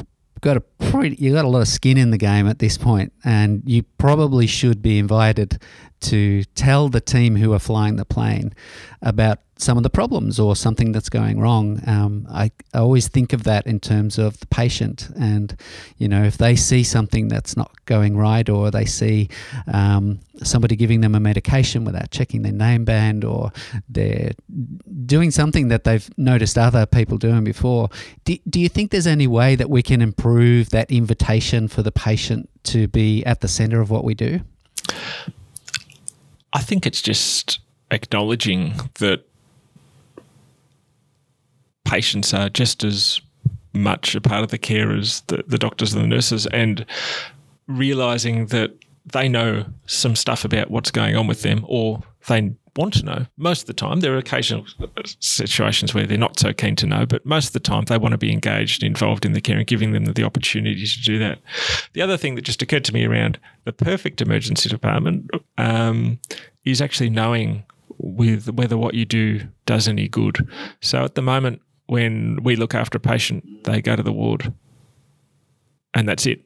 got 0.40 0.56
a 0.56 0.60
pretty 0.60 1.16
you 1.16 1.32
got 1.32 1.44
a 1.44 1.48
lot 1.48 1.60
of 1.60 1.68
skin 1.68 1.96
in 1.96 2.10
the 2.10 2.18
game 2.18 2.46
at 2.46 2.58
this 2.58 2.78
point 2.78 3.12
and 3.24 3.62
you 3.66 3.82
probably 3.98 4.46
should 4.46 4.82
be 4.82 4.98
invited 4.98 5.60
to 6.00 6.44
tell 6.54 6.88
the 6.88 7.00
team 7.00 7.36
who 7.36 7.52
are 7.52 7.58
flying 7.58 7.96
the 7.96 8.04
plane 8.04 8.54
about 9.02 9.38
some 9.60 9.76
of 9.76 9.82
the 9.82 9.90
problems 9.90 10.40
or 10.40 10.56
something 10.56 10.92
that's 10.92 11.08
going 11.08 11.38
wrong. 11.38 11.80
Um, 11.86 12.26
I, 12.30 12.50
I, 12.72 12.78
always 12.78 13.08
think 13.08 13.32
of 13.32 13.44
that 13.44 13.66
in 13.66 13.78
terms 13.78 14.18
of 14.18 14.40
the 14.40 14.46
patient, 14.46 15.10
and 15.18 15.54
you 15.98 16.08
know, 16.08 16.24
if 16.24 16.38
they 16.38 16.56
see 16.56 16.82
something 16.82 17.28
that's 17.28 17.56
not 17.56 17.72
going 17.84 18.16
right, 18.16 18.48
or 18.48 18.70
they 18.70 18.86
see 18.86 19.28
um, 19.72 20.20
somebody 20.42 20.76
giving 20.76 21.02
them 21.02 21.14
a 21.14 21.20
medication 21.20 21.84
without 21.84 22.10
checking 22.10 22.42
their 22.42 22.52
name 22.52 22.84
band, 22.84 23.24
or 23.24 23.52
they're 23.88 24.32
doing 25.04 25.30
something 25.30 25.68
that 25.68 25.84
they've 25.84 26.08
noticed 26.16 26.56
other 26.56 26.86
people 26.86 27.18
doing 27.18 27.44
before, 27.44 27.90
do, 28.24 28.36
do 28.48 28.60
you 28.60 28.68
think 28.68 28.90
there's 28.90 29.06
any 29.06 29.26
way 29.26 29.56
that 29.56 29.68
we 29.68 29.82
can 29.82 30.00
improve 30.00 30.70
that 30.70 30.90
invitation 30.90 31.68
for 31.68 31.82
the 31.82 31.92
patient 31.92 32.48
to 32.64 32.88
be 32.88 33.24
at 33.26 33.40
the 33.40 33.48
center 33.48 33.80
of 33.80 33.90
what 33.90 34.04
we 34.04 34.14
do? 34.14 34.40
I 36.52 36.60
think 36.60 36.86
it's 36.86 37.02
just 37.02 37.60
acknowledging 37.90 38.74
that 38.98 39.26
patients 41.84 42.32
are 42.34 42.48
just 42.48 42.84
as 42.84 43.20
much 43.72 44.14
a 44.14 44.20
part 44.20 44.42
of 44.42 44.50
the 44.50 44.58
care 44.58 44.92
as 44.92 45.22
the, 45.22 45.44
the 45.46 45.58
doctors 45.58 45.92
and 45.92 46.02
the 46.02 46.08
nurses, 46.08 46.46
and 46.46 46.84
realizing 47.66 48.46
that 48.46 48.72
they 49.06 49.28
know 49.28 49.64
some 49.86 50.14
stuff 50.16 50.44
about 50.44 50.70
what's 50.70 50.90
going 50.90 51.16
on 51.16 51.26
with 51.26 51.42
them, 51.42 51.64
or 51.68 52.02
they 52.28 52.52
want 52.76 52.94
to 52.94 53.04
know. 53.04 53.26
Most 53.36 53.62
of 53.62 53.66
the 53.66 53.74
time, 53.74 54.00
there 54.00 54.14
are 54.14 54.18
occasional 54.18 54.66
situations 55.20 55.94
where 55.94 56.06
they're 56.06 56.18
not 56.18 56.38
so 56.38 56.52
keen 56.52 56.76
to 56.76 56.86
know, 56.86 57.06
but 57.06 57.24
most 57.26 57.48
of 57.48 57.52
the 57.52 57.60
time, 57.60 57.84
they 57.84 57.98
want 57.98 58.12
to 58.12 58.18
be 58.18 58.32
engaged, 58.32 58.82
involved 58.82 59.24
in 59.24 59.32
the 59.32 59.40
care, 59.40 59.58
and 59.58 59.66
giving 59.66 59.92
them 59.92 60.04
the 60.04 60.24
opportunity 60.24 60.86
to 60.86 61.02
do 61.02 61.18
that. 61.18 61.38
The 61.92 62.02
other 62.02 62.16
thing 62.16 62.34
that 62.34 62.42
just 62.42 62.62
occurred 62.62 62.84
to 62.86 62.94
me 62.94 63.04
around 63.04 63.38
the 63.64 63.72
perfect 63.72 64.20
emergency 64.20 64.68
department 64.68 65.30
um, 65.58 66.18
is 66.64 66.80
actually 66.80 67.10
knowing 67.10 67.64
with 67.98 68.48
whether 68.50 68.78
what 68.78 68.94
you 68.94 69.04
do 69.04 69.40
does 69.66 69.88
any 69.88 70.08
good. 70.08 70.48
So 70.80 71.04
at 71.04 71.14
the 71.14 71.22
moment, 71.22 71.60
when 71.86 72.42
we 72.42 72.56
look 72.56 72.74
after 72.74 72.98
a 72.98 73.00
patient, 73.00 73.64
they 73.64 73.82
go 73.82 73.96
to 73.96 74.02
the 74.02 74.12
ward, 74.12 74.52
and 75.94 76.08
that's 76.08 76.26
it 76.26 76.44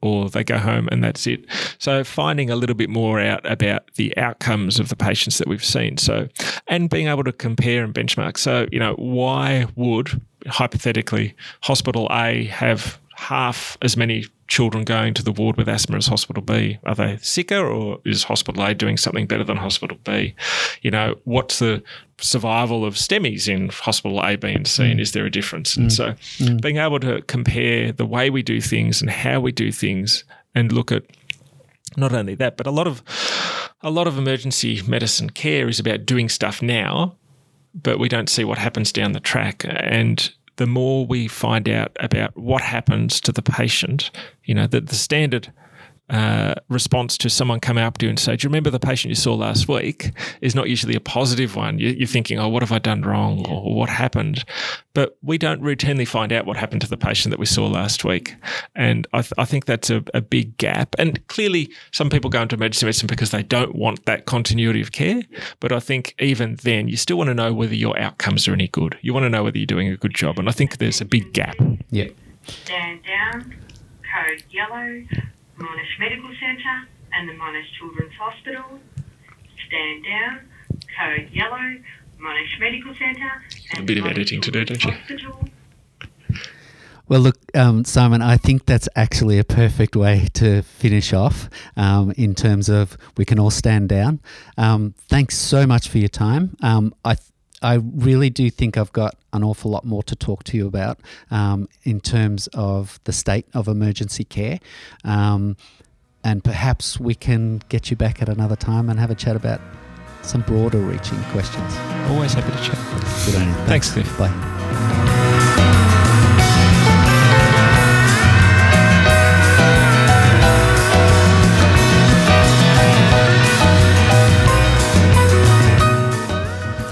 or 0.00 0.28
they 0.28 0.44
go 0.44 0.58
home 0.58 0.88
and 0.90 1.02
that's 1.02 1.26
it. 1.26 1.44
So 1.78 2.04
finding 2.04 2.50
a 2.50 2.56
little 2.56 2.74
bit 2.74 2.90
more 2.90 3.20
out 3.20 3.48
about 3.50 3.92
the 3.94 4.16
outcomes 4.16 4.80
of 4.80 4.88
the 4.88 4.96
patients 4.96 5.38
that 5.38 5.48
we've 5.48 5.64
seen. 5.64 5.96
So 5.98 6.28
and 6.66 6.90
being 6.90 7.08
able 7.08 7.24
to 7.24 7.32
compare 7.32 7.84
and 7.84 7.94
benchmark. 7.94 8.36
So, 8.36 8.66
you 8.72 8.78
know, 8.78 8.94
why 8.94 9.66
would 9.76 10.20
hypothetically 10.46 11.34
hospital 11.62 12.08
A 12.10 12.44
have 12.44 12.98
half 13.14 13.78
as 13.82 13.96
many 13.96 14.24
children 14.52 14.84
going 14.84 15.14
to 15.14 15.22
the 15.22 15.32
ward 15.32 15.56
with 15.56 15.66
asthma 15.66 15.96
as 15.96 16.06
hospital 16.06 16.42
B? 16.42 16.78
Are 16.84 16.94
they 16.94 17.16
sicker 17.22 17.66
or 17.66 18.00
is 18.04 18.24
hospital 18.24 18.62
A 18.62 18.74
doing 18.74 18.98
something 18.98 19.26
better 19.26 19.44
than 19.44 19.56
hospital 19.56 19.96
B? 20.04 20.34
You 20.82 20.90
know, 20.90 21.14
what's 21.24 21.58
the 21.58 21.82
survival 22.18 22.84
of 22.84 22.96
STEMIs 22.96 23.48
in 23.48 23.70
hospital 23.70 24.20
A, 24.20 24.36
B, 24.36 24.52
and 24.52 24.66
C, 24.66 24.90
and 24.90 25.00
mm. 25.00 25.02
is 25.02 25.12
there 25.12 25.24
a 25.24 25.30
difference? 25.30 25.74
And 25.74 25.88
mm. 25.88 25.92
so 25.92 26.12
mm. 26.44 26.60
being 26.60 26.76
able 26.76 27.00
to 27.00 27.22
compare 27.22 27.92
the 27.92 28.04
way 28.04 28.28
we 28.28 28.42
do 28.42 28.60
things 28.60 29.00
and 29.00 29.10
how 29.10 29.40
we 29.40 29.52
do 29.52 29.72
things 29.72 30.24
and 30.54 30.70
look 30.70 30.92
at 30.92 31.04
not 31.96 32.12
only 32.12 32.34
that, 32.34 32.58
but 32.58 32.66
a 32.66 32.70
lot 32.70 32.86
of 32.86 33.02
a 33.80 33.90
lot 33.90 34.06
of 34.06 34.18
emergency 34.18 34.82
medicine 34.86 35.30
care 35.30 35.66
is 35.66 35.80
about 35.80 36.04
doing 36.04 36.28
stuff 36.28 36.60
now, 36.60 37.16
but 37.74 37.98
we 37.98 38.08
don't 38.08 38.28
see 38.28 38.44
what 38.44 38.58
happens 38.58 38.92
down 38.92 39.12
the 39.12 39.20
track. 39.20 39.64
And 39.66 40.30
the 40.56 40.66
more 40.66 41.06
we 41.06 41.28
find 41.28 41.68
out 41.68 41.96
about 42.00 42.36
what 42.36 42.62
happens 42.62 43.20
to 43.22 43.32
the 43.32 43.42
patient, 43.42 44.10
you 44.44 44.54
know, 44.54 44.66
that 44.66 44.88
the 44.88 44.94
standard 44.94 45.52
uh, 46.12 46.54
response 46.68 47.16
to 47.16 47.30
someone 47.30 47.58
coming 47.58 47.82
up 47.82 47.96
to 47.98 48.06
you 48.06 48.10
and 48.10 48.18
say, 48.18 48.36
Do 48.36 48.44
you 48.44 48.48
remember 48.50 48.68
the 48.68 48.78
patient 48.78 49.08
you 49.08 49.14
saw 49.14 49.34
last 49.34 49.66
week? 49.66 50.10
is 50.42 50.54
not 50.54 50.68
usually 50.68 50.94
a 50.94 51.00
positive 51.00 51.56
one. 51.56 51.78
You're 51.78 52.06
thinking, 52.06 52.38
Oh, 52.38 52.48
what 52.48 52.62
have 52.62 52.70
I 52.70 52.78
done 52.78 53.00
wrong? 53.00 53.46
Or 53.48 53.74
what 53.74 53.88
happened? 53.88 54.44
But 54.92 55.16
we 55.22 55.38
don't 55.38 55.62
routinely 55.62 56.06
find 56.06 56.30
out 56.30 56.44
what 56.44 56.58
happened 56.58 56.82
to 56.82 56.88
the 56.88 56.98
patient 56.98 57.30
that 57.30 57.38
we 57.38 57.46
saw 57.46 57.66
last 57.66 58.04
week. 58.04 58.34
And 58.74 59.06
I, 59.14 59.22
th- 59.22 59.32
I 59.38 59.46
think 59.46 59.64
that's 59.64 59.88
a, 59.88 60.04
a, 60.12 60.20
big 60.20 60.58
gap. 60.58 60.94
And 60.98 61.26
clearly, 61.28 61.70
some 61.92 62.10
people 62.10 62.28
go 62.28 62.42
into 62.42 62.56
emergency 62.56 62.84
medicine 62.84 63.06
because 63.06 63.30
they 63.30 63.42
don't 63.42 63.74
want 63.74 64.04
that 64.04 64.26
continuity 64.26 64.82
of 64.82 64.92
care. 64.92 65.22
But 65.60 65.72
I 65.72 65.80
think 65.80 66.14
even 66.18 66.56
then, 66.62 66.88
you 66.88 66.98
still 66.98 67.16
want 67.16 67.28
to 67.28 67.34
know 67.34 67.54
whether 67.54 67.74
your 67.74 67.98
outcomes 67.98 68.46
are 68.46 68.52
any 68.52 68.68
good. 68.68 68.98
You 69.00 69.14
want 69.14 69.24
to 69.24 69.30
know 69.30 69.44
whether 69.44 69.56
you're 69.56 69.66
doing 69.66 69.88
a 69.88 69.96
good 69.96 70.14
job. 70.14 70.38
And 70.38 70.46
I 70.46 70.52
think 70.52 70.76
there's 70.76 71.00
a 71.00 71.06
big 71.06 71.32
gap. 71.32 71.56
Yeah. 71.90 72.08
Stand 72.44 73.00
down, 73.04 73.54
code 74.12 74.44
yellow 74.50 75.04
Monash 75.58 75.98
Medical 75.98 76.30
Centre 76.40 76.88
and 77.12 77.28
the 77.28 77.34
Monash 77.34 77.66
Children's 77.78 78.14
Hospital. 78.14 78.80
Stand 79.66 80.04
down, 80.04 80.48
code 80.98 81.30
yellow, 81.32 81.76
Monash 82.20 82.60
Medical 82.60 82.94
Centre 82.94 83.42
and 83.72 83.80
a 83.80 83.82
bit 83.82 83.98
of 83.98 84.06
editing 84.06 84.40
to 84.42 84.50
do, 84.50 84.64
don't 84.64 84.84
you? 84.84 84.90
Hospital. 84.92 85.48
Well, 87.08 87.20
look, 87.20 87.36
um, 87.54 87.84
Simon, 87.84 88.22
I 88.22 88.36
think 88.36 88.64
that's 88.64 88.88
actually 88.96 89.38
a 89.38 89.44
perfect 89.44 89.96
way 89.96 90.28
to 90.34 90.62
finish 90.62 91.12
off 91.12 91.50
um, 91.76 92.12
in 92.16 92.34
terms 92.34 92.68
of 92.68 92.96
we 93.16 93.24
can 93.24 93.38
all 93.38 93.50
stand 93.50 93.88
down. 93.88 94.20
Um, 94.56 94.94
thanks 95.08 95.36
so 95.36 95.66
much 95.66 95.88
for 95.88 95.98
your 95.98 96.08
time. 96.08 96.56
Um, 96.62 96.94
I 97.04 97.14
th- 97.16 97.31
I 97.62 97.74
really 97.74 98.30
do 98.30 98.50
think 98.50 98.76
I've 98.76 98.92
got 98.92 99.16
an 99.32 99.44
awful 99.44 99.70
lot 99.70 99.84
more 99.84 100.02
to 100.04 100.16
talk 100.16 100.44
to 100.44 100.56
you 100.56 100.66
about 100.66 100.98
um, 101.30 101.68
in 101.84 102.00
terms 102.00 102.48
of 102.48 103.00
the 103.04 103.12
state 103.12 103.46
of 103.54 103.68
emergency 103.68 104.24
care. 104.24 104.58
Um, 105.04 105.56
and 106.24 106.44
perhaps 106.44 107.00
we 107.00 107.14
can 107.14 107.62
get 107.68 107.90
you 107.90 107.96
back 107.96 108.22
at 108.22 108.28
another 108.28 108.56
time 108.56 108.88
and 108.88 108.98
have 108.98 109.10
a 109.10 109.14
chat 109.14 109.36
about 109.36 109.60
some 110.22 110.42
broader 110.42 110.78
reaching 110.78 111.20
questions. 111.24 111.74
Always 112.08 112.34
happy 112.34 112.50
to 112.50 112.62
chat. 112.62 113.26
Good 113.26 113.42
on 113.42 113.48
you. 113.48 113.54
Thanks, 113.66 113.92
Cliff. 113.92 114.18
Bye. 114.18 115.18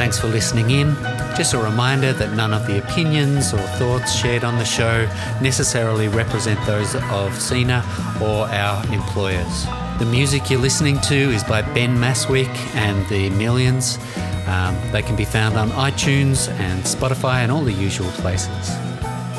Thanks 0.01 0.19
for 0.19 0.29
listening 0.29 0.71
in. 0.71 0.95
Just 1.37 1.53
a 1.53 1.59
reminder 1.59 2.15
that 2.15 2.33
none 2.33 2.55
of 2.55 2.67
the 2.67 2.79
opinions 2.79 3.53
or 3.53 3.59
thoughts 3.77 4.15
shared 4.15 4.45
on 4.45 4.57
the 4.57 4.65
show 4.65 5.05
necessarily 5.43 6.09
represent 6.09 6.59
those 6.65 6.95
of 6.95 7.33
CENA 7.33 7.83
or 8.19 8.49
our 8.49 8.83
employers. 8.95 9.67
The 9.99 10.07
music 10.07 10.49
you're 10.49 10.59
listening 10.59 10.99
to 11.01 11.15
is 11.15 11.45
by 11.45 11.61
Ben 11.61 11.99
Mastwyk 11.99 12.49
and 12.75 13.07
the 13.11 13.29
Millions. 13.29 13.99
Um, 14.47 14.75
they 14.91 15.03
can 15.03 15.17
be 15.17 15.27
found 15.27 15.59
on 15.59 15.69
iTunes 15.73 16.49
and 16.49 16.83
Spotify 16.83 17.43
and 17.43 17.53
all 17.53 17.63
the 17.63 17.71
usual 17.71 18.09
places. 18.13 18.71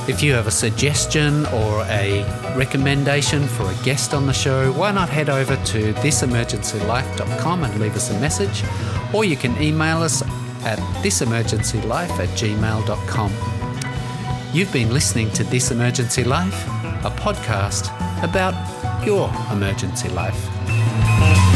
If 0.07 0.21
you 0.21 0.33
have 0.33 0.45
a 0.45 0.51
suggestion 0.51 1.47
or 1.47 1.81
a 1.85 2.23
recommendation 2.55 3.47
for 3.47 3.63
a 3.63 3.75
guest 3.83 4.13
on 4.13 4.27
the 4.27 4.33
show, 4.33 4.71
why 4.73 4.91
not 4.91 5.09
head 5.09 5.31
over 5.31 5.55
to 5.55 5.93
thisemergencylife.com 5.93 7.63
and 7.63 7.79
leave 7.79 7.95
us 7.95 8.11
a 8.11 8.19
message, 8.19 8.63
or 9.11 9.25
you 9.25 9.35
can 9.35 9.59
email 9.59 10.03
us 10.03 10.21
at 10.63 10.79
thisemergencylife 11.03 12.11
at 12.19 12.29
gmail.com. 12.29 13.33
You've 14.53 14.73
been 14.73 14.93
listening 14.93 15.31
to 15.31 15.43
This 15.43 15.71
Emergency 15.71 16.23
Life, 16.23 16.67
a 17.05 17.11
podcast 17.11 17.87
about 18.23 18.53
your 19.05 19.31
emergency 19.51 20.09
life. 20.09 21.50